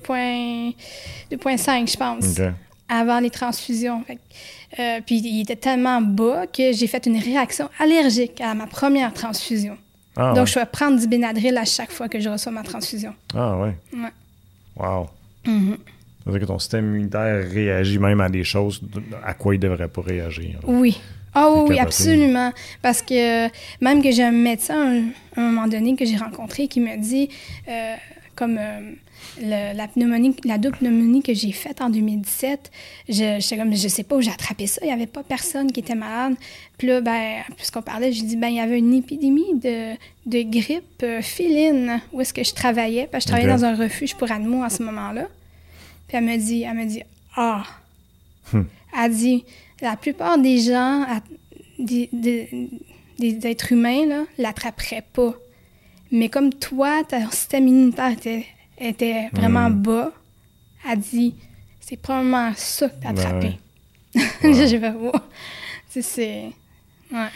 2,5, 1.31 1.91
je 1.91 1.97
pense, 1.97 2.41
avant 2.89 3.21
les 3.21 3.31
transfusions. 3.31 4.03
Fait 4.07 4.19
euh, 4.79 5.01
puis 5.05 5.17
il 5.25 5.41
était 5.41 5.57
tellement 5.57 6.01
bas 6.03 6.47
que 6.47 6.73
j'ai 6.73 6.87
fait 6.87 7.07
une 7.07 7.19
réaction 7.19 7.71
allergique 7.79 8.39
à 8.41 8.55
ma 8.55 8.67
première 8.67 9.13
transfusion. 9.15 9.79
Ah, 10.15 10.33
Donc, 10.35 10.45
ouais. 10.45 10.47
je 10.47 10.59
vais 10.59 10.67
prendre 10.67 11.01
du 11.01 11.07
Benadryl 11.07 11.57
à 11.57 11.65
chaque 11.65 11.91
fois 11.91 12.09
que 12.09 12.21
je 12.21 12.29
reçois 12.29 12.53
ma 12.53 12.63
transfusion. 12.63 13.15
Ah, 13.35 13.57
ouais. 13.57 13.75
Ouais. 13.95 14.13
Wow. 14.77 15.09
Mhm. 15.47 15.79
Ça 15.79 15.83
veut 16.33 16.39
dire 16.39 16.47
que 16.47 16.53
ton 16.53 16.59
système 16.59 16.87
immunitaire 16.87 17.49
réagit 17.51 17.99
même 17.99 18.21
à 18.21 18.29
des 18.29 18.45
choses 18.45 18.81
à 19.25 19.35
quoi 19.35 19.55
il 19.55 19.59
devrait 19.59 19.89
pas 19.89 20.03
réagir. 20.03 20.59
Oui. 20.67 20.99
Ah 21.35 21.51
oui, 21.53 21.61
C'est 21.67 21.73
oui, 21.75 21.79
absolument. 21.79 22.53
Parce 22.83 23.03
que 23.03 23.49
même 23.83 24.03
que 24.03 24.11
j'ai 24.11 24.25
un 24.25 24.33
médecin, 24.33 25.03
à 25.37 25.41
un 25.41 25.45
moment 25.51 25.69
donné, 25.69 25.95
que 25.95 26.05
j'ai 26.05 26.17
rencontré, 26.17 26.67
qui 26.69 26.81
me 26.81 26.97
dit, 26.97 27.29
euh, 27.69 27.95
comme 28.35 28.57
euh, 28.59 28.81
le- 29.41 29.77
la 29.77 29.89
pneumonie, 29.89 30.35
la 30.45 30.59
double 30.59 30.79
pneumonie 30.79 31.23
que 31.23 31.35
j'ai 31.35 31.53
faite 31.53 31.81
en 31.83 31.91
2017, 31.91 32.71
je, 33.09 33.57
comme, 33.57 33.77
je 33.77 33.89
sais 33.89 34.03
pas 34.05 34.17
où 34.17 34.21
j'ai 34.21 34.31
attrapé 34.31 34.67
ça, 34.67 34.81
il 34.83 34.87
n'y 34.87 34.93
avait 34.93 35.07
pas 35.07 35.23
personne 35.23 35.71
qui 35.71 35.81
était 35.81 35.95
malade. 35.95 36.35
Puis 36.79 36.89
là, 36.89 37.01
ben, 37.03 37.43
puisqu'on 37.57 37.83
parlait, 37.83 38.11
j'ai 38.11 38.23
dit, 38.23 38.37
ben, 38.37 38.49
il 38.49 38.57
y 38.57 38.61
avait 38.61 38.79
une 38.79 38.95
épidémie 38.95 39.55
de, 39.63 39.93
de 40.27 40.43
grippe 40.51 41.03
euh, 41.03 41.21
féline 41.21 42.01
où 42.13 42.21
est-ce 42.21 42.33
que 42.33 42.43
je 42.43 42.55
travaillais, 42.55 43.07
parce 43.13 43.25
que 43.25 43.31
je 43.31 43.37
travaillais 43.37 43.55
dans 43.61 43.65
un 43.67 43.77
refuge 43.77 44.15
pour 44.17 44.33
animaux 44.33 44.63
à 44.65 44.71
ce 44.71 44.83
moment-là. 44.83 45.27
Puis 46.09 46.17
elle 46.17 46.25
me 46.25 46.37
dit, 46.37 46.63
elle 46.63 46.77
me 46.77 46.85
dit, 46.87 47.03
ah, 47.37 47.65
Hmm. 48.53 48.63
elle 48.99 49.15
dit, 49.15 49.45
la 49.83 49.97
plupart 49.97 50.39
des 50.39 50.59
gens, 50.59 51.07
des, 51.79 52.09
des- 52.13 52.71
des 53.19 53.47
êtres 53.47 53.73
humains, 53.73 54.07
là, 54.07 54.25
l'attraperaient 54.39 55.05
pas. 55.13 55.35
Mais 56.11 56.29
comme 56.31 56.53
toi, 56.55 57.03
ton 57.09 57.31
système 57.31 57.69
immunitaire 57.69 58.13
était, 58.13 58.47
était 58.81 59.29
vraiment 59.33 59.69
Hmm. 59.69 59.83
bas, 59.83 60.13
elle 60.91 60.99
dit, 61.01 61.35
c'est 61.81 61.97
probablement 62.01 62.53
ça 62.57 62.89
que 62.89 62.95
t'as 63.03 63.13
Ben 63.13 63.19
attrapé. 63.21 63.59
Wow. 64.99 65.13
Tu 65.93 66.01
sais, 66.01 66.03
c'est... 66.03 66.43
Ouais. 67.15 67.29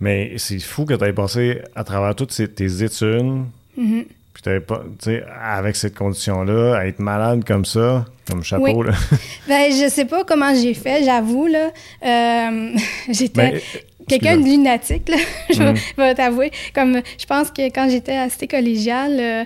Mais 0.00 0.34
c'est 0.38 0.58
fou 0.60 0.84
que 0.84 0.94
tu 0.94 1.04
aies 1.04 1.12
passé 1.12 1.60
à 1.74 1.84
travers 1.84 2.14
toutes 2.14 2.32
ces- 2.32 2.48
tes 2.50 2.82
études, 2.82 3.44
Mhm. 3.76 4.04
Puis 4.40 4.44
t'avais 4.44 4.60
pas, 4.60 4.82
tu 4.98 5.10
sais, 5.10 5.22
avec 5.42 5.76
cette 5.76 5.94
condition-là, 5.94 6.76
à 6.78 6.86
être 6.86 6.98
malade 6.98 7.44
comme 7.46 7.66
ça, 7.66 8.06
comme 8.26 8.42
chapeau, 8.42 8.64
Oui. 8.64 8.86
là. 8.86 8.92
Ben, 9.46 9.70
je 9.70 9.88
sais 9.90 10.06
pas 10.06 10.24
comment 10.24 10.54
j'ai 10.54 10.72
fait, 10.72 11.04
j'avoue, 11.04 11.46
là. 11.46 11.70
Euh, 12.06 12.70
J'étais... 13.10 13.50
Ben, 13.50 13.60
Quelqu'un 14.10 14.36
de 14.36 14.44
lunatique, 14.44 15.08
là, 15.08 15.16
je 15.52 15.62
vais- 15.62 15.72
Mm. 15.72 15.76
vais 15.98 16.14
t'avouer. 16.14 16.50
Comme, 16.74 17.00
je 17.18 17.26
pense 17.26 17.50
que 17.50 17.62
quand 17.70 17.88
j'étais 17.90 18.28
cité 18.28 18.46
collégiale, 18.46 19.16
euh, 19.20 19.44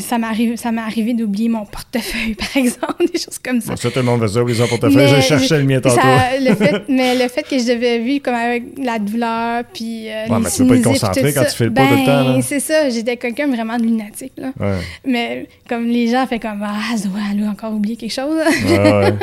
ça 0.00 0.18
ça 0.56 0.72
m'est 0.72 0.80
arrivé 0.80 1.14
d'oublier 1.14 1.48
mon 1.48 1.64
portefeuille, 1.64 2.34
par 2.38 2.56
exemple, 2.56 3.04
des 3.12 3.18
choses 3.18 3.38
comme 3.42 3.60
ça. 3.60 3.70
Bon, 3.70 3.76
ça, 3.76 3.90
tout 3.90 3.98
le 3.98 4.04
monde 4.04 4.20
faisait 4.22 4.40
oublier 4.40 4.58
son 4.58 4.66
portefeuille. 4.68 4.96
Mais 4.96 5.08
Je 5.08 5.20
cherchais 5.20 5.58
le 5.58 5.64
mien 5.64 5.80
ça- 5.82 5.90
tantôt. 5.90 6.06
le 6.40 6.54
fait, 6.54 6.82
mais 6.88 7.14
le 7.14 7.28
fait 7.28 7.42
que 7.42 7.58
je 7.58 7.64
devais 7.66 7.98
vivre 7.98 8.22
comme 8.22 8.34
avec 8.34 8.64
la 8.82 8.98
douleur, 8.98 9.64
puis 9.72 10.08
euh, 10.08 10.26
Ouais, 10.28 10.38
mais 10.40 10.50
tu 10.50 10.58
peux 10.62 10.68
pas 10.68 10.76
être 10.76 10.84
concentré 10.84 11.32
quand 11.32 11.42
ça. 11.42 11.50
tu 11.50 11.56
files 11.56 11.72
pas 11.72 11.86
tout 11.86 11.94
le 11.94 12.04
temps. 12.06 12.24
Ben, 12.34 12.42
c'est 12.42 12.60
ça, 12.60 12.88
j'étais 12.90 13.16
quelqu'un 13.16 13.48
vraiment 13.48 13.76
de 13.76 13.82
lunatique, 13.84 14.32
là. 14.36 14.52
Ouais. 14.60 14.78
Mais 15.04 15.46
comme 15.68 15.86
les 15.86 16.08
gens 16.08 16.26
fait 16.26 16.38
comme, 16.38 16.62
ah, 16.64 16.96
Zoé, 16.96 17.10
elle 17.32 17.44
a 17.44 17.50
encore 17.50 17.72
oublié 17.72 17.96
quelque 17.96 18.12
chose. 18.12 18.36
Ouais. 18.36 19.14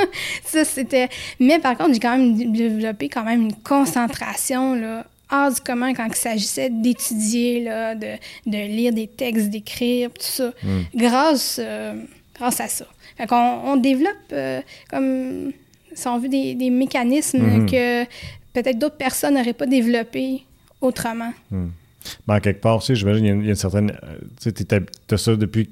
ça, 0.46 0.64
c'était... 0.66 1.08
Mais 1.40 1.60
par 1.60 1.78
contre, 1.78 1.94
j'ai 1.94 2.00
quand 2.00 2.18
même 2.18 2.52
développé 2.52 3.10
quand 3.10 3.24
même 3.24 3.44
une 3.44 3.54
concentration, 3.64 4.67
là, 4.76 5.06
hors 5.32 5.52
du 5.54 5.60
commun 5.62 5.94
quand 5.94 6.06
il 6.08 6.16
s'agissait 6.16 6.70
d'étudier, 6.70 7.64
là, 7.64 7.96
de, 7.96 8.14
de 8.46 8.58
lire 8.58 8.94
des 8.94 9.08
textes, 9.08 9.50
d'écrire, 9.50 10.10
tout 10.10 10.22
ça, 10.22 10.52
Mm. 10.64 10.80
grâce, 10.96 11.60
euh, 11.62 11.94
grâce 12.36 12.60
à 12.62 12.68
ça. 12.68 12.86
Fait 13.18 13.28
qu'on 13.28 13.36
on 13.66 13.78
développe, 13.78 14.14
euh, 14.32 14.62
comme, 14.90 15.52
si 15.94 16.08
on 16.08 16.20
veut, 16.20 16.30
des, 16.30 16.54
des 16.56 16.70
mécanismes 16.70 17.40
Mhm. 17.40 17.66
que 17.70 18.04
peut-être 18.54 18.78
d'autres 18.80 18.98
personnes 18.98 19.34
n'auraient 19.36 19.54
pas 19.54 19.66
développés 19.66 20.44
autrement. 20.82 21.34
Ben, 21.52 22.36
en 22.36 22.40
quelque 22.40 22.62
part 22.62 22.78
aussi, 22.78 22.96
j'imagine, 22.96 23.26
il 23.26 23.28
y 23.28 23.32
a 23.32 23.34
une- 23.34 23.42
il 23.42 23.46
y, 23.46 23.50
a 23.50 23.52
une 23.52 23.56
certaine. 23.56 23.92
euh, 24.04 24.18
Tu 24.42 24.52
sais, 24.52 24.82
t'as 25.08 25.18
ça 25.18 25.36
depuis 25.36 25.70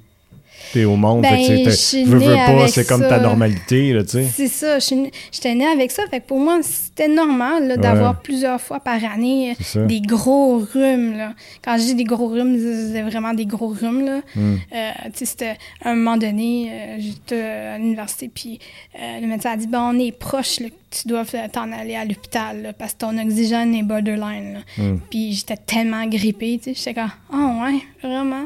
t'es 0.72 0.84
au 0.84 0.96
monde. 0.96 1.22
Ben, 1.22 1.36
fait 1.36 1.62
que, 1.64 1.70
je 1.70 2.04
veux, 2.04 2.20
pas, 2.20 2.68
c'est 2.68 2.86
comme 2.86 3.02
ta 3.02 3.18
normalité, 3.18 3.92
là, 3.92 4.02
tu 4.02 4.10
sais. 4.10 4.26
C'est 4.32 4.48
ça, 4.48 4.78
j'étais 4.78 5.54
née 5.54 5.66
avec 5.66 5.90
ça. 5.90 6.02
Fait 6.10 6.20
que 6.20 6.26
pour 6.26 6.38
moi, 6.38 6.60
c'était 6.62 7.08
normal 7.08 7.78
d'avoir 7.78 8.20
plusieurs 8.20 8.60
fois 8.60 8.80
par 8.80 9.02
année 9.04 9.56
ça. 9.60 9.84
des 9.84 10.00
gros 10.00 10.58
rhumes. 10.58 11.16
Là. 11.16 11.34
Quand 11.62 11.76
je 11.78 11.84
dis 11.84 11.94
des 11.94 12.04
gros 12.04 12.28
rhumes, 12.28 12.58
c'est 12.92 13.02
vraiment 13.02 13.34
des 13.34 13.46
gros 13.46 13.68
rhumes. 13.68 14.04
Là. 14.04 14.20
Mm. 14.34 14.54
Euh, 14.74 14.90
tu 15.04 15.10
sais, 15.14 15.24
c'était 15.24 15.56
à 15.82 15.90
un 15.90 15.94
moment 15.94 16.16
donné, 16.16 16.70
euh, 16.70 16.96
j'étais 16.98 17.42
à 17.42 17.78
l'université, 17.78 18.30
puis 18.32 18.58
euh, 19.00 19.20
le 19.20 19.26
médecin 19.26 19.52
a 19.52 19.56
dit 19.56 19.66
Bon, 19.66 19.92
on 19.94 19.98
est 19.98 20.12
proche, 20.12 20.60
là, 20.60 20.68
tu 20.90 21.08
dois 21.08 21.24
t'en 21.52 21.72
aller 21.72 21.94
à 21.94 22.04
l'hôpital 22.04 22.74
parce 22.78 22.94
que 22.94 22.98
ton 22.98 23.18
oxygène 23.18 23.74
est 23.74 23.82
borderline. 23.82 24.54
là. 24.54 24.84
Mm. 24.84 25.00
Puis 25.10 25.32
j'étais 25.32 25.56
tellement 25.56 26.06
grippée, 26.06 26.58
tu 26.62 26.74
sais, 26.74 26.74
j'étais 26.74 26.94
comme 26.94 27.10
Oh, 27.32 27.64
ouais, 27.64 27.80
vraiment? 28.02 28.44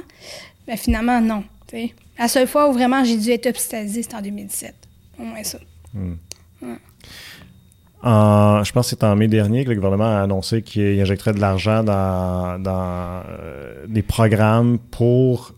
Ben 0.67 0.77
finalement, 0.77 1.21
non. 1.21 1.45
La 2.19 2.29
seule 2.29 2.47
fois 2.47 2.69
où 2.69 2.73
vraiment 2.73 3.05
j'ai 3.05 3.17
dû 3.17 3.31
être 3.31 3.47
hospitalisée, 3.47 4.03
c'était 4.03 4.17
en 4.17 4.23
2017. 4.23 4.75
Au 5.19 5.23
moins 5.23 5.43
ça. 5.45 5.59
En- 8.03 8.65
je 8.65 8.73
pense 8.73 8.87
que 8.87 8.91
c'est 8.99 9.05
en 9.05 9.15
mai 9.15 9.29
dernier 9.29 9.65
que 9.65 9.69
le 9.71 9.75
gouvernement 9.77 10.17
a 10.17 10.23
annoncé 10.23 10.63
qu'il 10.63 10.99
injecterait 11.01 11.33
de 11.35 11.41
l'argent 11.41 11.85
dans, 11.85 12.59
dans 12.59 13.23
euh, 13.29 13.85
des 13.89 14.01
programmes 14.03 14.79
pour 14.79 15.53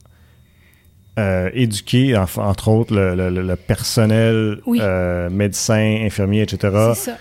euh, 1.21 1.51
éduquer, 1.55 2.17
en- 2.17 2.27
entre 2.39 2.69
autres, 2.69 2.95
le, 2.95 3.15
le- 3.15 3.31
le- 3.31 3.43
le 3.43 3.57
personnel, 3.57 4.61
Oui. 4.67 4.79
euh, 4.83 5.31
médecins, 5.31 6.01
infirmiers, 6.05 6.43
etc., 6.43 6.59
C'est 6.95 7.11
ça. 7.11 7.19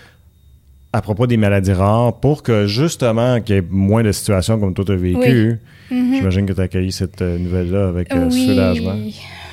À 0.92 1.00
propos 1.02 1.26
des 1.26 1.36
maladies 1.36 1.72
rares, 1.72 2.20
pour 2.20 2.42
que 2.42 2.66
justement 2.66 3.40
qu'il 3.40 3.54
y 3.54 3.58
ait 3.58 3.64
moins 3.70 4.02
de 4.02 4.12
situations 4.12 4.58
comme 4.60 4.74
toi 4.74 4.84
tu 4.84 4.92
as 4.92 4.96
vécu. 4.96 5.58
Mhm. 5.90 6.14
J'imagine 6.16 6.46
que 6.46 6.52
tu 6.52 6.60
as 6.60 6.64
accueilli 6.64 6.92
cette 6.92 7.22
euh, 7.22 7.38
nouvelle-là 7.38 7.88
avec 7.88 8.12
euh, 8.12 8.28
oui, 8.30 8.46
soulagement. 8.46 8.96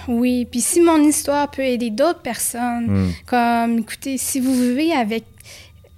oui. 0.09 0.45
Puis 0.49 0.59
si 0.61 0.81
mon 0.81 1.01
histoire 1.03 1.49
peut 1.51 1.61
aider 1.63 1.89
d'autres 1.91 2.21
personnes, 2.21 2.87
Mm. 2.87 3.09
comme, 3.25 3.79
écoutez, 3.79 4.17
si 4.17 4.39
vous 4.39 4.53
vivez 4.53 4.91
avec 4.91 5.23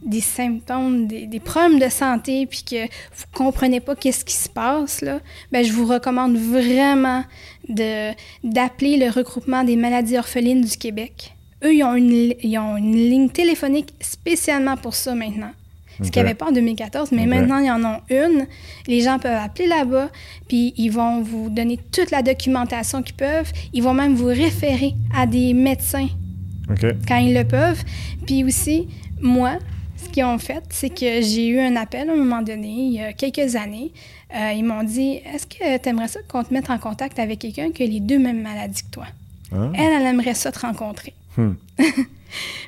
des 0.03 0.21
symptômes, 0.21 1.05
des, 1.07 1.27
des 1.27 1.39
problèmes 1.39 1.79
de 1.79 1.87
santé, 1.89 2.47
puis 2.47 2.63
que 2.69 2.85
vous 2.85 3.25
comprenez 3.33 3.79
pas 3.79 3.95
qu'est-ce 3.95 4.25
qui 4.25 4.33
se 4.35 4.49
passe, 4.49 5.01
là, 5.01 5.19
ben, 5.51 5.63
je 5.63 5.71
vous 5.71 5.85
recommande 5.85 6.35
vraiment 6.37 7.23
de, 7.69 8.11
d'appeler 8.43 8.97
le 8.97 9.11
regroupement 9.11 9.63
des 9.63 9.75
maladies 9.75 10.17
orphelines 10.17 10.63
du 10.63 10.75
Québec. 10.77 11.33
Eux, 11.64 11.74
ils 11.74 11.84
ont 11.84 11.95
une, 11.95 12.34
ils 12.41 12.57
ont 12.57 12.78
une 12.78 12.95
ligne 12.95 13.30
téléphonique 13.30 13.93
spécialement 13.99 14.78
pour 14.78 14.95
ça 14.95 15.16
maintenant. 15.16 15.51
Ce 16.03 16.09
qu'il 16.09 16.24
n'y 16.24 16.30
avait 16.30 16.38
pas 16.38 16.47
en 16.47 16.51
2014, 16.51 17.12
mais 17.12 17.28
maintenant, 17.28 17.59
ils 17.59 17.70
en 17.70 17.84
ont 17.84 17.99
une. 18.09 18.47
Les 18.88 19.01
gens 19.01 19.20
peuvent 19.20 19.38
appeler 19.38 19.68
là-bas, 19.68 20.09
puis 20.47 20.74
ils 20.78 20.89
vont 20.89 21.22
vous 21.22 21.49
donner 21.49 21.78
toute 21.91 22.09
la 22.09 22.24
documentation 22.24 23.03
qu'ils 23.03 23.16
peuvent. 23.16 23.51
Ils 23.74 23.84
vont 23.84 23.93
même 23.93 24.16
vous 24.16 24.26
référer 24.26 24.95
à 25.16 25.28
des 25.28 25.53
médecins 25.53 26.07
quand 27.07 27.18
ils 27.18 27.34
le 27.34 27.43
peuvent. 27.43 27.84
Puis 28.26 28.43
aussi, 28.43 28.88
moi, 29.22 29.59
ce 29.97 30.09
qu'ils 30.09 30.24
ont 30.24 30.39
fait, 30.39 30.64
c'est 30.70 30.89
que 30.89 31.22
j'ai 31.22 31.47
eu 31.47 31.59
un 31.59 31.76
appel 31.76 32.09
à 32.09 32.14
un 32.14 32.16
moment 32.16 32.41
donné, 32.41 32.70
il 32.70 32.93
y 32.93 33.01
a 33.01 33.14
quelques 33.14 33.55
années. 33.55 33.91
Euh, 34.36 34.53
ils 34.53 34.64
m'ont 34.64 34.84
dit 34.84 35.20
Est-ce 35.34 35.45
que 35.45 35.78
tu 35.78 35.89
aimerais 35.89 36.07
ça 36.07 36.22
qu'on 36.28 36.43
te 36.43 36.53
mette 36.53 36.70
en 36.70 36.78
contact 36.78 37.20
avec 37.20 37.39
quelqu'un 37.39 37.72
qui 37.72 37.84
a 37.84 37.86
les 37.86 37.99
deux 37.99 38.18
mêmes 38.18 38.41
maladies 38.41 38.84
que 38.84 38.91
toi? 38.91 39.05
Ah. 39.53 39.70
Elle, 39.76 40.01
elle 40.01 40.07
aimerait 40.07 40.34
ça 40.34 40.51
te 40.51 40.59
rencontrer. 40.59 41.14
Hmm. 41.38 41.53
Puis 41.77 41.88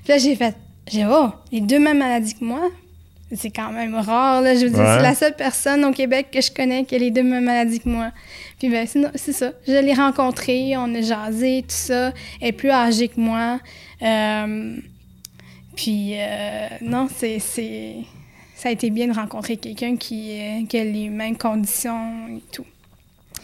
là, 0.08 0.18
j'ai 0.18 0.36
fait 0.36 0.56
J'ai 0.88 1.06
oh, 1.06 1.30
les 1.52 1.62
deux 1.62 1.80
mêmes 1.80 2.00
maladies 2.00 2.36
que 2.36 2.44
moi 2.44 2.70
c'est 3.36 3.52
quand 3.52 3.72
même 3.72 3.96
rare, 3.96 4.42
là. 4.42 4.56
Je 4.56 4.66
veux 4.66 4.70
dire, 4.70 4.80
Ouais. 4.80 4.96
c'est 4.98 5.02
la 5.02 5.16
seule 5.16 5.36
personne 5.36 5.84
au 5.86 5.92
Québec 5.92 6.28
que 6.32 6.42
je 6.42 6.52
connais 6.52 6.86
qui 6.86 6.96
a 6.96 6.98
les 6.98 7.12
deux 7.12 7.24
mêmes 7.24 7.46
maladies 7.46 7.80
que 7.80 7.90
moi. 7.90 8.12
Puis 8.60 8.70
ben, 8.70 8.88
c'est, 8.88 9.34
ça. 9.34 9.52
Je 9.68 9.74
l'ai 9.74 9.94
rencontrée, 9.94 10.76
on 10.78 10.94
a 10.96 11.02
jasé, 11.02 11.64
tout 11.64 11.76
ça. 11.76 12.14
Elle 12.42 12.50
est 12.50 12.52
plus 12.52 12.70
âgée 12.70 13.08
que 13.08 13.20
moi. 13.20 13.60
Euh, 14.02 14.78
puis, 15.76 16.14
euh, 16.16 16.68
non, 16.82 17.08
c'est, 17.14 17.40
c'est... 17.40 17.96
Ça 18.56 18.70
a 18.70 18.72
été 18.72 18.90
bien 18.92 19.08
de 19.08 19.14
rencontrer 19.14 19.58
quelqu'un 19.58 19.98
qui, 19.98 20.40
euh, 20.40 20.66
qui 20.68 20.78
a 20.78 20.84
les 20.86 21.10
mêmes 21.10 21.38
conditions 21.38 22.28
et 22.30 22.42
tout. 22.52 22.66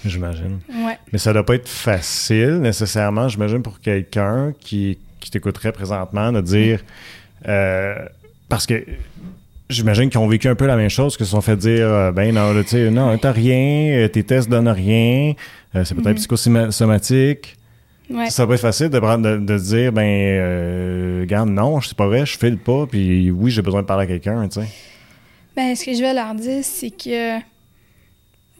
J'imagine. 0.05 0.59
Ouais. 0.69 0.97
Mais 1.11 1.19
ça 1.19 1.33
doit 1.33 1.45
pas 1.45 1.55
être 1.55 1.67
facile 1.67 2.59
nécessairement, 2.61 3.27
j'imagine, 3.27 3.61
pour 3.61 3.81
quelqu'un 3.81 4.53
qui, 4.61 4.97
qui 5.29 5.33
t'écouterait 5.39 5.71
présentement 5.71 6.31
de 6.31 6.41
dire. 6.41 6.81
euh, 7.47 7.95
parce 8.49 8.65
que 8.65 8.83
j'imagine 9.69 10.09
qu'ils 10.09 10.19
ont 10.19 10.27
vécu 10.27 10.47
un 10.47 10.55
peu 10.55 10.65
la 10.65 10.75
même 10.75 10.89
chose, 10.89 11.15
qu'ils 11.15 11.27
se 11.27 11.31
sont 11.33 11.41
fait 11.41 11.55
dire 11.55 11.87
euh, 11.87 12.11
ben 12.11 12.33
non, 12.33 12.51
tu 12.63 12.67
sais, 12.69 12.89
non, 12.89 13.15
t'as 13.17 13.31
rien, 13.31 13.91
euh, 13.91 14.07
tes 14.07 14.23
tests 14.23 14.49
donnent 14.49 14.67
rien, 14.67 15.33
euh, 15.75 15.85
c'est 15.85 15.93
peut-être 15.95 16.15
psychosomatique. 16.15 17.55
Ouais. 18.09 18.31
Ça 18.31 18.47
pas 18.47 18.55
être 18.55 18.61
facile 18.61 18.89
de, 18.89 18.97
prendre, 18.97 19.37
de, 19.37 19.57
dire 19.59 19.91
ben, 19.91 20.01
euh, 20.01 21.19
regarde, 21.21 21.49
non, 21.49 21.79
c'est 21.79 21.95
pas 21.95 22.07
vrai, 22.07 22.25
je 22.25 22.39
file 22.39 22.57
pas, 22.57 22.87
puis 22.87 23.29
oui, 23.29 23.51
j'ai 23.51 23.61
besoin 23.61 23.83
de 23.83 23.85
parler 23.85 24.05
à 24.05 24.07
quelqu'un, 24.07 24.47
tu 24.47 24.61
sais. 24.61 24.67
Ben, 25.55 25.75
ce 25.75 25.85
que 25.85 25.93
je 25.93 25.99
vais 26.01 26.15
leur 26.15 26.33
dire, 26.33 26.63
c'est 26.63 26.89
que 26.89 27.37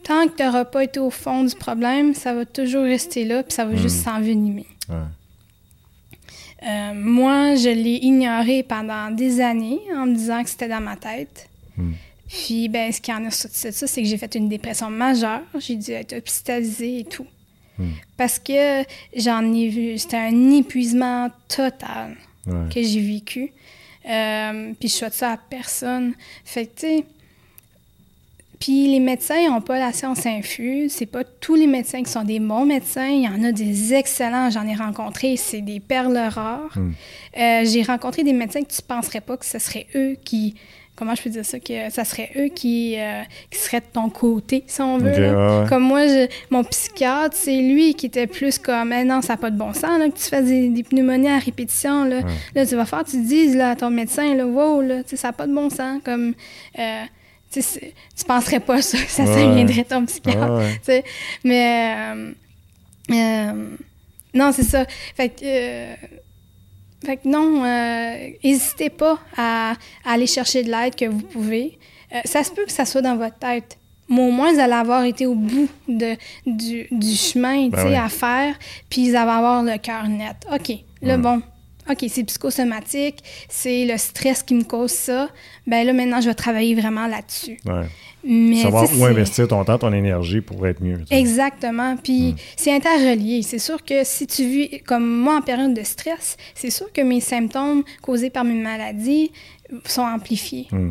tant 0.04 0.28
que 0.28 0.36
tu 0.36 0.44
n'auras 0.44 0.66
pas 0.66 0.84
été 0.84 1.00
au 1.00 1.10
fond 1.10 1.42
du 1.42 1.56
problème, 1.56 2.14
ça 2.14 2.32
va 2.32 2.44
toujours 2.44 2.84
rester 2.84 3.24
là, 3.24 3.42
puis 3.42 3.52
ça 3.52 3.64
va 3.64 3.74
juste 3.74 4.04
s'envenimer. 4.04 4.66
Ouais. 4.88 4.94
Euh, 6.62 6.92
moi, 6.94 7.54
je 7.54 7.68
l'ai 7.70 7.96
ignoré 8.02 8.62
pendant 8.62 9.10
des 9.10 9.40
années 9.40 9.80
en 9.96 10.06
me 10.06 10.14
disant 10.14 10.42
que 10.42 10.50
c'était 10.50 10.68
dans 10.68 10.80
ma 10.80 10.96
tête. 10.96 11.48
Hmm. 11.76 11.92
Puis, 12.28 12.68
ben, 12.68 12.92
ce 12.92 13.00
qui 13.00 13.12
en 13.12 13.24
a 13.24 13.30
sorti 13.30 13.66
de 13.66 13.70
ça, 13.72 13.86
c'est 13.86 14.02
que 14.02 14.08
j'ai 14.08 14.18
fait 14.18 14.34
une 14.34 14.48
dépression 14.48 14.90
majeure. 14.90 15.42
J'ai 15.58 15.76
dû 15.76 15.90
être 15.92 16.12
hospitalisée 16.12 17.00
et 17.00 17.04
tout. 17.04 17.26
Hmm. 17.78 17.90
Parce 18.16 18.38
que 18.38 18.84
j'en 19.16 19.52
ai 19.54 19.68
vu, 19.68 19.98
c'était 19.98 20.18
un 20.18 20.50
épuisement 20.52 21.28
total 21.48 22.16
Ouais. 22.46 22.72
que 22.72 22.82
j'ai 22.82 23.00
vécu. 23.00 23.52
Euh, 24.08 24.72
puis 24.80 24.88
je 24.88 24.94
souhaite 24.94 25.12
ça 25.12 25.32
à 25.32 25.36
personne. 25.36 26.14
Fait 26.44 26.66
que, 26.66 26.80
tu 26.80 26.86
sais, 26.86 27.04
puis 28.60 28.88
les 28.92 29.00
médecins 29.00 29.48
n'ont 29.48 29.62
pas 29.62 29.78
la 29.78 29.92
science 29.92 30.26
infuse. 30.26 30.92
C'est 30.92 31.06
pas 31.06 31.24
tous 31.24 31.54
les 31.54 31.66
médecins 31.66 32.02
qui 32.02 32.10
sont 32.12 32.24
des 32.24 32.38
bons 32.38 32.66
médecins. 32.66 33.08
Il 33.08 33.22
y 33.24 33.28
en 33.28 33.42
a 33.42 33.52
des 33.52 33.94
excellents. 33.94 34.50
J'en 34.50 34.66
ai 34.68 34.74
rencontré. 34.74 35.36
C'est 35.38 35.62
des 35.62 35.80
perles 35.80 36.18
rares. 36.28 36.76
Hmm. 36.76 36.92
Euh, 37.38 37.64
j'ai 37.64 37.82
rencontré 37.82 38.22
des 38.22 38.34
médecins 38.34 38.60
que 38.62 38.70
tu 38.72 38.82
penserais 38.82 39.22
pas 39.22 39.36
que 39.38 39.46
ce 39.46 39.58
serait 39.58 39.86
eux 39.96 40.16
qui... 40.24 40.54
Comment 40.96 41.14
je 41.14 41.22
peux 41.22 41.30
dire 41.30 41.46
ça? 41.46 41.58
Que 41.58 41.88
ça 41.88 42.04
serait 42.04 42.28
eux 42.36 42.48
qui, 42.48 42.96
euh, 42.98 43.22
qui 43.50 43.58
seraient 43.58 43.80
de 43.80 43.86
ton 43.90 44.10
côté, 44.10 44.64
si 44.66 44.82
on 44.82 44.98
veut. 44.98 45.10
Ouais. 45.34 45.66
Comme 45.66 45.84
moi, 45.84 46.06
je- 46.06 46.26
mon 46.50 46.62
psychiatre, 46.62 47.34
c'est 47.34 47.56
lui 47.56 47.94
qui 47.94 48.04
était 48.04 48.26
plus 48.26 48.58
comme 48.58 48.92
Eh 48.92 49.04
non, 49.04 49.22
ça 49.22 49.32
n'a 49.32 49.36
pas 49.38 49.50
de 49.50 49.56
bon 49.56 49.72
sens 49.72 49.98
là, 49.98 50.10
que 50.10 50.18
tu 50.18 50.24
fasses 50.24 50.44
des, 50.44 50.68
des 50.68 50.82
pneumonies 50.82 51.30
à 51.30 51.38
répétition. 51.38 52.04
Là. 52.04 52.18
Ouais. 52.18 52.24
Là, 52.54 52.66
tu 52.66 52.76
vas 52.76 52.84
faire, 52.84 53.02
tu 53.04 53.12
te 53.12 53.56
là, 53.56 53.70
à 53.70 53.76
ton 53.76 53.88
médecin, 53.88 54.34
là, 54.34 54.44
wow, 54.46 54.82
là, 54.82 54.96
ça 55.06 55.28
n'a 55.28 55.32
pas 55.32 55.46
de 55.46 55.54
bon 55.54 55.70
sens. 55.70 56.02
Comme, 56.04 56.34
euh, 56.78 57.02
tu 57.52 58.24
penserais 58.26 58.60
pas 58.60 58.80
ça, 58.82 58.98
que 58.98 59.10
ça, 59.10 59.24
viendrait 59.24 59.84
ton 59.84 60.04
psychiatre. 60.06 60.52
Ouais. 60.88 61.04
Mais 61.44 61.94
euh, 61.96 62.32
euh, 63.10 63.68
non, 64.34 64.52
c'est 64.52 64.62
ça. 64.64 64.84
Fait 65.16 65.28
que, 65.30 65.42
euh, 65.44 65.94
fait 67.04 67.16
que 67.16 67.28
non, 67.28 67.62
n'hésitez 68.44 68.90
pas 68.90 69.18
à, 69.36 69.72
à 70.04 70.12
aller 70.12 70.26
chercher 70.26 70.62
de 70.62 70.70
l'aide 70.70 70.94
que 70.94 71.06
vous 71.06 71.22
pouvez. 71.22 71.78
Ça 72.24 72.42
se 72.44 72.50
peut 72.50 72.64
que 72.64 72.72
ça 72.72 72.84
soit 72.84 73.02
dans 73.02 73.16
votre 73.16 73.38
tête. 73.38 73.76
Mais 74.08 74.20
au 74.22 74.32
moins, 74.32 74.52
vous 74.52 74.58
allez 74.58 74.72
avoir 74.72 75.04
été 75.04 75.24
au 75.26 75.36
bout 75.36 75.68
de, 75.88 76.16
du, 76.44 76.88
du 76.90 77.14
chemin 77.14 77.68
Ben 77.68 77.86
oui. 77.86 77.94
à 77.94 78.08
faire, 78.08 78.56
puis 78.88 79.08
vous 79.08 79.16
allez 79.16 79.30
avoir 79.30 79.62
le 79.62 79.78
cœur 79.78 80.08
net. 80.08 80.34
OK, 80.52 80.68
là, 81.00 81.14
Ouais. 81.14 81.18
bon, 81.22 81.40
OK, 81.90 82.04
c'est 82.08 82.24
psychosomatique, 82.24 83.22
c'est 83.48 83.84
le 83.84 83.96
stress 83.96 84.42
qui 84.42 84.54
me 84.54 84.64
cause 84.64 84.92
ça. 84.92 85.28
Ben 85.66 85.84
là, 85.86 85.92
maintenant, 85.92 86.20
je 86.20 86.28
vais 86.28 86.34
travailler 86.34 86.74
vraiment 86.74 87.06
là-dessus. 87.06 87.58
Ouais. 87.66 87.86
Mais, 88.22 88.62
Savoir 88.62 88.86
où 88.98 89.04
investir 89.04 89.48
ton 89.48 89.64
temps, 89.64 89.78
ton 89.78 89.92
énergie 89.92 90.42
pour 90.42 90.66
être 90.66 90.82
mieux. 90.82 91.00
Exactement. 91.10 91.96
Puis 91.96 92.34
c'est 92.56 92.74
interrelié. 92.74 93.42
C'est 93.42 93.58
sûr 93.58 93.82
que 93.82 94.04
si 94.04 94.26
tu 94.26 94.44
vis 94.44 94.80
comme 94.80 95.06
moi 95.06 95.38
en 95.38 95.42
période 95.42 95.72
de 95.72 95.82
stress, 95.82 96.36
c'est 96.54 96.70
sûr 96.70 96.92
que 96.92 97.00
mes 97.00 97.20
symptômes 97.20 97.82
causés 98.02 98.30
par 98.30 98.44
mes 98.44 98.54
maladies 98.54 99.32
sont 99.86 100.02
amplifiés. 100.02 100.66
Hmm. 100.70 100.90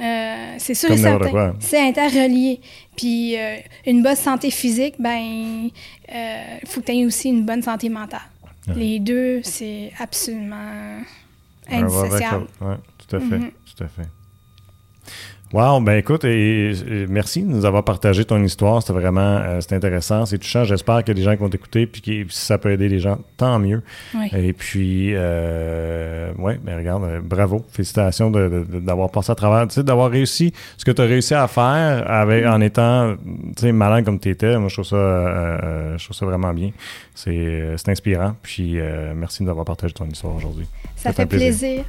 Euh, 0.00 0.54
c'est 0.58 0.74
sûr 0.74 0.90
Comme 0.90 0.98
et 0.98 1.02
certain. 1.02 1.56
C'est 1.58 1.80
interrelié. 1.80 2.60
Puis 2.96 3.36
euh, 3.36 3.56
une 3.84 4.02
bonne 4.04 4.14
santé 4.14 4.52
physique, 4.52 4.94
ben, 5.00 5.18
il 5.18 6.68
faut 6.68 6.80
que 6.80 6.86
tu 6.86 6.92
aies 6.92 7.04
aussi 7.04 7.28
une 7.28 7.44
bonne 7.44 7.62
santé 7.62 7.88
mentale. 7.88 8.20
Ouais. 8.68 8.74
Les 8.74 8.98
deux, 9.00 9.42
c'est 9.42 9.92
absolument 9.98 11.00
indissociable. 11.68 12.46
ouais, 12.60 12.76
tout 12.98 13.16
à 13.16 13.20
fait. 13.20 13.38
Mhm. 13.38 13.50
Tout 13.76 13.84
à 13.84 13.88
fait. 13.88 14.08
Wow, 15.54 15.80
ben 15.80 15.96
écoute, 15.96 16.24
et, 16.24 16.72
et 16.72 17.06
merci 17.08 17.42
de 17.42 17.48
nous 17.48 17.64
avoir 17.64 17.82
partagé 17.82 18.26
ton 18.26 18.42
histoire. 18.42 18.82
C'était 18.82 18.92
vraiment 18.92 19.38
euh, 19.38 19.62
c'était 19.62 19.76
intéressant, 19.76 20.26
c'est 20.26 20.36
touchant. 20.36 20.64
J'espère 20.64 21.02
que 21.04 21.12
les 21.12 21.22
gens 21.22 21.32
qui 21.34 21.38
vont 21.38 21.48
t'écouter, 21.48 21.86
puis 21.86 22.02
que 22.02 22.30
si 22.30 22.44
ça 22.44 22.58
peut 22.58 22.70
aider 22.70 22.90
les 22.90 22.98
gens, 22.98 23.18
tant 23.38 23.58
mieux. 23.58 23.82
Oui. 24.14 24.28
Et 24.36 24.52
puis, 24.52 25.12
euh, 25.14 26.34
ouais, 26.36 26.60
ben 26.62 26.76
regarde, 26.76 27.04
euh, 27.04 27.20
bravo, 27.22 27.64
félicitations 27.70 28.30
d'avoir 28.30 29.10
passé 29.10 29.32
à 29.32 29.34
travers, 29.34 29.66
tu 29.68 29.76
sais, 29.76 29.82
d'avoir 29.82 30.10
réussi 30.10 30.52
ce 30.76 30.84
que 30.84 30.90
tu 30.90 31.00
as 31.00 31.06
réussi 31.06 31.32
à 31.32 31.48
faire 31.48 32.10
avec, 32.10 32.44
en 32.44 32.60
étant, 32.60 33.16
tu 33.56 33.62
sais, 33.62 33.72
malin 33.72 34.02
comme 34.02 34.20
tu 34.20 34.28
étais. 34.28 34.58
Moi, 34.58 34.68
je 34.68 34.74
trouve 34.74 34.84
ça, 34.84 34.96
euh, 34.96 35.96
je 35.96 36.04
trouve 36.04 36.16
ça 36.16 36.26
vraiment 36.26 36.52
bien. 36.52 36.72
C'est, 37.14 37.74
inspirant. 37.86 38.34
Puis, 38.42 38.76
merci 39.16 39.38
de 39.38 39.44
nous 39.44 39.50
avoir 39.50 39.64
partagé 39.64 39.94
ton 39.94 40.06
histoire 40.06 40.36
aujourd'hui. 40.36 40.66
Ça 40.94 41.14
fait 41.14 41.22
fait 41.22 41.36
plaisir. 41.38 41.84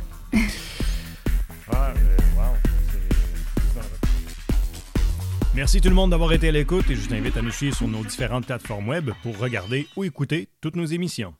Merci 5.55 5.81
tout 5.81 5.89
le 5.89 5.95
monde 5.95 6.11
d'avoir 6.11 6.31
été 6.31 6.49
à 6.49 6.51
l'écoute 6.51 6.89
et 6.91 6.95
je 6.95 7.09
t'invite 7.09 7.35
à 7.35 7.41
nous 7.41 7.51
suivre 7.51 7.75
sur 7.75 7.87
nos 7.87 8.03
différentes 8.03 8.45
plateformes 8.45 8.87
web 8.87 9.09
pour 9.23 9.37
regarder 9.39 9.87
ou 9.95 10.03
écouter 10.03 10.47
toutes 10.61 10.75
nos 10.75 10.85
émissions. 10.85 11.33